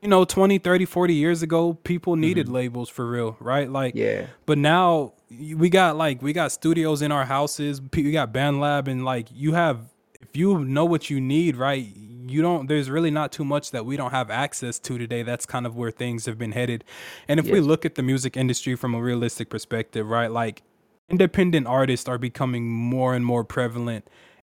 you 0.01 0.07
know 0.07 0.23
20 0.25 0.59
30 0.59 0.85
40 0.85 1.13
years 1.13 1.41
ago 1.41 1.73
people 1.73 2.15
needed 2.15 2.47
Mhm. 2.47 2.53
labels 2.53 2.89
for 2.89 3.09
real 3.09 3.35
right 3.41 3.69
like 3.69 3.95
yeah 3.95 4.27
but 4.45 4.57
now 4.57 5.11
we 5.29 5.69
got 5.69 5.97
like 5.97 6.21
we 6.21 6.31
got 6.31 6.51
studios 6.53 7.01
in 7.01 7.11
our 7.11 7.25
houses 7.25 7.81
we 7.81 8.11
got 8.11 8.31
BandLab 8.31 8.87
and 8.87 9.03
like 9.03 9.27
you 9.33 9.53
have 9.53 9.81
if 10.21 10.37
you 10.37 10.59
know 10.59 10.85
what 10.85 11.09
you 11.09 11.19
need 11.19 11.57
right 11.57 11.85
you 12.29 12.41
don't 12.41 12.67
there's 12.67 12.89
really 12.89 13.11
not 13.11 13.31
too 13.31 13.43
much 13.45 13.71
that 13.71 13.85
we 13.85 13.97
don't 13.97 14.11
have 14.11 14.29
access 14.29 14.79
to 14.79 14.97
today. 14.97 15.23
That's 15.23 15.45
kind 15.45 15.65
of 15.65 15.75
where 15.75 15.91
things 15.91 16.25
have 16.25 16.37
been 16.37 16.51
headed. 16.51 16.83
And 17.27 17.39
if 17.39 17.47
we 17.47 17.59
look 17.59 17.85
at 17.85 17.95
the 17.95 18.03
music 18.03 18.37
industry 18.37 18.75
from 18.75 18.93
a 18.95 19.01
realistic 19.01 19.49
perspective 19.49 20.07
right 20.09 20.31
like 20.31 20.61
independent 21.09 21.65
artists 21.67 22.07
are 22.07 22.17
becoming 22.19 22.67
more 22.69 23.15
and 23.15 23.25
more 23.25 23.43
prevalent 23.43 24.07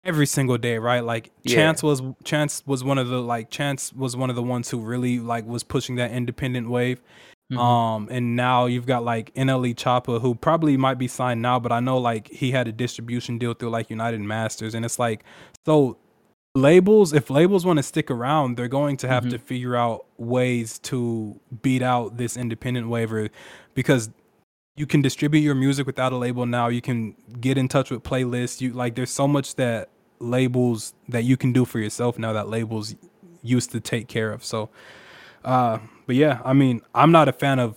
every 0.04 0.26
single 0.26 0.58
day 0.58 0.78
right? 0.78 1.00
Like 1.04 1.30
Yeah. 1.42 1.56
chance 1.56 1.82
was 1.82 2.02
chance 2.24 2.62
was 2.66 2.84
one 2.84 2.98
of 2.98 3.08
the 3.08 3.20
like 3.20 3.50
chance 3.50 3.92
was 3.92 4.16
one 4.16 4.30
of 4.30 4.36
the 4.36 4.42
ones 4.42 4.70
who 4.70 4.78
really 4.78 5.18
like 5.18 5.46
was 5.46 5.62
pushing 5.62 5.96
that 5.96 6.10
independent 6.12 6.68
wave. 6.70 7.02
Mhm. 7.52 7.58
um, 7.58 8.08
and 8.10 8.36
now 8.36 8.64
you've 8.64 8.86
got 8.86 9.04
like 9.04 9.30
NLE 9.34 9.74
Choppa, 9.74 10.18
who 10.22 10.34
probably 10.34 10.78
might 10.78 10.94
be 10.98 11.06
signed 11.06 11.42
now, 11.42 11.60
but 11.60 11.72
I 11.72 11.78
know 11.80 11.98
like 11.98 12.28
he 12.28 12.52
had 12.52 12.66
a 12.68 12.72
distribution 12.72 13.36
deal 13.36 13.52
through 13.52 13.68
like 13.68 13.90
United 13.90 14.20
Masters, 14.20 14.74
and 14.74 14.82
it's 14.82 14.98
like 14.98 15.24
so 15.66 15.98
labels. 16.54 17.12
If 17.12 17.30
labels 17.30 17.66
want 17.66 17.78
to 17.78 17.82
stick 17.82 18.10
around, 18.10 18.56
they're 18.56 18.68
going 18.68 18.96
to 18.98 19.08
have 19.08 19.28
to 19.28 19.38
figure 19.38 19.76
out 19.76 20.06
ways 20.18 20.78
to 20.80 21.38
beat 21.62 21.82
out 21.82 22.16
this 22.16 22.36
independent 22.36 22.88
waiver, 22.88 23.28
because 23.74 24.10
you 24.76 24.86
can 24.86 25.02
distribute 25.02 25.40
your 25.40 25.54
music 25.54 25.86
without 25.86 26.12
a 26.12 26.16
label 26.16 26.46
now. 26.46 26.68
You 26.68 26.80
can 26.80 27.14
get 27.40 27.58
in 27.58 27.68
touch 27.68 27.90
with 27.90 28.02
playlists. 28.02 28.60
You 28.60 28.72
like 28.72 28.94
there's 28.94 29.10
so 29.10 29.28
much 29.28 29.54
that 29.56 29.90
labels 30.18 30.94
that 31.08 31.24
you 31.24 31.36
can 31.36 31.52
do 31.52 31.64
for 31.64 31.78
yourself 31.78 32.18
now 32.18 32.32
that 32.32 32.48
labels 32.48 32.94
used 33.42 33.72
to 33.72 33.80
take 33.80 34.08
care 34.08 34.32
of. 34.32 34.44
So 34.44 34.70
uh, 35.44 35.78
but 36.06 36.16
yeah, 36.16 36.40
I 36.44 36.52
mean, 36.52 36.80
I'm 36.94 37.12
not 37.12 37.28
a 37.28 37.32
fan 37.32 37.58
of 37.58 37.76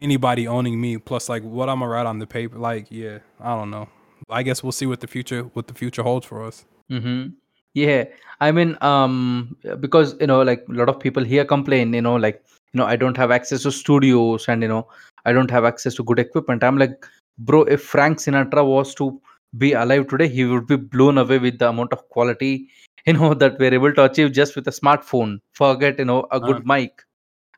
anybody 0.00 0.46
owning 0.46 0.80
me. 0.80 0.98
Plus, 0.98 1.28
like 1.28 1.42
what 1.42 1.68
I'm 1.68 1.80
gonna 1.80 1.90
write 1.90 2.06
on 2.06 2.18
the 2.18 2.26
paper, 2.26 2.58
like 2.58 2.86
yeah, 2.90 3.18
I 3.40 3.56
don't 3.56 3.70
know. 3.70 3.88
I 4.28 4.42
guess 4.42 4.62
we'll 4.62 4.72
see 4.72 4.86
what 4.86 5.00
the 5.00 5.06
future 5.06 5.42
what 5.54 5.66
the 5.66 5.74
future 5.74 6.02
holds 6.02 6.26
for 6.26 6.44
us. 6.44 6.64
Mm-hmm. 6.90 7.30
Yeah, 7.74 8.04
I 8.40 8.50
mean, 8.52 8.76
um, 8.80 9.56
because 9.80 10.16
you 10.20 10.26
know, 10.26 10.42
like 10.42 10.64
a 10.68 10.72
lot 10.72 10.88
of 10.88 10.98
people 10.98 11.22
here 11.24 11.44
complain, 11.44 11.92
you 11.94 12.02
know, 12.02 12.16
like 12.16 12.42
you 12.72 12.78
know, 12.78 12.86
I 12.86 12.96
don't 12.96 13.16
have 13.16 13.30
access 13.30 13.62
to 13.62 13.72
studios, 13.72 14.48
and 14.48 14.62
you 14.62 14.68
know, 14.68 14.88
I 15.24 15.32
don't 15.32 15.50
have 15.50 15.64
access 15.64 15.94
to 15.96 16.04
good 16.04 16.18
equipment. 16.18 16.64
I'm 16.64 16.78
like, 16.78 17.06
bro, 17.38 17.62
if 17.62 17.82
Frank 17.82 18.18
Sinatra 18.18 18.66
was 18.66 18.94
to 18.96 19.20
be 19.58 19.72
alive 19.72 20.08
today, 20.08 20.28
he 20.28 20.44
would 20.44 20.66
be 20.66 20.76
blown 20.76 21.18
away 21.18 21.38
with 21.38 21.58
the 21.58 21.68
amount 21.68 21.92
of 21.92 22.08
quality, 22.08 22.68
you 23.06 23.12
know, 23.12 23.34
that 23.34 23.58
we're 23.58 23.74
able 23.74 23.92
to 23.94 24.04
achieve 24.04 24.32
just 24.32 24.56
with 24.56 24.66
a 24.68 24.72
smartphone. 24.72 25.38
Forget, 25.52 25.98
you 25.98 26.04
know, 26.04 26.26
a 26.32 26.40
good 26.40 26.66
mic. 26.66 27.02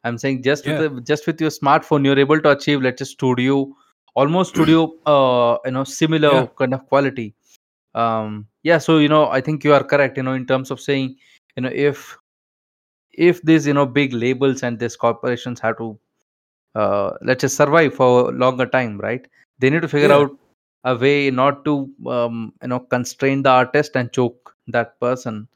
I'm 0.04 0.18
saying 0.18 0.42
just 0.42 0.66
Yeah. 0.66 0.78
with 0.80 0.94
the, 0.96 1.00
just 1.00 1.26
with 1.26 1.40
your 1.40 1.50
smartphone, 1.50 2.04
you're 2.04 2.18
able 2.18 2.40
to 2.40 2.50
achieve, 2.50 2.82
let's 2.82 2.98
say, 3.00 3.04
studio, 3.06 3.74
almost 4.14 4.50
studio, 4.50 4.92
uh, 5.06 5.58
you 5.64 5.70
know, 5.72 5.84
similar 5.84 6.34
Yeah. 6.34 6.46
kind 6.58 6.74
of 6.74 6.86
quality 6.88 7.34
um 7.94 8.46
yeah 8.62 8.78
so 8.78 8.98
you 8.98 9.08
know 9.08 9.28
i 9.28 9.40
think 9.40 9.64
you 9.64 9.72
are 9.74 9.82
correct 9.84 10.16
you 10.16 10.22
know 10.22 10.32
in 10.34 10.46
terms 10.46 10.70
of 10.70 10.80
saying 10.80 11.14
you 11.56 11.62
know 11.62 11.70
if 11.72 12.16
if 13.12 13.42
these 13.42 13.66
you 13.66 13.74
know 13.74 13.86
big 13.86 14.12
labels 14.12 14.62
and 14.62 14.78
these 14.78 14.96
corporations 14.96 15.60
have 15.60 15.76
to 15.78 15.98
uh 16.74 17.10
let's 17.22 17.40
just 17.42 17.56
survive 17.56 17.94
for 17.94 18.28
a 18.30 18.32
longer 18.32 18.66
time 18.66 18.98
right 18.98 19.26
they 19.58 19.70
need 19.70 19.82
to 19.82 19.88
figure 19.88 20.12
Yeah. 20.12 20.18
out 20.18 20.30
a 20.84 20.96
way 20.96 21.30
not 21.30 21.64
to 21.64 21.74
um 22.08 22.52
you 22.62 22.68
know 22.68 22.80
constrain 22.80 23.42
the 23.42 23.50
artist 23.50 23.96
and 23.96 24.12
choke 24.12 24.54
that 24.68 24.98
person 25.00 25.46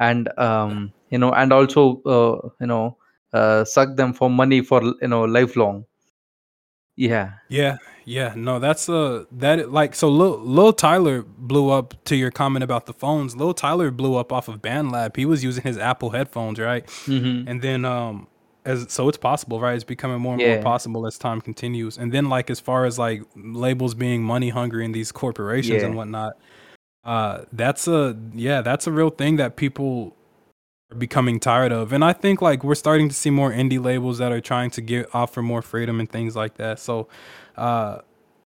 and 0.00 0.28
um, 0.38 0.92
you 1.10 1.18
know 1.18 1.32
and 1.32 1.52
also 1.52 2.00
uh, 2.04 2.48
you 2.60 2.66
know 2.66 2.96
uh, 3.32 3.64
suck 3.64 3.96
them 3.96 4.12
for 4.12 4.28
money 4.30 4.60
for 4.62 4.82
you 5.02 5.08
know 5.08 5.24
lifelong 5.24 5.84
yeah 6.96 7.32
Yeah, 7.48 7.76
yeah, 8.04 8.34
no, 8.36 8.58
that's 8.58 8.88
uh 8.88 9.24
that 9.32 9.70
like 9.72 9.94
so 9.94 10.08
Lil, 10.08 10.38
Lil 10.38 10.72
Tyler 10.72 11.22
blew 11.22 11.70
up 11.70 11.94
to 12.04 12.16
your 12.16 12.30
comment 12.30 12.62
about 12.62 12.86
the 12.86 12.92
phones. 12.92 13.36
Lil 13.36 13.54
Tyler 13.54 13.90
blew 13.90 14.16
up 14.16 14.32
off 14.32 14.48
of 14.48 14.62
BandLab. 14.62 15.16
He 15.16 15.24
was 15.26 15.42
using 15.44 15.62
his 15.64 15.78
Apple 15.78 16.10
headphones, 16.10 16.58
right? 16.58 16.84
hmm 17.06 17.42
And 17.46 17.62
then 17.62 17.84
um 17.84 18.28
as 18.64 18.86
so 18.92 19.08
it's 19.08 19.18
possible, 19.18 19.60
right? 19.60 19.74
It's 19.74 19.84
becoming 19.84 20.20
more 20.20 20.34
and 20.34 20.42
more 20.42 20.58
possible 20.58 21.06
as 21.06 21.18
time 21.18 21.40
continues. 21.40 21.98
And 21.98 22.12
then 22.12 22.28
like 22.28 22.50
as 22.50 22.60
far 22.60 22.84
as 22.84 22.98
like 22.98 23.22
labels 23.36 23.94
being 23.94 24.22
money 24.24 24.48
hungry 24.50 24.84
in 24.84 24.92
these 24.92 25.12
corporations 25.12 25.82
and 25.82 25.94
whatnot, 25.96 26.34
uh 27.04 27.44
that's 27.52 27.88
a 27.88 28.16
yeah, 28.34 28.62
that's 28.62 28.86
a 28.86 28.92
real 28.92 29.10
thing 29.10 29.36
that 29.36 29.56
people 29.56 30.16
are 30.90 30.96
becoming 30.96 31.40
tired 31.40 31.72
of. 31.72 31.92
And 31.92 32.04
I 32.04 32.12
think 32.12 32.40
like 32.40 32.62
we're 32.62 32.74
starting 32.74 33.08
to 33.08 33.14
see 33.14 33.30
more 33.30 33.50
indie 33.50 33.82
labels 33.82 34.18
that 34.18 34.32
are 34.32 34.40
trying 34.40 34.70
to 34.70 34.80
get 34.80 35.14
offer 35.14 35.42
more 35.42 35.62
freedom 35.62 36.00
and 36.00 36.10
things 36.10 36.36
like 36.36 36.54
that. 36.56 36.78
So 36.78 37.08
uh 37.56 38.00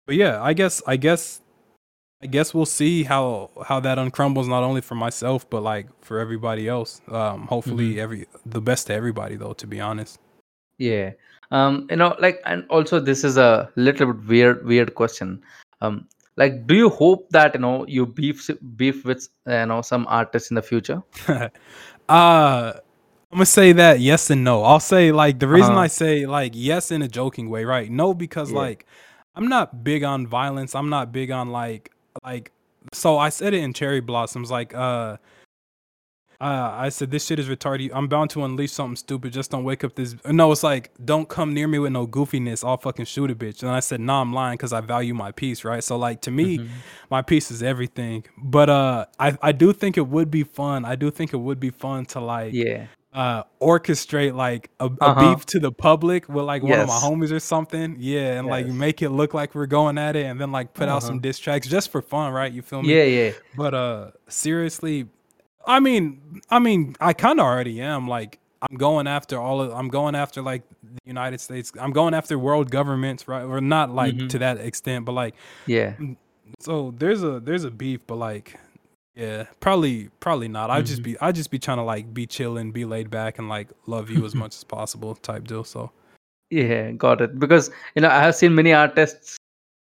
but 0.05 0.15
yeah, 0.15 0.41
I 0.41 0.53
guess 0.53 0.81
I 0.87 0.95
guess 0.95 1.41
I 2.21 2.27
guess 2.27 2.53
we'll 2.53 2.65
see 2.65 3.03
how 3.03 3.49
how 3.65 3.79
that 3.81 3.97
uncrumbles 3.97 4.47
not 4.47 4.63
only 4.63 4.81
for 4.81 4.95
myself 4.95 5.49
but 5.49 5.63
like 5.63 5.87
for 6.03 6.19
everybody 6.19 6.67
else. 6.67 7.01
Um 7.09 7.47
hopefully 7.47 7.99
every 7.99 8.27
the 8.45 8.61
best 8.61 8.87
to 8.87 8.93
everybody 8.93 9.35
though 9.35 9.53
to 9.53 9.67
be 9.67 9.79
honest. 9.79 10.19
yeah 10.77 11.11
um 11.51 11.87
you 11.89 11.97
know 11.97 12.15
like 12.19 12.39
and 12.45 12.63
also 12.69 12.99
this 13.01 13.23
is 13.23 13.35
a 13.37 13.69
little 13.75 14.13
bit 14.13 14.27
weird 14.29 14.65
weird 14.65 14.95
question 14.95 15.41
um 15.81 16.07
like 16.37 16.65
do 16.67 16.75
you 16.75 16.89
hope 16.89 17.27
that 17.31 17.53
you 17.55 17.59
know 17.59 17.85
you 17.87 18.05
beef 18.05 18.49
beef 18.77 19.03
with 19.03 19.27
you 19.45 19.65
know 19.65 19.81
some 19.81 20.05
artists 20.07 20.51
in 20.51 20.55
the 20.55 20.61
future 20.61 21.01
uh 22.09 22.73
I'm 23.31 23.37
gonna 23.37 23.45
say 23.45 23.73
that 23.73 23.99
yes 23.99 24.29
and 24.31 24.43
no. 24.43 24.63
I'll 24.63 24.79
say 24.79 25.11
like 25.11 25.39
the 25.39 25.47
reason 25.47 25.73
uh-huh 25.73 25.81
I 25.81 25.87
say 25.87 26.25
like 26.25 26.53
yes 26.55 26.91
in 26.91 27.01
a 27.01 27.07
joking 27.07 27.49
way, 27.49 27.63
right? 27.63 27.89
No, 27.89 28.13
because 28.13 28.51
yeah 28.51 28.57
like 28.57 28.85
I'm 29.35 29.47
not 29.47 29.83
big 29.83 30.03
on 30.03 30.27
violence. 30.27 30.75
I'm 30.75 30.89
not 30.89 31.11
big 31.11 31.31
on 31.31 31.49
like 31.51 31.91
like 32.23 32.51
so 32.91 33.17
I 33.17 33.29
said 33.29 33.53
it 33.53 33.63
in 33.63 33.73
Cherry 33.73 34.01
Blossoms, 34.01 34.49
like 34.49 34.73
uh 34.73 35.17
uh, 36.41 36.71
I 36.73 36.89
said 36.89 37.11
this 37.11 37.25
shit 37.25 37.37
is 37.37 37.49
retarded. 37.49 37.91
I'm 37.93 38.07
bound 38.07 38.29
to 38.31 38.43
unleash 38.45 38.71
something 38.71 38.95
stupid. 38.95 39.33
Just 39.33 39.51
don't 39.51 39.65
wake 39.65 39.83
up 39.83 39.95
this. 39.95 40.15
No, 40.25 40.51
it's 40.53 40.63
like 40.63 40.91
don't 41.03 41.27
come 41.27 41.53
near 41.53 41.67
me 41.67 41.79
with 41.79 41.91
no 41.91 42.07
goofiness. 42.07 42.63
I'll 42.65 42.77
fucking 42.77 43.05
shoot 43.05 43.29
a 43.29 43.35
bitch. 43.35 43.61
And 43.61 43.71
I 43.71 43.81
said, 43.81 43.99
nah, 43.99 44.21
I'm 44.21 44.31
lying 44.31 44.55
because 44.55 44.71
I 44.71 44.79
value 44.81 45.13
my 45.13 45.31
peace, 45.33 45.65
right? 45.65 45.83
So 45.83 45.97
like 45.97 46.21
to 46.21 46.31
me, 46.31 46.61
hmm 46.61 46.79
my 47.09 47.21
peace 47.21 47.51
is 47.51 47.61
everything. 47.61 48.23
But 48.37 48.69
uh, 48.69 49.05
I 49.19 49.37
I 49.41 49.51
do 49.51 49.73
think 49.73 49.97
it 49.97 50.07
would 50.07 50.31
be 50.31 50.43
fun. 50.43 50.85
I 50.85 50.95
do 50.95 51.11
think 51.11 51.33
it 51.33 51.37
would 51.37 51.59
be 51.59 51.71
fun 51.71 52.05
to 52.07 52.21
like 52.21 52.55
yeah 52.55 52.87
uh 53.11 53.43
orchestrate 53.59 54.35
like 54.35 54.69
a, 54.79 54.89
a 55.01 55.09
uh-huh 55.09 55.11
beef 55.11 55.43
to 55.47 55.59
the 55.59 55.71
public 55.71 56.29
with 56.29 56.45
like 56.45 56.61
one 56.61 56.79
of 56.79 56.85
my 56.85 56.99
homies 56.99 57.31
or 57.31 57.39
something. 57.39 57.95
Yeah, 57.99 58.39
and 58.39 58.47
like 58.47 58.67
make 58.67 59.01
it 59.01 59.09
look 59.09 59.33
like 59.33 59.55
we're 59.55 59.65
going 59.65 59.97
at 59.97 60.15
it, 60.15 60.25
and 60.25 60.39
then 60.39 60.51
like 60.51 60.73
put 60.73 60.87
out 60.89 61.03
some 61.03 61.17
uh-huh 61.17 61.19
diss 61.19 61.39
tracks 61.39 61.67
just 61.67 61.91
for 61.91 62.01
fun, 62.01 62.31
right? 62.31 62.51
You 62.51 62.61
feel 62.61 62.83
me? 62.83 63.01
yeah 63.01 63.03
yeah 63.03 63.31
But 63.53 63.73
uh 63.73 64.11
seriously, 64.27 65.07
I 65.69 65.79
mean, 65.79 66.41
I 66.49 66.59
mean, 66.59 66.95
I 66.99 67.13
kind 67.13 67.39
of 67.39 67.45
already 67.45 67.81
am. 67.81 68.07
Like, 68.09 68.39
I'm 68.69 68.77
going 68.77 69.07
after 69.07 69.39
all 69.39 69.61
of. 69.61 69.71
I'm 69.73 69.89
going 69.89 70.15
after 70.15 70.41
like 70.41 70.63
the 70.83 70.99
United 71.05 71.39
States. 71.41 71.71
I'm 71.79 71.91
going 71.93 72.13
after 72.13 72.37
world 72.39 72.71
governments, 72.71 73.27
right? 73.27 73.43
Or 73.43 73.61
not 73.61 73.91
like 73.91 74.17
hmm 74.17 74.29
to 74.29 74.39
that 74.39 74.57
extent, 74.59 75.05
but 75.05 75.13
like, 75.13 75.35
yeah 75.67 75.93
so 76.59 76.93
there's 76.97 77.23
a 77.23 77.39
there's 77.39 77.65
a 77.65 77.71
beef, 77.71 78.05
but 78.07 78.15
like, 78.17 78.59
yeah, 79.15 79.45
probably 79.59 80.09
probably 80.19 80.49
not. 80.49 80.71
I 80.71 80.81
just 80.81 81.01
hmm 81.01 81.03
be 81.03 81.19
I 81.19 81.31
just 81.31 81.51
be 81.51 81.59
trying 81.59 81.77
to 81.77 81.83
like 81.83 82.13
be 82.13 82.27
chilling, 82.27 82.71
be 82.71 82.85
laid 82.85 83.09
back, 83.11 83.39
and 83.39 83.49
like 83.49 83.69
love 83.87 84.09
you 84.09 84.25
as 84.25 84.35
much 84.35 84.55
as 84.57 84.63
possible 84.63 85.15
type 85.15 85.47
deal. 85.47 85.63
So 85.63 85.91
Yeah, 86.49 86.91
got 86.91 87.21
it. 87.21 87.39
Because 87.39 87.69
you 87.95 88.01
know, 88.01 88.09
I 88.09 88.21
have 88.21 88.35
seen 88.35 88.55
many 88.55 88.73
artists. 88.73 89.37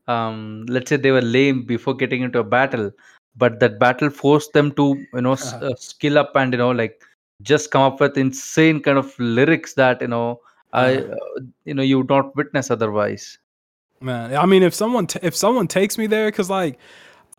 Um, 0.08 0.66
let's 0.68 0.88
say 0.90 0.96
they 0.96 1.12
were 1.12 1.22
lame 1.22 1.64
before 1.64 1.94
getting 1.94 2.22
into 2.22 2.38
a 2.40 2.44
battle, 2.44 2.92
but 3.36 3.60
that 3.60 3.78
battle 3.78 4.10
forced 4.10 4.52
them 4.52 4.72
to 4.72 4.86
you 5.14 5.20
know 5.20 5.32
s- 5.32 5.54
uh, 5.54 5.74
skill 5.76 6.18
up 6.18 6.34
and 6.36 6.52
you 6.52 6.58
know 6.58 6.70
like 6.70 7.02
just 7.42 7.70
come 7.70 7.82
up 7.82 8.00
with 8.00 8.16
insane 8.16 8.80
kind 8.80 8.98
of 8.98 9.14
lyrics 9.18 9.74
that 9.74 10.00
you 10.00 10.08
know 10.08 10.40
I 10.72 10.96
uh, 10.96 11.00
uh, 11.00 11.40
you 11.64 11.74
know 11.74 11.82
you 11.82 11.98
would 11.98 12.08
not 12.08 12.34
witness 12.36 12.70
otherwise. 12.70 13.38
man, 14.00 14.34
I 14.36 14.46
mean, 14.46 14.62
if 14.62 14.74
someone 14.74 15.06
t- 15.06 15.20
if 15.22 15.34
someone 15.34 15.66
takes 15.68 15.98
me 15.98 16.06
there, 16.06 16.30
cause 16.32 16.50
like 16.50 16.78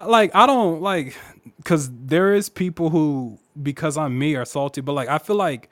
like 0.05 0.33
I 0.35 0.45
don't 0.45 0.81
like 0.81 1.17
because 1.57 1.89
there 2.05 2.33
is 2.33 2.49
people 2.49 2.89
who 2.89 3.39
because 3.61 3.97
I'm 3.97 4.17
me 4.17 4.35
are 4.35 4.45
salty, 4.45 4.81
but 4.81 4.93
like 4.93 5.09
I 5.09 5.17
feel 5.17 5.35
like 5.35 5.69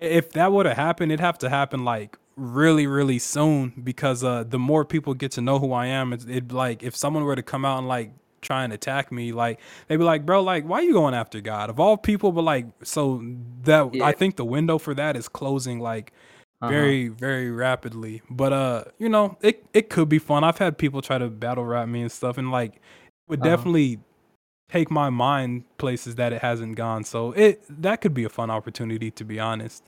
if 0.00 0.30
that 0.32 0.52
would 0.52 0.66
have 0.66 0.76
happened 0.76 1.10
it'd 1.12 1.20
have 1.20 1.38
to 1.38 1.48
happen 1.48 1.84
like 1.84 2.18
really, 2.36 2.86
really 2.86 3.18
soon 3.18 3.72
because 3.82 4.22
uh 4.22 4.44
the 4.44 4.58
more 4.58 4.84
people 4.84 5.14
get 5.14 5.32
to 5.32 5.40
know 5.40 5.58
who 5.58 5.72
I 5.72 5.86
am, 5.86 6.12
it's 6.12 6.24
it 6.26 6.52
like 6.52 6.82
if 6.82 6.94
someone 6.96 7.24
were 7.24 7.36
to 7.36 7.42
come 7.42 7.64
out 7.64 7.78
and 7.78 7.88
like 7.88 8.12
try 8.46 8.64
and 8.64 8.72
attack 8.72 9.12
me, 9.12 9.32
like 9.32 9.60
they'd 9.88 9.96
be 9.98 10.04
like, 10.04 10.26
bro, 10.26 10.42
like 10.42 10.64
why 10.64 10.78
are 10.78 10.82
you 10.84 10.94
going 10.94 11.14
after 11.14 11.40
God 11.40 11.70
of 11.70 11.80
all 11.80 11.96
people? 11.96 12.32
But 12.32 12.42
like 12.42 12.66
so 12.82 13.22
that 13.64 13.96
I 14.00 14.12
think 14.12 14.36
the 14.36 14.44
window 14.44 14.78
for 14.78 14.94
that 14.94 15.16
is 15.16 15.28
closing 15.28 15.80
like 15.80 16.12
Uh-huh. 16.62 16.94
very, 16.94 17.08
very 17.08 17.50
rapidly. 17.50 18.22
But 18.30 18.52
uh, 18.52 18.84
you 18.98 19.08
know, 19.08 19.38
it 19.42 19.64
it 19.74 19.90
could 19.90 20.08
be 20.08 20.18
fun. 20.18 20.44
I've 20.44 20.58
had 20.58 20.78
people 20.78 21.02
try 21.02 21.18
to 21.18 21.28
battle 21.28 21.64
rap 21.66 21.88
me 21.88 22.02
and 22.02 22.12
stuff, 22.12 22.38
and 22.38 22.50
like 22.52 22.76
it 22.76 22.80
would 23.28 23.42
Uh-huh. 23.42 23.42
definitely 23.42 24.00
take 24.70 24.90
my 24.90 25.10
mind 25.10 25.64
places 25.78 26.16
that 26.16 26.32
it 26.32 26.42
hasn't 26.42 26.76
gone. 26.76 27.04
So 27.04 27.32
it 27.32 27.62
that 27.82 28.00
could 28.02 28.14
be 28.14 28.24
a 28.24 28.30
fun 28.30 28.50
opportunity 28.50 29.10
to 29.12 29.24
be 29.24 29.40
honest. 29.40 29.84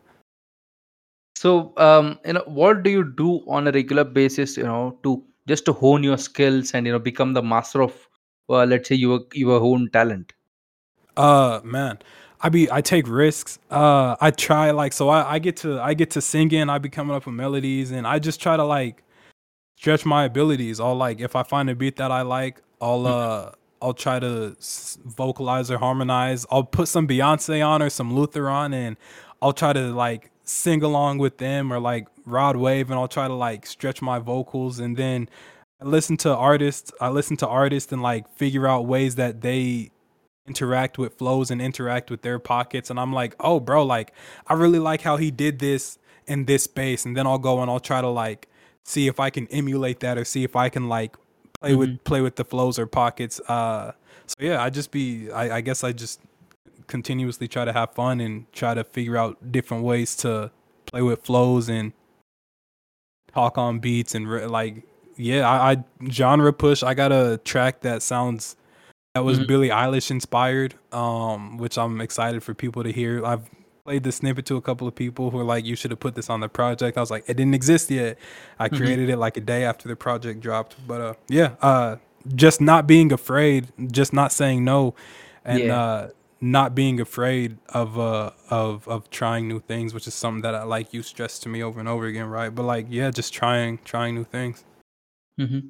So 1.36 1.72
um, 1.76 2.18
you 2.24 2.34
know, 2.34 2.44
what 2.46 2.82
do 2.82 2.90
you 2.90 3.04
do 3.04 3.40
on 3.48 3.68
a 3.68 3.72
regular 3.72 4.04
basis? 4.04 4.56
You 4.56 4.64
know, 4.64 4.98
to 5.04 5.22
just 5.46 5.64
to 5.66 5.72
hone 5.72 6.02
your 6.04 6.18
skills 6.18 6.74
and 6.74 6.86
you 6.86 6.92
know 6.92 6.98
become 6.98 7.32
the 7.34 7.42
master 7.42 7.82
of, 7.82 8.07
uh, 8.48 8.64
let's 8.64 8.88
say 8.88 8.94
your 8.94 9.20
your 9.34 9.60
own 9.60 9.90
talent. 9.90 10.32
Uh 11.16 11.60
man, 11.64 11.98
I 12.40 12.48
be 12.48 12.70
I 12.70 12.80
take 12.80 13.08
risks. 13.08 13.58
Uh 13.70 14.16
I 14.20 14.30
try 14.30 14.70
like 14.70 14.92
so 14.92 15.08
I, 15.08 15.34
I 15.34 15.38
get 15.38 15.56
to 15.58 15.80
I 15.80 15.94
get 15.94 16.10
to 16.12 16.20
singing, 16.20 16.70
I 16.70 16.78
be 16.78 16.88
coming 16.88 17.14
up 17.14 17.26
with 17.26 17.34
melodies 17.34 17.90
and 17.90 18.06
I 18.06 18.18
just 18.18 18.40
try 18.40 18.56
to 18.56 18.64
like 18.64 19.02
stretch 19.76 20.04
my 20.04 20.24
abilities. 20.24 20.80
I'll 20.80 20.96
like 20.96 21.20
if 21.20 21.36
I 21.36 21.42
find 21.42 21.68
a 21.70 21.74
beat 21.74 21.96
that 21.96 22.10
I 22.10 22.22
like, 22.22 22.62
I'll 22.80 23.06
uh 23.06 23.52
I'll 23.80 23.94
try 23.94 24.18
to 24.18 24.56
vocalize 25.04 25.70
or 25.70 25.78
harmonize. 25.78 26.46
I'll 26.50 26.64
put 26.64 26.88
some 26.88 27.06
Beyonce 27.06 27.66
on 27.66 27.82
or 27.82 27.90
some 27.90 28.14
Luther 28.14 28.48
on 28.48 28.74
and 28.74 28.96
I'll 29.40 29.52
try 29.52 29.72
to 29.72 29.92
like 29.92 30.30
sing 30.42 30.82
along 30.82 31.18
with 31.18 31.38
them 31.38 31.72
or 31.72 31.78
like 31.78 32.08
Rod 32.24 32.56
Wave 32.56 32.90
and 32.90 32.98
I'll 32.98 33.08
try 33.08 33.28
to 33.28 33.34
like 33.34 33.66
stretch 33.66 34.02
my 34.02 34.18
vocals 34.18 34.78
and 34.78 34.96
then 34.96 35.28
I 35.80 35.84
listen 35.84 36.16
to 36.18 36.34
artists, 36.34 36.92
I 37.00 37.08
listen 37.08 37.36
to 37.38 37.48
artists 37.48 37.92
and 37.92 38.02
like 38.02 38.28
figure 38.34 38.66
out 38.66 38.86
ways 38.86 39.14
that 39.14 39.40
they 39.42 39.90
interact 40.46 40.98
with 40.98 41.14
flows 41.18 41.50
and 41.50 41.60
interact 41.62 42.10
with 42.10 42.22
their 42.22 42.38
pockets 42.38 42.90
and 42.90 42.98
I'm 42.98 43.12
like, 43.12 43.36
"Oh, 43.40 43.60
bro, 43.60 43.84
like 43.84 44.12
I 44.46 44.54
really 44.54 44.78
like 44.78 45.02
how 45.02 45.16
he 45.16 45.30
did 45.30 45.58
this 45.58 45.98
in 46.26 46.46
this 46.46 46.64
space." 46.64 47.04
And 47.04 47.16
then 47.16 47.26
I'll 47.26 47.38
go 47.38 47.60
and 47.62 47.70
I'll 47.70 47.80
try 47.80 48.00
to 48.00 48.08
like 48.08 48.48
see 48.84 49.06
if 49.06 49.20
I 49.20 49.30
can 49.30 49.46
emulate 49.48 50.00
that 50.00 50.18
or 50.18 50.24
see 50.24 50.44
if 50.44 50.56
I 50.56 50.68
can 50.68 50.88
like 50.88 51.16
play 51.60 51.74
with 51.74 51.90
hmm 51.90 51.96
play 52.04 52.20
with 52.22 52.36
the 52.36 52.44
flows 52.44 52.78
or 52.78 52.86
pockets. 52.86 53.40
Uh 53.48 53.92
so 54.26 54.36
yeah, 54.40 54.62
I 54.62 54.70
just 54.70 54.90
be 54.90 55.30
I, 55.30 55.58
I 55.58 55.60
guess 55.60 55.84
I 55.84 55.92
just 55.92 56.20
continuously 56.88 57.48
try 57.48 57.64
to 57.64 57.72
have 57.72 57.92
fun 57.94 58.20
and 58.20 58.50
try 58.52 58.74
to 58.74 58.84
figure 58.84 59.16
out 59.16 59.52
different 59.52 59.84
ways 59.84 60.16
to 60.16 60.50
play 60.86 61.02
with 61.02 61.22
flows 61.24 61.68
and 61.68 61.92
talk 63.32 63.58
on 63.58 63.78
beats 63.78 64.14
and 64.14 64.28
re- 64.28 64.46
like 64.46 64.82
yeah, 65.18 65.48
I, 65.48 65.72
I 65.72 65.84
genre 66.10 66.52
push. 66.54 66.84
I 66.84 66.94
got 66.94 67.12
a 67.12 67.40
track 67.44 67.82
that 67.82 68.02
sounds 68.02 68.56
that 69.14 69.24
was 69.24 69.38
hmm 69.38 69.44
Billie 69.48 69.70
Eilish 69.70 70.10
inspired, 70.10 70.76
um, 70.92 71.58
which 71.58 71.78
I'm 71.78 72.00
excited 72.00 72.42
for 72.44 72.54
people 72.54 72.84
to 72.84 72.92
hear. 72.92 73.24
I've 73.26 73.50
played 73.84 74.04
the 74.04 74.12
snippet 74.12 74.46
to 74.46 74.56
a 74.56 74.62
couple 74.62 74.88
of 74.88 74.94
people 74.94 75.30
who 75.30 75.38
are 75.40 75.44
like, 75.44 75.64
"You 75.66 75.76
should 75.76 75.90
have 75.92 76.00
put 76.00 76.14
this 76.16 76.30
on 76.30 76.40
the 76.40 76.48
project." 76.48 76.98
I 76.98 77.00
was 77.00 77.10
like, 77.10 77.24
"It 77.28 77.36
didn't 77.36 77.54
exist 77.54 77.90
yet." 77.90 78.18
I 78.58 78.68
hmm 78.70 78.76
created 78.78 79.10
it 79.10 79.18
like 79.18 79.36
a 79.36 79.42
day 79.42 79.64
after 79.64 79.88
the 79.88 79.96
project 79.96 80.40
dropped, 80.40 80.76
but 80.86 81.00
uh, 81.02 81.14
yeah, 81.28 81.56
uh, 81.62 81.96
just 82.34 82.60
not 82.60 82.86
being 82.86 83.12
afraid, 83.12 83.68
just 83.92 84.12
not 84.12 84.32
saying 84.32 84.64
no, 84.64 84.94
and 85.44 85.70
Yeah. 85.70 85.72
uh, 85.72 86.08
not 86.40 86.74
being 86.74 87.00
afraid 87.00 87.58
of 87.70 87.98
uh 87.98 88.30
of 88.50 88.86
of 88.88 89.10
trying 89.10 89.48
new 89.48 89.60
things, 89.60 89.94
which 89.94 90.06
is 90.06 90.14
something 90.14 90.42
that 90.42 90.54
I 90.54 90.62
like 90.64 90.94
you 90.94 91.02
stressed 91.02 91.42
to 91.44 91.48
me 91.48 91.62
over 91.62 91.80
and 91.80 91.88
over 91.88 92.06
again, 92.06 92.26
right? 92.28 92.54
But 92.54 92.64
like, 92.64 92.86
yeah, 92.90 93.10
just 93.10 93.32
trying 93.34 93.78
trying 93.84 94.14
new 94.14 94.24
things. 94.24 94.64
Hmm 95.38 95.60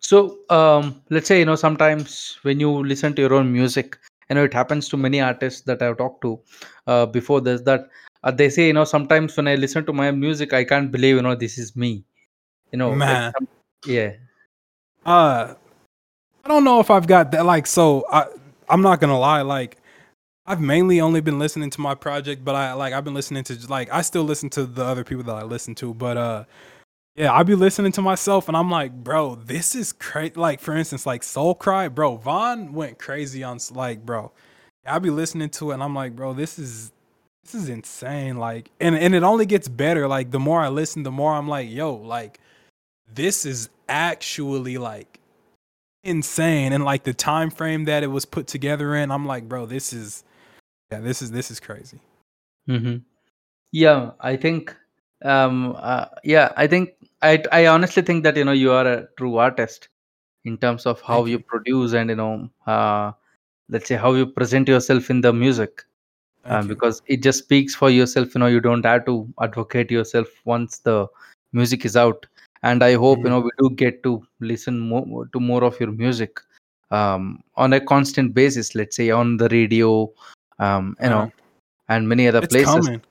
So, 0.00 0.38
um, 0.50 1.02
let's 1.10 1.28
say, 1.28 1.40
you 1.40 1.46
know, 1.46 1.56
sometimes 1.56 2.38
when 2.42 2.60
you 2.60 2.70
listen 2.84 3.14
to 3.16 3.22
your 3.22 3.34
own 3.34 3.52
music, 3.52 3.96
you 4.30 4.36
know, 4.36 4.44
it 4.44 4.54
happens 4.54 4.88
to 4.90 4.96
many 4.98 5.20
artists 5.20 5.62
that 5.62 5.82
I've 5.82 5.98
talked 5.98 6.22
to 6.22 6.40
uh, 6.86 7.06
before 7.06 7.40
this 7.40 7.62
that 7.62 7.88
uh, 8.24 8.32
they 8.32 8.50
say, 8.50 8.68
you 8.68 8.74
know, 8.74 8.84
sometimes 8.84 9.36
when 9.36 9.48
I 9.48 9.56
listen 9.56 9.86
to 9.86 9.92
my 9.92 10.10
music, 10.12 10.52
I 10.52 10.64
can't 10.64 10.92
believe, 10.92 11.16
you 11.16 11.22
know, 11.22 11.34
this 11.36 11.58
is 11.58 11.76
me. 11.76 12.04
You 12.72 12.78
know, 12.78 12.94
Man, 12.94 13.32
some, 13.34 13.48
yeah. 13.86 14.12
uh, 15.04 15.54
I 16.44 16.48
don't 16.48 16.64
know 16.64 16.80
if 16.80 16.90
I've 16.90 17.06
got 17.06 17.32
that. 17.32 17.44
Like, 17.44 17.66
so 17.66 18.04
I, 18.10 18.26
I'm 18.68 18.82
not 18.82 19.00
gonna 19.00 19.18
lie. 19.18 19.42
Like, 19.42 19.78
I've 20.46 20.60
mainly 20.60 21.00
only 21.00 21.20
been 21.20 21.38
listening 21.38 21.70
to 21.70 21.80
my 21.80 21.94
project, 21.94 22.44
but 22.44 22.54
I 22.54 22.72
like 22.74 22.92
I've 22.94 23.04
been 23.04 23.14
listening 23.14 23.44
to 23.44 23.58
like 23.68 23.92
I 23.92 24.02
still 24.02 24.24
listen 24.24 24.50
to 24.50 24.66
the 24.66 24.84
other 24.84 25.04
people 25.04 25.24
that 25.24 25.36
I 25.36 25.42
listen 25.44 25.74
to, 25.76 25.94
but 25.94 26.16
uh 26.16 26.44
yeah, 27.16 27.32
I 27.32 27.42
be 27.42 27.54
listening 27.54 27.92
to 27.92 28.02
myself 28.02 28.48
and 28.48 28.56
I'm 28.56 28.70
like, 28.70 28.92
bro, 28.92 29.36
this 29.36 29.74
is 29.74 29.92
crazy. 29.92 30.34
Like 30.34 30.60
for 30.60 30.76
instance, 30.76 31.06
like 31.06 31.22
Soul 31.22 31.54
Cry, 31.54 31.88
bro, 31.88 32.16
Von 32.16 32.72
went 32.72 32.98
crazy 32.98 33.42
on 33.42 33.58
like, 33.72 34.04
bro. 34.04 34.32
I 34.84 34.98
be 34.98 35.10
listening 35.10 35.50
to 35.50 35.70
it 35.70 35.74
and 35.74 35.82
I'm 35.82 35.94
like, 35.94 36.14
bro, 36.14 36.32
this 36.32 36.58
is 36.58 36.92
this 37.42 37.54
is 37.54 37.68
insane. 37.68 38.36
Like, 38.36 38.70
and 38.80 38.96
and 38.96 39.14
it 39.14 39.22
only 39.22 39.46
gets 39.46 39.68
better. 39.68 40.06
Like 40.06 40.30
the 40.30 40.38
more 40.38 40.60
I 40.60 40.68
listen, 40.68 41.02
the 41.04 41.10
more 41.10 41.32
I'm 41.32 41.48
like, 41.48 41.70
yo, 41.70 41.94
like 41.94 42.38
this 43.12 43.46
is 43.46 43.68
actually 43.88 44.78
like 44.78 45.18
insane. 46.04 46.72
And 46.72 46.84
like 46.84 47.04
the 47.04 47.14
time 47.14 47.50
frame 47.50 47.84
that 47.84 48.02
it 48.02 48.08
was 48.08 48.24
put 48.24 48.46
together 48.46 48.94
in, 48.94 49.10
I'm 49.10 49.26
like, 49.26 49.48
bro, 49.48 49.66
this 49.66 49.92
is 49.92 50.22
yeah, 50.92 51.00
this 51.00 51.22
is 51.22 51.30
this 51.30 51.50
is 51.50 51.60
crazy. 51.60 51.98
Mm-hmm. 52.68 52.98
Yeah, 53.72 54.12
I 54.20 54.36
think. 54.36 54.76
Um. 55.22 55.74
Uh, 55.78 56.06
yeah, 56.24 56.52
I 56.56 56.66
think. 56.66 56.90
I 57.22 57.42
I 57.52 57.66
honestly 57.66 58.02
think 58.02 58.24
that 58.24 58.36
you 58.36 58.44
know 58.44 58.52
you 58.52 58.72
are 58.72 58.86
a 58.86 59.06
true 59.18 59.36
artist 59.36 59.88
in 60.44 60.56
terms 60.58 60.86
of 60.86 61.00
how 61.02 61.24
you 61.26 61.38
you. 61.38 61.44
produce 61.52 61.92
and 61.94 62.10
you 62.10 62.16
know 62.16 62.48
uh, 62.66 63.12
let's 63.68 63.88
say 63.88 63.96
how 63.96 64.12
you 64.14 64.26
present 64.26 64.68
yourself 64.68 65.10
in 65.10 65.20
the 65.20 65.32
music 65.32 65.84
um, 66.44 66.68
because 66.68 67.02
it 67.06 67.22
just 67.22 67.40
speaks 67.44 67.74
for 67.74 67.90
yourself 67.90 68.34
you 68.34 68.40
know 68.40 68.46
you 68.46 68.60
don't 68.60 68.84
have 68.84 69.04
to 69.06 69.28
advocate 69.40 69.90
yourself 69.90 70.28
once 70.44 70.78
the 70.80 71.06
music 71.52 71.84
is 71.84 71.96
out 71.96 72.26
and 72.62 72.82
i 72.84 72.94
hope 72.94 73.24
you 73.24 73.28
Mhm. 73.28 73.30
know 73.30 73.40
we 73.40 73.50
do 73.58 73.70
get 73.76 74.02
to 74.02 74.22
listen 74.40 74.78
more 74.78 75.26
to 75.32 75.40
more 75.40 75.64
of 75.64 75.78
your 75.80 75.92
music 75.92 76.40
um, 76.90 77.42
on 77.56 77.72
a 77.72 77.80
constant 77.80 78.34
basis 78.34 78.74
let's 78.74 78.96
say 78.96 79.10
on 79.10 79.36
the 79.36 79.48
radio 79.48 80.10
um, 80.58 80.96
you 81.02 81.08
Uh, 81.08 81.10
know 81.10 81.32
and 81.88 82.08
many 82.08 82.28
other 82.28 82.42
it's 82.42 82.54
places 82.54 82.90
coming. 82.94 83.02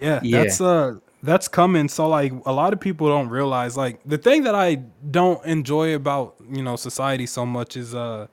Yeah, 0.00 0.22
yeah 0.22 0.30
that's 0.30 0.60
uh 0.60 0.98
that's 1.22 1.48
coming. 1.48 1.88
So 1.88 2.08
like 2.08 2.32
a 2.46 2.52
lot 2.52 2.72
of 2.72 2.80
people 2.80 3.08
don't 3.08 3.28
realize 3.28 3.76
like 3.76 4.00
the 4.04 4.18
thing 4.18 4.44
that 4.44 4.54
I 4.54 4.76
don't 5.10 5.44
enjoy 5.44 5.94
about, 5.94 6.36
you 6.50 6.62
know, 6.62 6.76
society 6.76 7.26
so 7.26 7.44
much 7.44 7.76
is 7.76 7.94
uh 7.94 8.28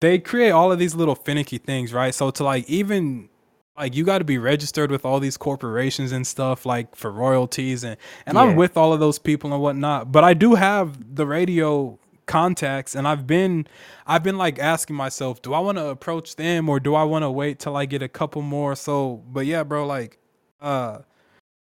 they 0.00 0.18
create 0.18 0.50
all 0.50 0.72
of 0.72 0.78
these 0.78 0.94
little 0.94 1.14
finicky 1.14 1.58
things, 1.58 1.92
right? 1.92 2.14
So 2.14 2.30
to 2.32 2.44
like 2.44 2.68
even 2.68 3.28
like 3.76 3.94
you 3.94 4.04
got 4.04 4.18
to 4.18 4.24
be 4.24 4.36
registered 4.36 4.90
with 4.90 5.04
all 5.04 5.20
these 5.20 5.36
corporations 5.36 6.12
and 6.12 6.26
stuff 6.26 6.66
like 6.66 6.94
for 6.94 7.10
royalties 7.10 7.84
and 7.84 7.96
and 8.26 8.36
I'm 8.38 8.56
with 8.56 8.76
all 8.76 8.92
of 8.92 9.00
those 9.00 9.18
people 9.18 9.52
and 9.52 9.62
whatnot. 9.62 10.12
But 10.12 10.24
I 10.24 10.34
do 10.34 10.54
have 10.54 11.16
the 11.16 11.26
radio 11.26 11.98
contacts 12.26 12.94
and 12.94 13.08
I've 13.08 13.26
been 13.26 13.66
I've 14.06 14.22
been 14.22 14.38
like 14.38 14.58
asking 14.58 14.96
myself, 14.96 15.40
do 15.40 15.54
I 15.54 15.60
want 15.60 15.78
to 15.78 15.86
approach 15.86 16.36
them 16.36 16.68
or 16.68 16.78
do 16.80 16.94
I 16.94 17.04
want 17.04 17.22
to 17.22 17.30
wait 17.30 17.58
till 17.58 17.76
I 17.76 17.86
get 17.86 18.02
a 18.02 18.08
couple 18.08 18.42
more? 18.42 18.74
So, 18.76 19.22
but 19.30 19.46
yeah, 19.46 19.62
bro, 19.62 19.86
like 19.86 20.18
uh 20.60 20.98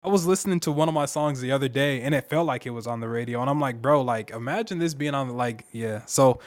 I 0.04 0.10
was 0.10 0.26
listening 0.26 0.60
to 0.62 0.72
one 0.72 0.90
of 0.90 0.94
my 0.94 1.06
songs 1.06 1.40
the 1.40 1.52
other 1.52 1.70
day 1.70 2.02
and 2.02 2.14
it 2.14 2.30
felt 2.30 2.46
like 2.46 2.66
it 2.66 2.72
was 2.72 2.88
on 2.88 3.00
the 3.00 3.08
radio 3.08 3.40
and 3.42 3.50
I'm 3.50 3.60
like, 3.60 3.82
bro, 3.82 4.02
like 4.02 4.32
imagine 4.32 4.80
this 4.80 4.94
being 4.94 5.16
on 5.16 5.28
the 5.30 5.34
like 5.34 5.66
yeah. 5.72 6.02
So 6.06 6.40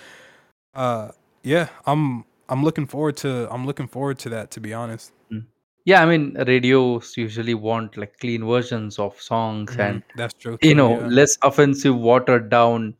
uh 0.74 1.10
yeah, 1.42 1.68
I'm 1.86 2.24
I'm 2.48 2.62
looking 2.62 2.86
forward 2.86 3.16
to 3.18 3.48
I'm 3.50 3.66
looking 3.66 3.88
forward 3.88 4.18
to 4.20 4.28
that 4.30 4.50
to 4.52 4.60
be 4.60 4.72
honest. 4.74 5.12
Mm. 5.32 5.44
yeah 5.84 6.02
i 6.02 6.06
mean 6.06 6.36
radios 6.46 7.16
usually 7.16 7.54
want 7.54 7.96
like 7.96 8.18
clean 8.20 8.44
versions 8.46 8.98
of 8.98 9.20
songs 9.20 9.74
hmm 9.74 9.80
and 9.80 10.02
That's 10.16 10.34
true 10.34 10.58
you 10.62 10.70
too, 10.70 10.74
know 10.74 11.00
yeah. 11.00 11.06
less 11.06 11.36
offensive 11.42 11.96
watered 11.96 12.48
down 12.50 12.94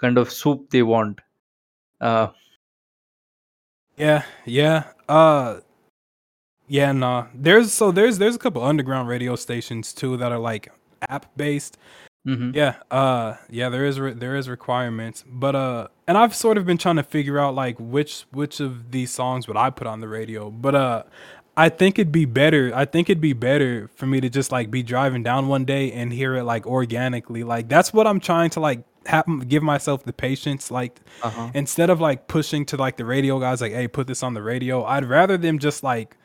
kind 0.00 0.18
of 0.18 0.30
soup 0.30 0.70
they 0.70 0.82
want 0.82 1.20
uh 2.00 2.28
Yeah, 3.96 4.22
yeah. 4.44 4.84
Uh 5.08 5.60
yeah, 6.68 6.92
nah. 6.92 7.26
There's 7.34 7.72
so 7.72 7.90
there's 7.90 8.18
there's 8.18 8.34
a 8.36 8.38
couple 8.38 8.62
underground 8.62 9.08
radio 9.08 9.36
stations 9.36 9.92
too 9.92 10.16
that 10.18 10.32
are 10.32 10.38
like 10.38 10.70
app 11.08 11.26
based. 11.36 11.78
mhm. 12.26 12.54
Yeah, 12.54 12.76
uh 12.90 13.36
yeah, 13.50 13.68
there 13.68 13.84
is 13.84 13.98
re- 14.00 14.12
there 14.14 14.36
is 14.36 14.48
requirements. 14.48 15.24
But 15.26 15.56
uh 15.56 15.88
and 16.06 16.18
I've 16.18 16.34
sort 16.34 16.58
of 16.58 16.66
been 16.66 16.78
trying 16.78 16.96
to 16.96 17.02
figure 17.02 17.38
out 17.38 17.54
like 17.54 17.76
which 17.78 18.26
which 18.32 18.60
of 18.60 18.90
these 18.90 19.10
songs 19.10 19.48
would 19.48 19.56
I 19.56 19.70
put 19.70 19.86
on 19.86 20.00
the 20.00 20.08
radio. 20.08 20.50
But 20.50 20.74
uh 20.74 21.02
I 21.56 21.68
think 21.70 21.98
it'd 21.98 22.12
be 22.12 22.24
better. 22.24 22.70
I 22.74 22.84
think 22.84 23.10
it'd 23.10 23.20
be 23.20 23.32
better 23.32 23.90
for 23.96 24.06
me 24.06 24.20
to 24.20 24.30
just 24.30 24.52
like 24.52 24.70
be 24.70 24.82
driving 24.82 25.24
down 25.24 25.48
one 25.48 25.64
day 25.64 25.90
and 25.92 26.12
hear 26.12 26.36
it 26.36 26.44
like 26.44 26.66
organically. 26.66 27.42
Like 27.44 27.68
that's 27.68 27.92
what 27.92 28.06
I'm 28.06 28.20
trying 28.20 28.50
to 28.50 28.60
like 28.60 28.84
have 29.06 29.48
give 29.48 29.62
myself 29.62 30.04
the 30.04 30.12
patience 30.12 30.70
like 30.70 31.00
uh-huh 31.22 31.50
instead 31.54 31.88
of 31.88 31.98
like 32.00 32.28
pushing 32.28 32.66
to 32.66 32.76
like 32.76 32.96
the 32.98 33.04
radio 33.06 33.40
guys 33.40 33.60
like 33.62 33.72
hey 33.72 33.88
put 33.88 34.06
this 34.06 34.22
on 34.22 34.34
the 34.34 34.42
radio 34.42 34.84
i'd 34.84 35.04
rather 35.06 35.38
them 35.38 35.58
just 35.58 35.82
like 35.82 36.16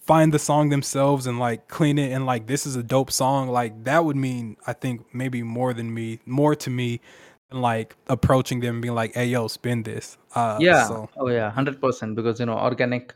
find 0.00 0.32
the 0.32 0.38
song 0.38 0.70
themselves 0.70 1.26
and 1.26 1.38
like 1.38 1.68
clean 1.68 1.98
it 1.98 2.12
and 2.12 2.26
like 2.26 2.46
this 2.46 2.66
is 2.66 2.74
a 2.76 2.82
dope 2.82 3.10
song 3.10 3.48
like 3.48 3.84
that 3.84 4.04
would 4.04 4.16
mean 4.16 4.56
i 4.66 4.72
think 4.72 5.04
maybe 5.14 5.42
more 5.42 5.72
than 5.72 5.92
me 5.92 6.18
more 6.26 6.54
to 6.54 6.70
me 6.70 7.00
than 7.50 7.60
like 7.60 7.94
approaching 8.08 8.60
them 8.60 8.76
and 8.76 8.82
being 8.82 8.94
like 8.94 9.14
hey 9.14 9.26
yo 9.26 9.46
spin 9.46 9.82
this 9.82 10.18
uh 10.34 10.58
Yeah. 10.58 10.86
so 10.86 11.08
Oh, 11.16 11.28
yeah. 11.28 11.50
Hundred 11.50 11.80
percent. 11.80 12.16
Because 12.16 12.40
you 12.40 12.46
know, 12.46 12.58
organic 12.58 13.14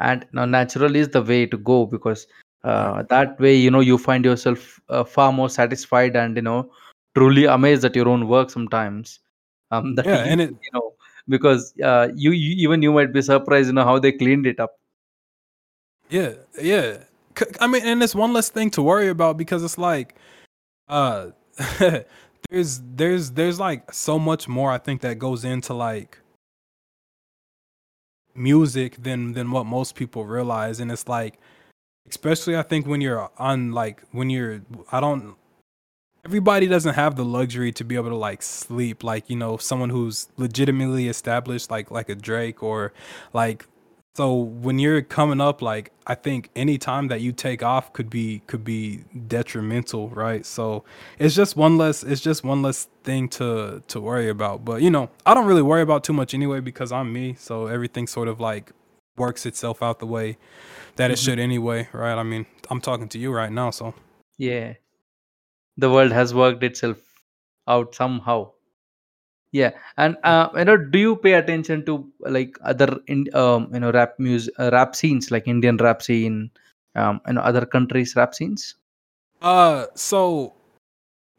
and 0.00 0.22
you 0.22 0.28
know, 0.32 0.44
natural 0.44 0.94
is 0.96 1.08
the 1.08 1.22
way 1.22 1.46
to 1.46 1.56
go. 1.56 1.86
Because 1.86 2.26
uh, 2.64 3.02
that 3.10 3.38
way, 3.40 3.54
you 3.54 3.70
know, 3.70 3.80
you 3.80 3.98
find 3.98 4.24
yourself 4.24 4.80
uh, 4.88 5.04
far 5.04 5.32
more 5.32 5.48
satisfied 5.48 6.16
and 6.16 6.36
you 6.36 6.42
know, 6.42 6.70
truly 7.14 7.44
amazed 7.44 7.84
at 7.84 7.96
your 7.96 8.08
own 8.08 8.28
work. 8.28 8.50
Sometimes, 8.50 9.20
um, 9.70 9.94
that 9.96 10.06
yeah 10.12 10.24
you 10.24 10.30
and 10.32 10.40
it 10.40 10.50
you 10.50 10.70
know, 10.72 10.94
because 11.28 11.74
uh, 11.82 12.08
you, 12.14 12.32
you 12.32 12.54
even 12.68 12.82
you 12.82 12.92
might 12.92 13.12
be 13.12 13.22
surprised, 13.22 13.68
you 13.68 13.74
know, 13.74 13.84
how 13.84 13.98
they 13.98 14.12
cleaned 14.12 14.46
it 14.46 14.60
up. 14.60 14.77
Yeah 16.08 16.32
yeah. 16.60 16.98
I 17.60 17.66
mean 17.66 17.82
and 17.84 18.02
it's 18.02 18.14
one 18.14 18.32
less 18.32 18.48
thing 18.48 18.70
to 18.72 18.82
worry 18.82 19.08
about 19.08 19.36
because 19.36 19.62
it's 19.62 19.78
like 19.78 20.16
uh 20.88 21.28
there's 22.50 22.80
there's 22.94 23.32
there's 23.32 23.60
like 23.60 23.92
so 23.92 24.18
much 24.18 24.48
more 24.48 24.72
i 24.72 24.78
think 24.78 25.02
that 25.02 25.18
goes 25.18 25.44
into 25.44 25.74
like 25.74 26.18
music 28.38 29.02
than 29.02 29.32
than 29.32 29.50
what 29.50 29.66
most 29.66 29.94
people 29.94 30.24
realize. 30.24 30.80
And 30.80 30.90
it's 30.90 31.08
like 31.08 31.38
especially 32.08 32.56
i 32.56 32.62
think 32.62 32.86
when 32.86 33.02
you're 33.02 33.30
on 33.36 33.72
like 33.72 34.02
when 34.12 34.30
you're 34.30 34.62
i 34.90 34.98
don't 34.98 35.36
everybody 36.24 36.66
doesn't 36.66 36.94
have 36.94 37.16
the 37.16 37.24
luxury 37.24 37.70
to 37.70 37.84
be 37.84 37.96
able 37.96 38.08
to 38.08 38.16
like 38.16 38.42
sleep. 38.42 39.04
Like 39.04 39.28
you 39.28 39.36
know 39.36 39.56
someone 39.56 39.90
who's 39.90 40.28
legitimately 40.36 41.08
established 41.08 41.70
like 41.70 41.90
like 41.90 42.08
a 42.08 42.14
drake 42.14 42.62
or 42.62 42.92
like 43.32 43.66
so 44.18 44.24
when 44.64 44.76
you're 44.82 45.00
coming 45.18 45.40
up 45.48 45.62
like 45.62 45.86
i 46.12 46.14
think 46.24 46.40
any 46.64 46.76
time 46.90 47.04
that 47.12 47.20
you 47.24 47.30
take 47.46 47.62
off 47.72 47.84
could 47.96 48.10
be 48.18 48.26
could 48.50 48.64
be 48.74 48.82
detrimental 49.34 50.04
right? 50.24 50.44
So 50.56 50.64
it's 51.22 51.34
just 51.40 51.52
one 51.66 51.74
less 51.82 52.02
it's 52.10 52.20
just 52.28 52.40
one 52.52 52.60
less 52.66 52.88
thing 53.08 53.28
to 53.38 53.80
to 53.92 53.96
worry 54.08 54.28
about. 54.36 54.56
But 54.68 54.82
you 54.84 54.90
know 54.96 55.04
i 55.28 55.30
don't 55.34 55.46
really 55.50 55.66
worry 55.70 55.82
about 55.88 56.00
too 56.08 56.16
much 56.20 56.30
anyway 56.40 56.60
because 56.70 56.90
i'm 56.98 57.08
me. 57.18 57.26
So 57.48 57.54
everything 57.76 58.06
sort 58.16 58.28
of 58.32 58.36
like 58.50 58.66
works 59.24 59.42
itself 59.50 59.78
out 59.86 59.96
the 60.04 60.10
way 60.16 60.28
that 60.96 61.08
it 61.12 61.18
Mhm. 61.18 61.24
should 61.24 61.38
anyway 61.48 61.80
right? 62.02 62.18
I 62.22 62.24
mean 62.32 62.44
i'm 62.70 62.80
talking 62.88 63.08
to 63.14 63.18
you 63.22 63.30
right 63.40 63.52
now 63.62 63.70
so. 63.80 63.94
Yeah, 64.48 64.68
the 65.82 65.88
world 65.94 66.12
has 66.20 66.30
worked 66.42 66.62
itself 66.70 66.98
out 67.74 67.94
somehow. 67.94 68.40
Yeah, 69.52 69.70
and 69.96 70.16
uh, 70.24 70.50
you 70.56 70.64
know, 70.64 70.76
do 70.76 70.98
you 70.98 71.16
pay 71.16 71.32
attention 71.32 71.84
to 71.86 72.06
like 72.20 72.56
other 72.62 73.00
in 73.06 73.34
um, 73.34 73.68
you 73.72 73.80
know 73.80 73.90
rap 73.92 74.18
music, 74.18 74.54
uh, 74.58 74.70
rap 74.72 74.94
scenes 74.94 75.30
like 75.30 75.48
Indian 75.48 75.76
rap 75.78 76.02
scene, 76.02 76.50
um, 76.94 77.20
and 77.24 77.38
other 77.38 77.64
countries' 77.64 78.14
rap 78.16 78.34
scenes? 78.34 78.74
uh 79.40 79.86
so 79.94 80.54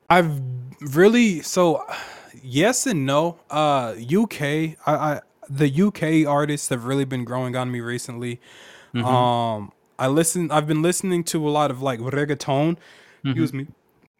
I've 0.09 0.41
really 0.95 1.41
so 1.41 1.85
yes 2.41 2.87
and 2.87 3.05
no. 3.05 3.39
Uh 3.49 3.93
UK, 3.99 4.41
I, 4.41 4.77
I 4.87 5.21
the 5.49 5.69
UK 5.69 6.27
artists 6.27 6.69
have 6.69 6.85
really 6.85 7.05
been 7.05 7.25
growing 7.25 7.55
on 7.55 7.71
me 7.71 7.79
recently. 7.81 8.39
Mm-hmm. 8.95 9.05
Um 9.05 9.71
I 9.99 10.07
listen 10.07 10.49
I've 10.51 10.67
been 10.67 10.81
listening 10.81 11.23
to 11.25 11.47
a 11.47 11.51
lot 11.51 11.71
of 11.71 11.81
like 11.81 11.99
reggaeton, 11.99 12.77
Mm-hmm. 13.25 13.29
excuse 13.31 13.53
me, 13.53 13.67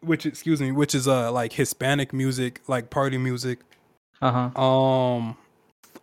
which 0.00 0.26
excuse 0.26 0.60
me, 0.60 0.72
which 0.72 0.94
is 0.94 1.08
uh 1.08 1.32
like 1.32 1.54
Hispanic 1.54 2.12
music, 2.12 2.60
like 2.68 2.90
party 2.90 3.18
music. 3.18 3.60
Uh-huh. 4.22 4.60
Um 4.60 5.36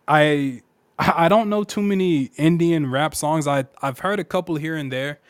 I 0.08 0.62
I 0.98 1.28
don't 1.28 1.48
know 1.48 1.64
too 1.64 1.82
many 1.82 2.30
Indian 2.36 2.90
rap 2.90 3.14
songs. 3.14 3.46
I 3.46 3.66
I've 3.82 4.00
heard 4.00 4.20
a 4.20 4.24
couple 4.24 4.56
here 4.56 4.76
and 4.76 4.92
there. 4.92 5.20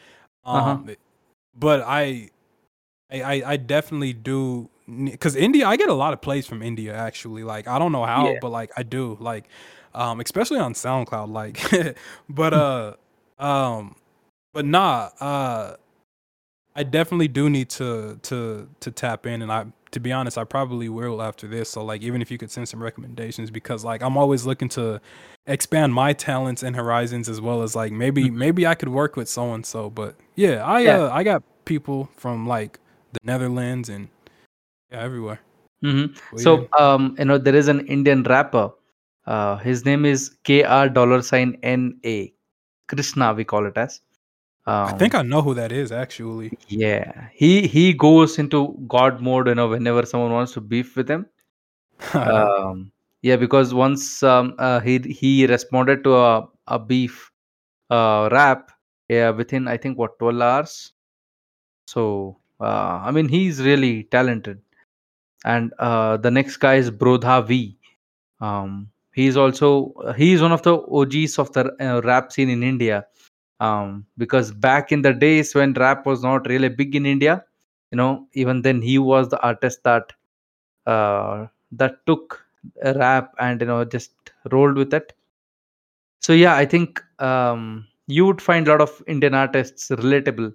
Uh-huh. 0.44 0.70
Um 0.70 0.90
but 1.56 1.82
I 1.86 2.30
I 3.10 3.42
I, 3.46 3.56
definitely 3.56 4.12
do 4.12 4.68
because 4.86 5.34
India. 5.36 5.66
I 5.66 5.76
get 5.76 5.88
a 5.88 5.94
lot 5.94 6.12
of 6.12 6.20
plays 6.20 6.46
from 6.46 6.62
India 6.62 6.94
actually. 6.94 7.42
Like 7.44 7.66
I 7.68 7.78
don't 7.78 7.92
know 7.92 8.04
how, 8.04 8.28
Yeah. 8.28 8.38
but 8.40 8.50
like 8.50 8.70
I 8.76 8.82
do. 8.82 9.16
Like 9.20 9.46
um, 9.94 10.20
especially 10.20 10.58
on 10.60 10.74
SoundCloud. 10.74 11.30
Like, 11.30 11.96
but 12.28 12.54
uh, 12.54 12.94
um, 13.38 13.96
but 14.52 14.64
nah. 14.64 15.10
Uh, 15.20 15.76
I 16.76 16.84
definitely 16.84 17.28
do 17.28 17.50
need 17.50 17.70
to 17.70 18.18
to 18.22 18.68
to 18.80 18.90
tap 18.90 19.26
in, 19.26 19.42
and 19.42 19.50
I 19.50 19.66
to 19.90 20.00
be 20.00 20.12
honest, 20.12 20.36
I 20.38 20.44
probably 20.44 20.88
will 20.88 21.22
after 21.22 21.46
this. 21.46 21.70
So 21.70 21.84
like, 21.84 22.02
even 22.02 22.20
if 22.22 22.30
you 22.30 22.38
could 22.38 22.50
send 22.50 22.68
some 22.68 22.82
recommendations, 22.82 23.50
because 23.50 23.84
like 23.84 24.02
I'm 24.02 24.16
always 24.16 24.46
looking 24.46 24.68
to 24.70 25.00
expand 25.46 25.94
my 25.94 26.12
talents 26.12 26.62
and 26.62 26.76
horizons 26.76 27.28
as 27.28 27.40
well 27.40 27.62
as 27.62 27.74
like 27.74 27.92
maybe 27.92 28.24
Mhm. 28.24 28.34
maybe 28.34 28.66
I 28.66 28.74
could 28.74 28.90
work 28.90 29.16
with 29.16 29.28
so 29.28 29.54
and 29.54 29.64
so. 29.64 29.90
But 29.90 30.16
yeah, 30.34 30.64
I 30.64 30.80
Yeah. 30.82 30.98
uh 31.04 31.10
I 31.12 31.22
got 31.22 31.42
people 31.64 32.08
from 32.16 32.46
like 32.46 32.78
the 33.12 33.20
Netherlands 33.24 33.88
and 33.88 34.08
yeah 34.90 35.00
everywhere. 35.00 35.40
Mhm. 35.82 36.16
Sweden. 36.30 36.38
So, 36.44 36.68
um, 36.78 37.14
you 37.18 37.24
know, 37.24 37.38
there 37.38 37.54
is 37.54 37.68
an 37.68 37.86
Indian 37.86 38.22
rapper. 38.24 38.70
Uh, 39.26 39.56
his 39.58 39.84
name 39.84 40.04
is 40.04 40.36
KR 40.44 40.88
dollar 40.88 41.22
sign 41.22 41.56
NA. 41.62 42.32
Krishna, 42.88 43.32
we 43.34 43.44
call 43.44 43.66
it 43.66 43.76
as. 43.76 44.00
I 44.84 44.92
Um, 44.92 44.98
think 44.98 45.14
I 45.14 45.22
know 45.22 45.42
who 45.42 45.54
that 45.54 45.72
is 45.72 45.92
actually. 45.92 46.52
yeah, 46.68 47.28
he 47.32 47.66
he 47.66 47.92
goes 47.94 48.38
into 48.38 48.76
God 48.88 49.20
mode, 49.20 49.48
you 49.48 49.54
know, 49.54 49.68
whenever 49.68 50.04
someone 50.06 50.32
wants 50.32 50.52
to 50.54 50.60
beef 50.60 50.96
with 50.96 51.10
him. 51.10 51.26
Um, 52.14 52.92
yeah, 53.22 53.36
because 53.36 53.74
once 53.74 54.22
um, 54.22 54.54
uh, 54.58 54.80
he 54.80 54.98
he 54.98 55.46
responded 55.46 56.04
to 56.04 56.16
a 56.16 56.48
a 56.68 56.78
beef 56.78 57.32
uh, 57.90 58.28
rap, 58.32 58.70
yeah, 59.08 59.30
within 59.30 59.68
I 59.68 59.76
think 59.76 59.98
what 59.98 60.18
12 60.18 60.40
hours. 60.40 60.92
So, 61.86 62.38
uh, 62.60 63.00
I 63.04 63.10
mean, 63.10 63.28
he's 63.28 63.62
really 63.62 64.04
talented. 64.04 64.60
And 65.44 65.72
uh, 65.78 66.16
the 66.18 66.30
next 66.30 66.56
guy 66.58 66.74
is 66.76 66.90
Brodha 66.90 67.46
V. 67.46 67.78
Um, 68.40 68.90
he's 69.12 69.36
also 69.36 69.94
he's 70.16 70.42
one 70.42 70.52
of 70.52 70.62
the 70.62 70.74
OGs 70.76 71.38
of 71.38 71.52
the 71.52 71.72
uh, 71.80 72.00
rap 72.04 72.32
scene 72.32 72.50
in 72.50 72.62
India. 72.62 73.06
Um, 73.60 74.06
because 74.16 74.52
back 74.52 74.92
in 74.92 75.02
the 75.02 75.12
days 75.12 75.54
when 75.54 75.72
rap 75.74 76.06
was 76.06 76.22
not 76.22 76.46
really 76.48 76.68
big 76.68 76.94
in 76.94 77.06
India, 77.06 77.44
you 77.90 77.96
know, 77.96 78.26
even 78.34 78.62
then 78.62 78.80
he 78.82 78.98
was 78.98 79.28
the 79.28 79.40
artist 79.42 79.82
that 79.84 80.12
uh, 80.86 81.46
that 81.72 82.04
took 82.06 82.44
rap 82.96 83.34
and 83.38 83.60
you 83.60 83.66
know 83.66 83.84
just 83.84 84.12
rolled 84.52 84.76
with 84.76 84.94
it. 84.94 85.12
So 86.20 86.32
yeah, 86.32 86.54
I 86.56 86.64
think 86.66 87.02
um, 87.20 87.86
you 88.06 88.26
would 88.26 88.40
find 88.42 88.66
a 88.66 88.70
lot 88.72 88.80
of 88.80 89.02
Indian 89.06 89.34
artists 89.34 89.88
relatable 89.90 90.54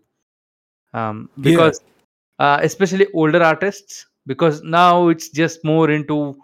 um, 0.93 1.30
Yeah. 1.43 1.70
because 1.70 1.82
uh, 2.39 2.60
especially 2.64 3.08
older 3.14 3.43
artists 3.43 4.08
because 4.28 4.62
now 4.64 5.10
it's 5.10 5.30
just 5.30 5.64
more 5.66 5.89
into 5.91 6.36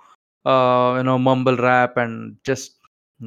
uh, 0.45 0.95
you 0.97 1.03
know 1.03 1.17
mumble 1.19 1.57
rap 1.57 1.97
and 1.97 2.37
just 2.43 2.78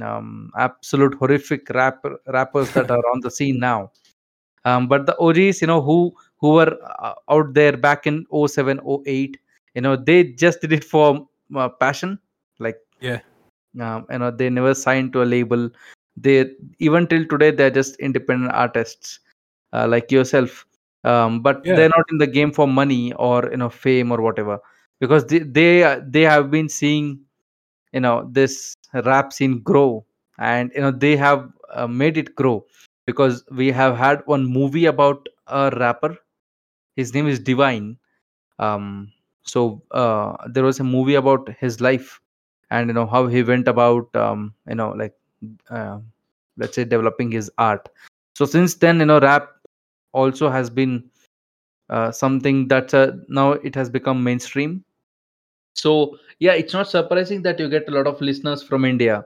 um, 0.02 0.50
absolute 0.56 1.14
horrific 1.14 1.68
rap 1.70 2.04
rappers 2.28 2.70
that 2.72 2.90
are 2.90 3.04
on 3.12 3.20
the 3.20 3.30
scene 3.30 3.58
now 3.58 3.90
um, 4.64 4.88
but 4.88 5.06
the 5.06 5.16
OGs 5.18 5.60
you 5.60 5.66
know 5.66 5.80
who 5.82 6.14
who 6.38 6.54
were 6.54 6.78
uh, 7.00 7.14
out 7.30 7.52
there 7.54 7.76
back 7.76 8.06
in 8.06 8.24
07 8.48 8.80
08 9.06 9.36
you 9.74 9.82
know 9.82 9.96
they 9.96 10.24
just 10.24 10.60
did 10.60 10.72
it 10.72 10.84
for 10.84 11.26
uh, 11.56 11.68
passion 11.68 12.18
like 12.58 12.78
Yeah. 13.00 13.20
um, 13.80 14.06
you 14.10 14.18
know 14.18 14.30
they 14.30 14.48
never 14.50 14.74
signed 14.74 15.12
to 15.14 15.22
a 15.22 15.24
label 15.24 15.68
they 16.16 16.50
even 16.78 17.06
till 17.06 17.24
today 17.26 17.50
they're 17.50 17.70
just 17.70 17.96
independent 17.96 18.52
artists 18.52 19.20
uh, 19.72 19.86
like 19.88 20.10
yourself 20.10 20.66
um, 21.04 21.40
but 21.42 21.62
Yeah. 21.64 21.74
they're 21.76 21.88
not 21.88 22.04
in 22.10 22.18
the 22.18 22.26
game 22.26 22.52
for 22.52 22.68
money 22.68 23.12
or 23.14 23.48
you 23.50 23.56
know 23.56 23.68
fame 23.68 24.12
or 24.12 24.20
whatever 24.20 24.58
because 25.00 25.26
they 25.26 25.40
they, 25.40 26.00
they 26.08 26.22
have 26.22 26.50
been 26.50 26.68
seeing 26.68 27.18
you 27.92 28.00
know 28.00 28.28
this 28.32 28.74
rap 28.94 29.32
scene 29.32 29.60
grow. 29.60 30.04
And 30.38 30.70
you 30.74 30.80
know 30.82 30.90
they 30.90 31.16
have 31.16 31.48
uh, 31.72 31.86
made 31.86 32.16
it 32.16 32.34
grow. 32.34 32.66
Because 33.06 33.44
we 33.50 33.70
have 33.72 33.96
had 33.96 34.22
one 34.26 34.44
movie 34.46 34.86
about 34.86 35.28
a 35.48 35.70
rapper. 35.78 36.16
His 36.96 37.14
name 37.14 37.26
is 37.28 37.38
divine. 37.40 37.98
Um 38.58 39.12
so 39.44 39.82
uh, 39.92 40.36
there 40.48 40.64
was 40.64 40.80
a 40.80 40.84
movie 40.84 41.16
about 41.16 41.48
his 41.60 41.80
life. 41.80 42.20
And 42.70 42.88
you 42.88 42.94
know 42.94 43.06
how 43.06 43.26
he 43.26 43.42
went 43.42 43.68
about 43.68 44.14
um, 44.16 44.54
you 44.68 44.76
know 44.76 44.90
like 44.92 45.14
uh, 45.70 45.98
let's 46.56 46.76
say 46.76 46.84
developing 46.84 47.30
his 47.32 47.50
art. 47.58 47.88
So 48.36 48.46
since 48.46 48.74
then 48.76 49.00
you 49.00 49.06
know 49.06 49.20
rap 49.20 49.50
also 50.12 50.50
has 50.50 50.70
been 50.70 51.10
uh, 51.90 52.10
something 52.12 52.68
that 52.68 52.94
uh, 52.94 53.12
now 53.28 53.52
it 53.52 53.74
has 53.74 53.90
become 53.90 54.22
mainstream 54.24 54.84
so 55.74 56.16
yeah 56.38 56.52
it's 56.52 56.72
not 56.72 56.88
surprising 56.88 57.42
that 57.42 57.58
you 57.58 57.68
get 57.68 57.88
a 57.88 57.92
lot 57.92 58.06
of 58.06 58.20
listeners 58.20 58.62
from 58.62 58.84
india. 58.84 59.24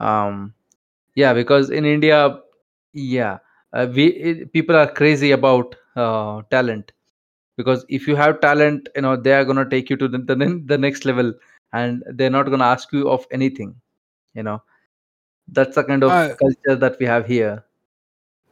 Um 0.00 0.54
yeah 1.14 1.32
because 1.32 1.70
in 1.70 1.84
india 1.84 2.40
yeah 2.92 3.38
uh, 3.72 3.86
we 3.94 4.06
it, 4.06 4.52
people 4.52 4.76
are 4.76 4.90
crazy 4.90 5.30
about 5.32 5.74
uh, 5.96 6.42
talent. 6.50 6.92
Because 7.56 7.84
if 7.88 8.08
you 8.08 8.16
have 8.16 8.40
talent 8.40 8.88
you 8.96 9.02
know 9.02 9.16
they 9.16 9.32
are 9.32 9.44
going 9.44 9.56
to 9.56 9.68
take 9.68 9.88
you 9.88 9.96
to 9.96 10.08
the, 10.08 10.18
the, 10.18 10.62
the 10.66 10.78
next 10.78 11.04
level 11.04 11.32
and 11.72 12.02
they're 12.14 12.30
not 12.30 12.46
going 12.46 12.58
to 12.58 12.64
ask 12.64 12.92
you 12.92 13.08
of 13.08 13.26
anything 13.30 13.74
you 14.34 14.42
know. 14.42 14.62
That's 15.48 15.74
the 15.74 15.84
kind 15.84 16.02
of 16.02 16.10
I 16.10 16.34
culture 16.34 16.76
that 16.76 16.98
we 16.98 17.06
have 17.06 17.26
here. 17.26 17.64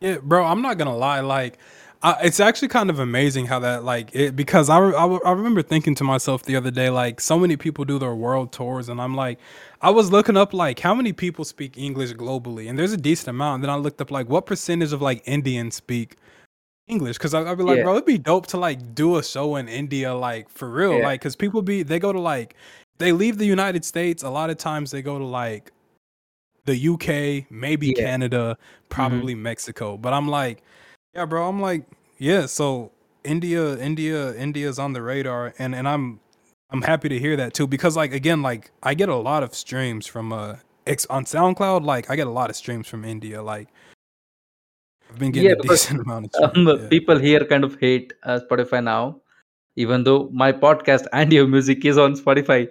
Yeah, 0.01 0.19
bro, 0.23 0.45
I'm 0.45 0.63
not 0.63 0.79
gonna 0.79 0.97
lie. 0.97 1.21
Like, 1.21 1.59
I, 2.03 2.17
it's 2.25 2.41
actually 2.41 2.69
kind 2.69 2.91
of 2.91 2.99
amazing 2.99 3.47
how 3.47 3.61
that 3.61 3.85
like 3.85 4.11
it 4.15 4.35
because 4.35 4.69
I, 4.69 4.79
re- 4.79 4.95
I 4.95 5.07
I 5.07 5.33
remember 5.33 5.63
thinking 5.63 5.95
to 5.97 6.05
myself 6.05 6.43
the 6.43 6.57
other 6.57 6.71
day 6.71 6.91
like 6.91 7.21
so 7.21 7.39
many 7.39 7.57
people 7.57 7.85
do 7.85 7.99
their 7.99 8.15
world 8.15 8.53
tours 8.53 8.89
and 8.89 9.01
I'm 9.01 9.15
like 9.15 9.39
I 9.81 9.91
was 9.91 10.11
looking 10.11 10.37
up 10.37 10.53
like 10.53 10.81
how 10.81 10.95
many 10.95 11.13
people 11.13 11.45
speak 11.45 11.79
English 11.79 12.13
globally 12.15 12.69
and 12.69 12.79
there's 12.79 12.93
a 12.93 12.97
decent 12.97 13.29
amount. 13.29 13.57
And 13.57 13.65
then 13.65 13.71
I 13.71 13.77
looked 13.77 14.01
up 14.01 14.11
like 14.11 14.29
what 14.29 14.47
percentage 14.47 14.93
of 14.93 15.03
like 15.03 15.23
Indians 15.27 15.77
speak 15.77 16.17
English 16.89 17.19
because 17.19 17.35
I'd 17.35 17.57
be 17.59 17.65
like, 17.65 17.79
yeah 17.79 17.83
bro, 17.83 17.95
it'd 17.95 18.07
be 18.07 18.19
dope 18.19 18.47
to 18.49 18.59
like 18.59 18.95
do 18.95 19.17
a 19.19 19.25
show 19.25 19.57
in 19.57 19.69
India 19.69 20.15
like 20.15 20.49
for 20.51 20.71
real, 20.71 20.99
yeah 20.99 21.05
like 21.05 21.21
because 21.21 21.37
people 21.37 21.63
be 21.63 21.83
they 21.85 21.99
go 22.01 22.13
to 22.13 22.21
like 22.21 22.57
they 22.99 23.13
leave 23.13 23.39
the 23.39 23.47
United 23.47 23.85
States 23.85 24.23
a 24.23 24.31
lot 24.31 24.51
of 24.51 24.59
times 24.59 24.91
they 24.91 25.03
go 25.03 25.19
to 25.19 25.25
like 25.25 25.73
the 26.65 26.75
UK, 26.89 27.51
maybe 27.51 27.93
yeah 27.97 28.05
Canada, 28.05 28.57
hmm 28.97 29.23
probably 29.23 29.35
Mexico. 29.35 29.97
But 29.97 30.13
I'm 30.13 30.29
like, 30.29 30.63
yeah, 31.15 31.25
bro. 31.27 31.49
I'm 31.49 31.61
like, 31.61 31.85
yeah. 32.19 32.47
So 32.47 32.91
India, 33.25 33.77
India, 33.79 34.35
India's 34.35 34.79
on 34.79 34.93
the 34.93 35.03
radar, 35.03 35.55
and 35.59 35.75
and 35.75 35.89
I'm 35.89 36.21
I'm 36.71 36.83
happy 36.83 37.09
to 37.09 37.19
hear 37.19 37.37
that 37.37 37.55
too 37.55 37.67
because 37.67 37.97
like 37.97 38.13
again, 38.13 38.43
like 38.43 38.71
I 38.83 38.95
get 38.95 39.09
a 39.09 39.17
lot 39.17 39.43
of 39.43 39.55
streams 39.55 40.07
from 40.07 40.33
uh 40.33 40.57
X 40.87 41.07
on 41.11 41.25
SoundCloud. 41.25 41.85
Like 41.85 42.11
I 42.11 42.17
get 42.17 42.27
a 42.27 42.31
lot 42.31 42.51
of 42.51 42.57
streams 42.57 42.89
from 42.89 43.05
India. 43.05 43.43
Like 43.43 43.69
I've 45.11 45.19
been 45.19 45.33
getting 45.33 45.51
yeah 45.51 45.57
a 45.59 45.63
decent 45.69 46.01
amount 46.01 46.27
of 46.27 46.33
streams. 46.53 46.69
um, 46.69 46.81
Yeah. 46.83 46.89
people 46.89 47.19
here 47.19 47.45
kind 47.45 47.65
of 47.65 47.79
hate 47.81 48.13
uh, 48.23 48.41
spotify 48.49 48.83
now 48.83 49.21
even 49.77 50.05
though 50.05 50.29
my 50.33 50.53
podcast 50.53 51.07
and 51.13 51.33
your 51.33 51.47
music 51.47 51.85
is 51.85 51.99
on 51.99 52.15
spotify 52.15 52.69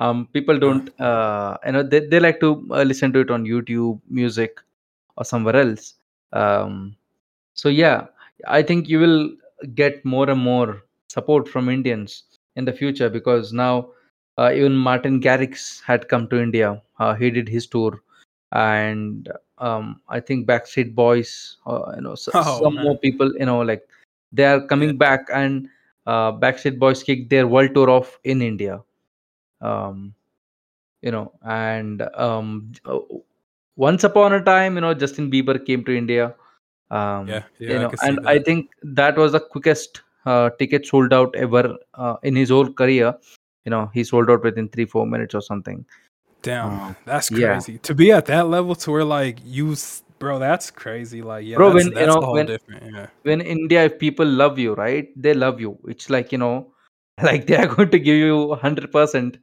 um 0.00 0.26
people 0.32 0.58
don't 0.58 0.90
uh 1.00 1.56
you 1.64 1.72
know 1.72 1.82
they, 1.84 2.00
they 2.00 2.18
like 2.20 2.40
to 2.40 2.66
uh, 2.70 2.82
listen 2.82 3.12
to 3.12 3.20
it 3.20 3.30
on 3.30 3.44
youtube 3.44 4.00
music 4.08 4.60
or 5.16 5.24
somewhere 5.24 5.56
else 5.56 5.94
um 6.32 6.96
so 7.54 7.68
yeah 7.68 8.06
i 8.46 8.62
think 8.62 8.88
you 8.88 8.98
will 8.98 9.30
get 9.74 10.04
more 10.04 10.28
and 10.30 10.40
more 10.40 10.82
support 11.08 11.48
from 11.48 11.68
indians 11.68 12.24
in 12.56 12.64
the 12.64 12.72
future 12.72 13.08
because 13.08 13.52
now 13.52 13.88
uh, 14.38 14.50
even 14.54 14.74
martin 14.76 15.20
garrix 15.20 15.80
had 15.82 16.08
come 16.08 16.28
to 16.28 16.40
india. 16.40 16.80
Uh, 16.98 17.14
he 17.14 17.30
did 17.30 17.48
his 17.48 17.66
tour 17.66 18.02
and 18.52 19.28
um, 19.58 20.00
i 20.08 20.20
think 20.20 20.46
backstreet 20.46 20.94
boys 20.94 21.56
uh, 21.66 21.92
you 21.96 22.02
know 22.02 22.12
s- 22.12 22.28
oh 22.34 22.60
some 22.60 22.76
more 22.80 22.98
people 22.98 23.32
you 23.38 23.46
know 23.46 23.60
like 23.60 23.82
they 24.32 24.44
are 24.44 24.60
Yeah. 24.70 24.70
coming 24.72 24.96
back 24.96 25.26
and 25.32 25.68
uh, 26.06 26.32
backstreet 26.32 26.78
boys 26.78 27.02
kicked 27.02 27.30
their 27.30 27.46
world 27.46 27.74
tour 27.74 27.90
off 27.90 28.18
in 28.24 28.42
india. 28.42 28.82
Um, 29.60 30.14
you 31.02 31.10
know 31.10 31.32
and 31.44 32.02
um, 32.14 32.72
uh, 32.86 32.98
once 33.76 34.04
upon 34.04 34.32
a 34.32 34.42
time 34.42 34.74
you 34.76 34.80
know 34.80 34.94
justin 34.94 35.30
bieber 35.30 35.56
came 35.66 35.84
to 35.84 35.96
india 35.96 36.34
um 37.00 37.28
Yeah. 37.28 37.42
Yeah. 37.58 37.74
I 37.74 37.82
know 37.82 37.90
see 38.00 38.08
and 38.08 38.28
i 38.32 38.38
think 38.48 38.70
that 39.00 39.16
was 39.22 39.32
the 39.36 39.40
quickest 39.54 40.02
uh, 40.32 40.48
ticket 40.58 40.86
sold 40.86 41.12
out 41.12 41.34
ever 41.36 41.62
uh, 41.94 42.16
in 42.22 42.36
his 42.42 42.50
whole 42.54 42.70
career 42.80 43.12
you 43.66 43.70
know 43.74 43.90
he 43.94 44.04
sold 44.10 44.30
out 44.34 44.42
within 44.48 44.68
three 44.68 44.86
four 44.94 45.06
minutes 45.06 45.34
or 45.34 45.42
something 45.50 45.84
Damn, 46.44 46.72
um, 46.72 46.96
that's 47.06 47.30
yeah 47.30 47.54
crazy. 47.54 47.78
To 47.78 47.94
be 47.94 48.12
at 48.12 48.26
that 48.26 48.48
level 48.48 48.74
to 48.74 48.90
where 48.90 49.04
like 49.04 49.38
you, 49.42 49.74
bro, 50.18 50.38
that's 50.38 50.70
crazy. 50.70 51.22
Like, 51.22 51.46
yeah, 51.46 51.56
bro 51.56 51.72
that's 51.72 51.86
when 51.86 51.96
you 51.96 52.06
know 52.06 52.18
a 52.18 52.24
whole 52.24 52.34
when 52.34 52.46
different. 52.46 52.92
Yeah. 52.94 53.06
when 53.22 53.40
in 53.40 53.46
india 53.64 53.84
if 53.84 53.98
people 53.98 54.26
love 54.26 54.58
you 54.58 54.74
right 54.74 55.08
they 55.16 55.32
love 55.32 55.58
you 55.58 55.78
it's 55.88 56.10
like 56.10 56.32
you 56.32 56.38
know 56.42 56.70
like 57.22 57.46
they 57.46 57.56
are 57.56 57.66
going 57.66 57.90
to 57.90 57.98
give 57.98 58.16
you 58.16 58.36
100% 58.62 59.38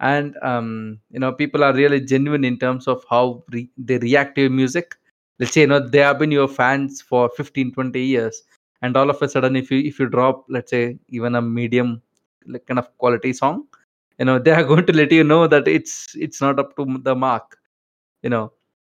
and 0.00 0.34
um 0.42 0.98
you 1.10 1.20
know 1.20 1.32
people 1.32 1.62
are 1.62 1.74
really 1.74 2.00
genuine 2.00 2.44
in 2.44 2.58
terms 2.58 2.88
of 2.88 3.04
how 3.10 3.42
re- 3.50 3.70
they 3.76 3.98
react 3.98 4.34
to 4.36 4.42
your 4.48 4.50
music 4.50 4.96
let's 5.38 5.52
say 5.52 5.62
you 5.62 5.66
know 5.66 5.80
they 5.80 5.98
have 5.98 6.18
been 6.18 6.30
your 6.30 6.48
fans 6.48 7.00
for 7.00 7.28
15 7.36 7.72
20 7.72 8.00
years 8.00 8.42
and 8.82 8.96
all 8.96 9.10
of 9.10 9.20
a 9.22 9.28
sudden 9.28 9.56
if 9.56 9.70
you 9.70 9.80
if 9.80 9.98
you 9.98 10.08
drop 10.08 10.44
let's 10.48 10.70
say 10.70 10.98
even 11.08 11.34
a 11.34 11.42
medium 11.42 12.00
like 12.46 12.66
kind 12.66 12.78
of 12.78 12.96
quality 12.98 13.32
song 13.32 13.66
you 14.18 14.24
know 14.24 14.38
they 14.44 14.50
are 14.50 14.64
going 14.64 14.86
to 14.86 14.92
let 14.92 15.12
you 15.12 15.24
know 15.24 15.46
that 15.46 15.68
it's 15.68 16.14
it's 16.16 16.40
not 16.40 16.58
up 16.58 16.76
to 16.76 16.86
the 17.02 17.14
mark 17.14 17.58
you 18.22 18.30
know. 18.30 18.52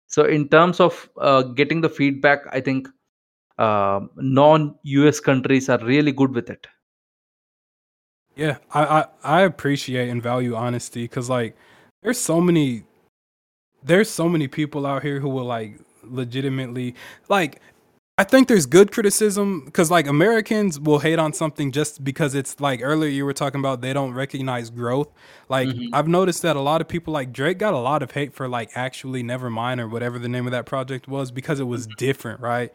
So 0.08 0.24
in 0.26 0.50
terms 0.50 0.80
of 0.80 1.08
uh, 1.18 1.44
getting 1.44 1.82
the 1.82 1.90
feedback 1.90 2.40
i 2.52 2.60
think 2.60 2.88
uh, 3.60 4.00
non 4.16 4.76
us 4.84 5.20
countries 5.20 5.70
are 5.70 5.80
really 5.86 6.12
good 6.12 6.34
with 6.34 6.50
it. 6.50 6.66
Yeah, 8.36 8.58
I 8.74 8.84
I, 9.00 9.06
I 9.24 9.42
appreciate 9.42 10.10
and 10.10 10.24
value 10.24 10.56
honesty 10.56 11.04
because 11.04 11.30
like 11.30 11.56
there's 12.02 12.18
so 12.18 12.40
many 12.42 12.86
there's 13.84 14.10
so 14.10 14.30
many 14.30 14.48
people 14.48 14.86
out 14.86 15.04
here 15.04 15.20
who 15.20 15.30
will 15.30 15.46
like 15.46 15.80
legitimately 16.04 16.96
like 17.28 17.62
I 18.18 18.26
think 18.26 18.50
there's 18.50 18.66
good 18.66 18.92
criticism 18.92 19.64
because 19.64 19.90
like 19.90 20.06
Americans 20.06 20.78
will 20.78 21.00
hate 21.00 21.20
on 21.20 21.32
something 21.32 21.72
just 21.72 22.04
because 22.04 22.36
it's 22.36 22.60
like 22.60 22.82
earlier 22.84 23.10
you 23.10 23.24
were 23.24 23.32
talking 23.32 23.62
about 23.62 23.80
they 23.80 23.94
don't 23.94 24.14
recognize 24.14 24.70
growth. 24.70 25.08
Like 25.48 25.70
Mhm. 25.70 25.92
I've 25.94 26.10
noticed 26.10 26.42
that 26.42 26.58
a 26.58 26.60
lot 26.60 26.82
of 26.82 26.90
people 26.90 27.14
like 27.14 27.32
Drake 27.32 27.58
got 27.58 27.74
a 27.74 27.80
lot 27.80 28.04
of 28.04 28.12
hate 28.12 28.34
for 28.34 28.50
like 28.50 28.72
actually 28.76 29.24
Nevermind 29.24 29.80
or 29.80 29.88
whatever 29.88 30.20
the 30.20 30.28
name 30.28 30.46
of 30.48 30.52
that 30.52 30.66
project 30.66 31.08
was 31.08 31.32
because 31.32 31.62
it 31.62 31.64
was 31.64 31.88
different, 31.98 32.42
right? 32.42 32.74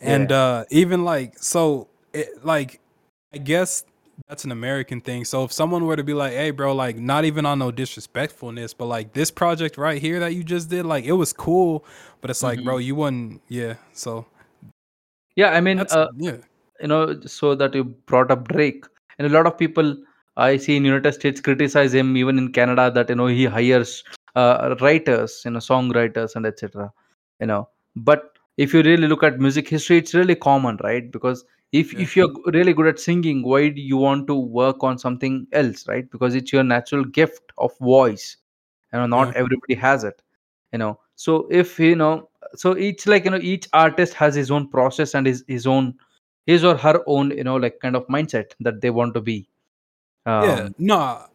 And 0.00 0.32
uh 0.32 0.64
even 0.70 1.04
like 1.04 1.38
so 1.38 1.88
it 2.14 2.42
like 2.42 2.80
I 3.34 3.38
guess 3.38 3.84
that's 4.28 4.44
an 4.44 4.52
American 4.52 5.00
thing. 5.00 5.24
So 5.24 5.44
if 5.44 5.52
someone 5.52 5.84
were 5.86 5.96
to 5.96 6.04
be 6.04 6.14
like, 6.14 6.32
"Hey, 6.32 6.50
bro, 6.50 6.74
like 6.74 6.96
not 6.96 7.24
even 7.24 7.46
on 7.46 7.58
no 7.58 7.70
disrespectfulness, 7.70 8.74
but 8.74 8.86
like 8.86 9.12
this 9.12 9.30
project 9.30 9.76
right 9.78 10.00
here 10.00 10.20
that 10.20 10.34
you 10.34 10.42
just 10.44 10.70
did, 10.70 10.86
like 10.86 11.04
it 11.04 11.12
was 11.12 11.32
cool, 11.32 11.84
but 12.20 12.30
it's 12.30 12.42
like, 12.42 12.60
Mhm. 12.60 12.64
bro, 12.64 12.78
you 12.78 12.94
wouldn't, 12.94 13.42
yeah." 13.48 13.74
So 13.92 14.26
Yeah, 15.36 15.50
I 15.50 15.60
mean, 15.60 15.80
uh, 15.90 16.08
yeah, 16.16 16.36
you 16.80 16.88
know, 16.88 17.20
so 17.22 17.54
that 17.54 17.74
you 17.74 17.84
brought 17.84 18.30
up 18.30 18.48
Drake, 18.48 18.84
and 19.18 19.26
a 19.26 19.30
lot 19.30 19.46
of 19.46 19.58
people 19.58 19.96
I 20.36 20.56
see 20.56 20.76
in 20.76 20.84
United 20.84 21.12
States 21.12 21.40
criticize 21.40 21.94
him, 21.94 22.16
even 22.16 22.38
in 22.38 22.52
Canada, 22.52 22.90
that 22.90 23.08
you 23.10 23.14
know 23.16 23.26
he 23.26 23.44
hires 23.44 24.02
uh, 24.34 24.74
writers, 24.80 25.42
you 25.44 25.50
know, 25.50 25.58
songwriters 25.58 26.36
and 26.36 26.46
etc. 26.46 26.90
You 27.40 27.46
know, 27.46 27.68
but 27.96 28.38
if 28.56 28.72
you 28.72 28.82
really 28.82 29.06
look 29.08 29.22
at 29.22 29.38
music 29.38 29.68
history, 29.68 29.98
it's 29.98 30.14
really 30.14 30.34
common, 30.34 30.78
right? 30.82 31.10
Because 31.10 31.44
if 31.72 31.92
yeah, 31.92 32.00
if 32.00 32.16
you're 32.16 32.32
really 32.46 32.72
good 32.72 32.86
at 32.86 33.00
singing, 33.00 33.42
why 33.42 33.68
do 33.68 33.80
you 33.80 33.96
want 33.96 34.26
to 34.28 34.34
work 34.34 34.82
on 34.82 34.98
something 34.98 35.46
else, 35.52 35.86
right? 35.88 36.10
Because 36.10 36.34
it's 36.34 36.52
your 36.52 36.62
natural 36.62 37.04
gift 37.04 37.52
of 37.58 37.76
voice. 37.78 38.36
You 38.92 38.98
know, 38.98 39.04
yeah, 39.04 39.08
not 39.08 39.36
everybody 39.36 39.74
has 39.74 40.04
it. 40.04 40.22
You 40.72 40.78
know, 40.78 41.00
so 41.14 41.46
if 41.50 41.78
you 41.78 41.96
know, 41.96 42.28
so 42.54 42.76
each 42.76 43.06
like 43.06 43.24
you 43.24 43.30
know, 43.30 43.38
each 43.40 43.68
artist 43.72 44.14
has 44.14 44.34
his 44.34 44.50
own 44.50 44.68
process 44.68 45.14
and 45.14 45.26
his 45.26 45.44
his 45.48 45.66
own 45.66 45.94
his 46.46 46.64
or 46.64 46.76
her 46.76 47.02
own 47.06 47.30
you 47.32 47.44
know 47.44 47.56
like 47.56 47.80
kind 47.80 47.96
of 47.96 48.06
mindset 48.06 48.52
that 48.60 48.80
they 48.80 48.90
want 48.90 49.14
to 49.14 49.20
be 49.20 49.48
yeah. 50.26 50.60
um 50.62 50.74
No, 50.78 50.98
I 50.98 51.26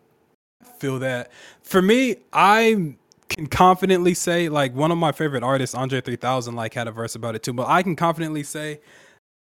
feel 0.80 1.00
that. 1.00 1.32
For 1.64 1.82
me, 1.82 2.18
I 2.34 2.96
can 3.30 3.48
confidently 3.48 4.14
say 4.14 4.50
like 4.50 4.76
one 4.76 4.92
of 4.92 4.98
my 4.98 5.12
favorite 5.12 5.44
artists, 5.44 5.76
Andre 5.76 6.02
3000, 6.02 6.56
like 6.56 6.74
had 6.74 6.88
a 6.88 6.92
verse 6.92 7.16
about 7.16 7.36
it 7.36 7.44
too. 7.44 7.54
But 7.54 7.68
I 7.68 7.84
can 7.84 7.96
confidently 7.96 8.44
say 8.44 8.82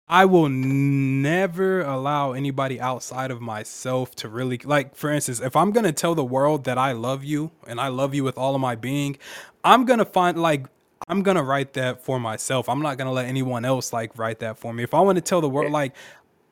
I 0.09 0.25
will 0.25 0.49
never 0.49 1.81
allow 1.83 2.33
anybody 2.33 2.81
outside 2.81 3.31
of 3.33 3.41
myself 3.41 4.15
to 4.17 4.29
really 4.29 4.59
like 4.65 4.95
for 4.95 5.11
instance, 5.11 5.41
if 5.41 5.57
I'm 5.57 5.73
going 5.73 5.85
to 5.85 5.93
tell 5.93 6.15
the 6.15 6.25
world 6.25 6.65
that 6.65 6.79
I 6.79 6.93
love 6.93 7.25
you 7.25 7.51
and 7.67 7.81
I 7.81 7.89
love 7.89 8.15
you 8.15 8.23
with 8.23 8.39
all 8.39 8.55
of 8.55 8.61
my 8.61 8.77
being, 8.77 9.19
I'm 9.65 9.85
going 9.85 9.99
to 9.99 10.05
find 10.05 10.41
like 10.41 10.67
I'm 11.09 11.23
going 11.23 11.37
to 11.37 11.43
write 11.43 11.73
that 11.75 12.03
for 12.05 12.21
myself. 12.21 12.69
I'm 12.69 12.81
not 12.83 12.99
going 12.99 13.07
to 13.07 13.13
let 13.13 13.27
anyone 13.27 13.65
else 13.65 13.93
like 13.93 14.17
write 14.17 14.39
that 14.41 14.59
for 14.59 14.73
me. 14.73 14.85
If 14.85 14.95
I 14.95 15.01
want 15.01 15.17
to 15.17 15.23
tell 15.23 15.41
the 15.41 15.49
world 15.49 15.73
like 15.73 15.93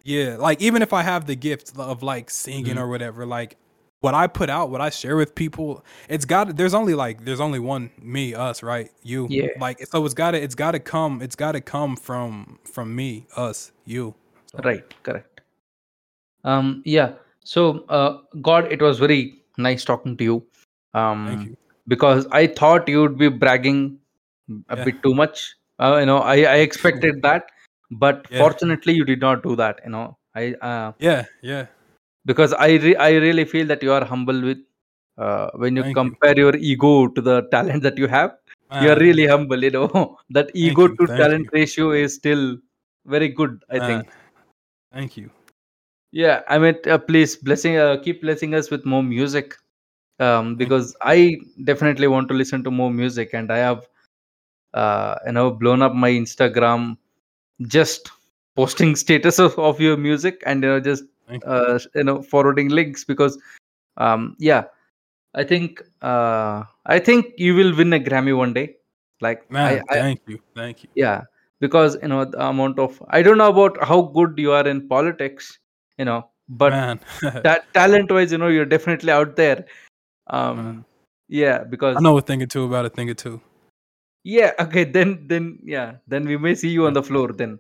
yeah, 0.03 0.37
like 0.37 0.61
even 0.61 0.83
if 0.83 0.93
I 0.93 1.03
have 1.03 1.27
the 1.27 1.37
gift 1.37 1.79
of 1.79 2.03
like 2.03 2.31
singing 2.31 2.75
Mhm. 2.77 2.81
or 2.81 2.89
whatever, 2.89 3.25
like 3.25 3.57
what 4.05 4.15
I 4.15 4.27
put 4.27 4.51
out, 4.51 4.71
what 4.71 4.83
I 4.83 4.91
share 4.91 5.17
with 5.17 5.35
people, 5.35 5.83
it's 6.09 6.27
got 6.27 6.57
there's 6.57 6.75
only 6.75 6.95
like 6.95 7.25
there's 7.25 7.41
only 7.41 7.59
one 7.59 7.91
me, 8.01 8.35
us, 8.35 8.63
right? 8.63 8.91
You. 9.03 9.29
yeah 9.31 9.49
Like 9.59 9.81
so 9.87 10.05
it's 10.05 10.15
gotta 10.23 10.43
it's 10.47 10.55
gotta 10.55 10.79
come 10.79 11.23
it's 11.23 11.37
gotta 11.45 11.61
come 11.61 11.97
from 11.97 12.59
from 12.75 12.95
me, 12.95 13.27
us, 13.37 13.73
you. 13.87 14.15
So 14.53 14.59
right 14.69 14.85
correct 15.03 15.41
um 16.53 16.83
yeah 16.85 17.13
so 17.53 17.63
uh 17.99 18.19
god 18.49 18.71
it 18.77 18.83
was 18.87 18.99
very 19.05 19.21
nice 19.67 19.85
talking 19.91 20.17
to 20.19 20.25
you 20.31 20.37
thank 20.95 21.01
um 21.03 21.47
you. 21.47 21.57
because 21.93 22.27
i 22.41 22.47
thought 22.61 22.89
you 22.95 23.01
would 23.05 23.17
be 23.23 23.29
bragging 23.45 23.81
a 24.69 24.77
Yeah. 24.77 24.85
bit 24.85 25.03
too 25.07 25.15
much 25.15 25.45
uh, 25.79 25.97
you 26.03 26.07
know 26.11 26.19
i 26.19 26.37
i 26.53 26.57
expected 26.67 27.23
that 27.23 27.47
but 28.05 28.27
Yeah. 28.31 28.39
fortunately 28.43 28.95
you 29.01 29.07
did 29.13 29.21
not 29.27 29.43
do 29.49 29.57
that 29.63 29.81
you 29.85 29.91
know 29.97 30.05
i 30.43 30.45
uh 30.71 30.93
Yeah, 30.99 31.25
yeah. 31.53 31.67
Because 32.25 32.53
i 32.55 32.71
re- 32.85 32.97
i 32.97 33.11
really 33.27 33.45
feel 33.45 33.67
that 33.67 33.83
you 33.83 33.93
are 33.93 34.05
humble 34.05 34.41
with 34.49 34.59
uh, 35.19 35.49
when 35.55 35.77
you 35.77 35.85
Thank 35.85 36.05
you. 36.05 36.13
compare 36.13 36.37
your 36.39 36.55
ego 36.57 37.09
to 37.09 37.21
the 37.21 37.37
talent 37.55 37.83
that 37.83 37.99
you 37.99 38.07
have 38.09 38.33
you're 38.79 38.99
really 38.99 39.27
humble 39.27 39.63
you 39.63 39.71
know 39.71 40.17
that 40.31 40.51
ego 40.55 40.89
to 40.89 41.09
thank 41.09 41.23
talent 41.23 41.47
you. 41.47 41.51
ratio 41.53 41.91
is 41.93 42.15
still 42.15 42.57
very 43.07 43.29
good 43.29 43.63
i 43.71 43.79
Man, 43.79 43.91
think 43.91 44.09
thank 44.93 45.17
you. 45.17 45.31
yeah 46.13 46.43
i 46.49 46.59
mean 46.59 46.77
uh, 46.91 46.99
please 46.99 47.37
blessing 47.37 47.77
uh, 47.77 47.97
keep 48.03 48.21
blessing 48.23 48.55
us 48.55 48.71
with 48.71 48.85
more 48.85 49.03
music 49.03 49.55
um 50.21 50.57
because 50.57 50.95
i 51.03 51.37
definitely 51.65 52.07
want 52.09 52.29
to 52.29 52.35
listen 52.35 52.63
to 52.65 52.71
more 52.71 52.91
music 52.91 53.35
and 53.35 53.53
i 53.53 53.59
have 53.59 53.87
uh 54.75 55.15
you 55.27 55.33
know 55.33 55.51
blown 55.51 55.83
up 55.83 55.95
my 55.95 56.11
instagram 56.11 56.97
just 57.67 58.11
posting 58.57 58.95
status 59.05 59.39
of, 59.39 59.59
of 59.59 59.81
your 59.81 59.97
music 59.97 60.43
and 60.47 60.63
you 60.63 60.69
know 60.71 60.81
just 60.81 61.05
you. 61.05 61.14
Uh 61.47 61.79
you 61.95 62.05
know 62.05 62.23
forwarding 62.23 62.69
links 62.69 63.05
because 63.05 63.39
um 63.97 64.37
yeah 64.39 64.65
i 65.35 65.45
think 65.45 65.83
uh 66.03 66.63
i 66.87 66.99
think 66.99 67.33
you 67.37 67.55
will 67.55 67.75
win 67.77 67.93
a 67.93 67.99
grammy 67.99 68.37
one 68.37 68.53
day 68.53 68.77
like 69.21 69.51
Man, 69.51 69.83
i 69.91 69.99
thank 69.99 70.21
you. 70.27 70.39
Thank 70.55 70.85
you. 70.85 70.91
yeah 70.95 71.23
because 71.61 71.97
you 72.03 72.09
know 72.09 72.25
the 72.25 72.47
amount 72.47 72.79
of 72.79 73.03
i 73.09 73.23
don't 73.23 73.39
know 73.39 73.49
about 73.49 73.83
how 73.83 74.03
good 74.03 74.39
you 74.39 74.53
are 74.53 74.67
in 74.67 74.87
politics 74.89 75.59
you 75.99 76.05
know 76.05 76.29
but 76.49 76.73
Man. 76.73 77.01
that 77.43 77.73
talent 77.73 78.11
wise 78.11 78.33
you 78.33 78.39
know 78.39 78.49
you're 78.49 78.65
definitely 78.77 79.13
out 79.13 79.37
there 79.37 79.65
Man. 80.31 80.39
um 80.41 80.85
yeah 81.29 81.65
because 81.65 81.97
I 81.97 82.01
know 82.01 82.19
a 82.19 82.23
thing 82.23 82.43
or 82.43 82.47
two 82.47 82.65
about 82.65 82.85
a 82.87 82.91
thing 82.91 83.09
or 83.11 83.15
two. 83.15 83.41
yeah 84.25 84.53
okay 84.59 84.85
then 84.85 85.27
then 85.29 85.59
yeah 85.65 85.97
then 86.07 86.27
we 86.27 86.37
may 86.37 86.55
see 86.55 86.69
you 86.69 86.87
on 86.87 86.93
the 86.93 87.03
floor 87.03 87.33
then 87.33 87.59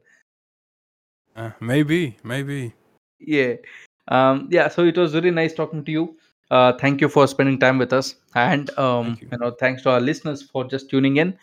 Uh, 1.36 1.50
maybe, 1.60 2.16
maybe. 2.22 2.72
Yeah. 3.18 3.54
Um 4.08 4.48
yeah 4.50 4.68
so 4.68 4.84
it 4.84 4.96
was 4.96 5.14
really 5.14 5.30
nice 5.30 5.54
talking 5.54 5.84
to 5.84 5.92
you. 5.92 6.16
Uh 6.50 6.72
thank 6.78 7.00
you 7.00 7.08
for 7.08 7.26
spending 7.26 7.58
time 7.58 7.78
with 7.78 7.92
us. 7.92 8.16
And 8.34 8.70
um 8.78 9.18
you. 9.20 9.28
you 9.32 9.38
know 9.38 9.50
thanks 9.52 9.82
to 9.82 9.90
our 9.90 10.00
listeners 10.00 10.42
for 10.42 10.64
just 10.64 10.90
tuning 10.90 11.16
in. 11.16 11.36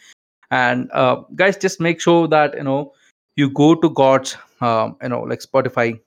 And 0.51 0.91
uh 0.93 1.24
guys 1.36 1.57
just 1.57 1.80
make 1.82 2.01
sure 2.01 2.28
that 2.28 2.55
you 2.55 2.63
know 2.63 2.93
you 3.36 3.49
go 3.51 3.76
to 3.76 3.89
god's 3.89 4.38
um 4.61 4.95
you 5.01 5.09
know 5.09 5.22
like 5.22 5.39
spotify 5.39 5.99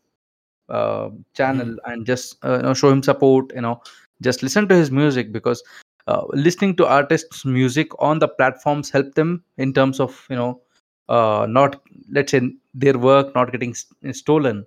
uh, 0.69 1.11
channel 1.35 1.77
Mhm. 1.77 1.79
and 1.87 2.07
just 2.07 2.37
uh, 2.45 2.57
you 2.57 2.63
know 2.63 2.75
show 2.75 2.91
him 2.91 3.03
support 3.03 3.53
you 3.55 3.61
know. 3.61 3.81
Just 4.23 4.43
listen 4.43 4.69
to 4.69 4.75
his 4.77 4.91
music 4.91 5.33
because 5.33 5.63
uh, 6.07 6.23
listening 6.33 6.77
to 6.77 6.87
artists 6.87 7.45
music 7.45 7.89
on 8.01 8.19
the 8.19 8.29
platforms 8.29 8.91
help 8.91 9.15
them 9.15 9.43
in 9.59 9.73
terms 9.73 10.01
of 10.01 10.27
you 10.31 10.37
know 10.37 10.61
uh, 11.09 11.47
not 11.49 11.81
let's 12.11 12.31
say 12.33 12.41
their 12.75 12.99
work 12.99 13.35
not 13.35 13.53
getting 13.53 13.71
s- 13.71 13.87
stolen 14.13 14.65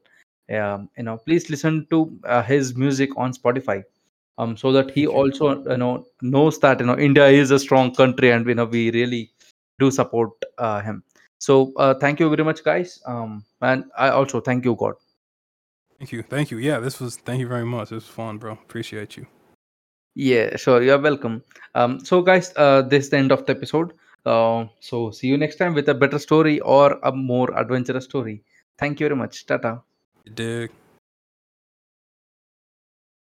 um, 0.51 0.89
you 0.97 1.03
know 1.03 1.17
please 1.17 1.49
listen 1.49 1.85
to 1.89 2.17
uh, 2.25 2.41
his 2.41 2.75
music 2.75 3.09
on 3.17 3.33
spotify 3.33 3.83
um 4.37 4.55
so 4.55 4.71
that 4.71 4.91
he 4.91 5.07
also 5.07 5.63
you 5.69 5.77
know 5.77 6.05
knows 6.21 6.59
that 6.59 6.79
you 6.79 6.85
know 6.85 6.97
india 6.97 7.27
is 7.27 7.51
a 7.51 7.59
strong 7.59 7.93
country 7.93 8.31
and 8.31 8.47
you 8.47 8.55
know 8.55 8.65
we 8.65 8.91
really 8.91 9.31
do 9.79 9.91
support 9.91 10.31
uh, 10.57 10.81
him 10.81 11.03
so 11.39 11.73
uh, 11.77 11.93
thank 11.93 12.19
you 12.19 12.29
very 12.29 12.43
much 12.43 12.63
guys 12.63 12.99
um 13.05 13.43
and 13.61 13.85
i 13.97 14.09
also 14.09 14.39
thank 14.39 14.65
you 14.65 14.75
god 14.75 14.95
Thank 15.99 16.11
you. 16.11 16.21
Thank 16.21 16.51
you. 16.51 16.59
Yeah, 16.59 16.79
this 16.79 16.99
was 16.99 17.15
thank 17.17 17.39
you 17.39 17.47
very 17.47 17.65
much. 17.65 17.89
This 17.89 18.03
was 18.03 18.07
fun, 18.07 18.37
bro. 18.37 18.51
Appreciate 18.53 19.17
you. 19.17 19.25
Yeah, 20.13 20.55
sure. 20.55 20.83
You're 20.83 20.99
welcome. 20.99 21.43
Um, 21.73 21.99
so, 21.99 22.21
guys, 22.21 22.53
uh, 22.55 22.83
this 22.83 23.05
is 23.05 23.09
the 23.09 23.17
end 23.17 23.31
of 23.31 23.45
the 23.45 23.53
episode. 23.53 23.93
Uh, 24.25 24.65
so, 24.79 25.09
see 25.11 25.27
you 25.27 25.37
next 25.37 25.55
time 25.55 25.73
with 25.73 25.89
a 25.89 25.95
better 25.95 26.19
story 26.19 26.59
or 26.59 26.99
a 27.03 27.11
more 27.11 27.51
adventurous 27.57 28.05
story. 28.05 28.43
Thank 28.77 28.99
you 28.99 29.07
very 29.07 29.15
much. 29.15 29.45
Tata. 29.47 29.81
Dig? 30.29 30.69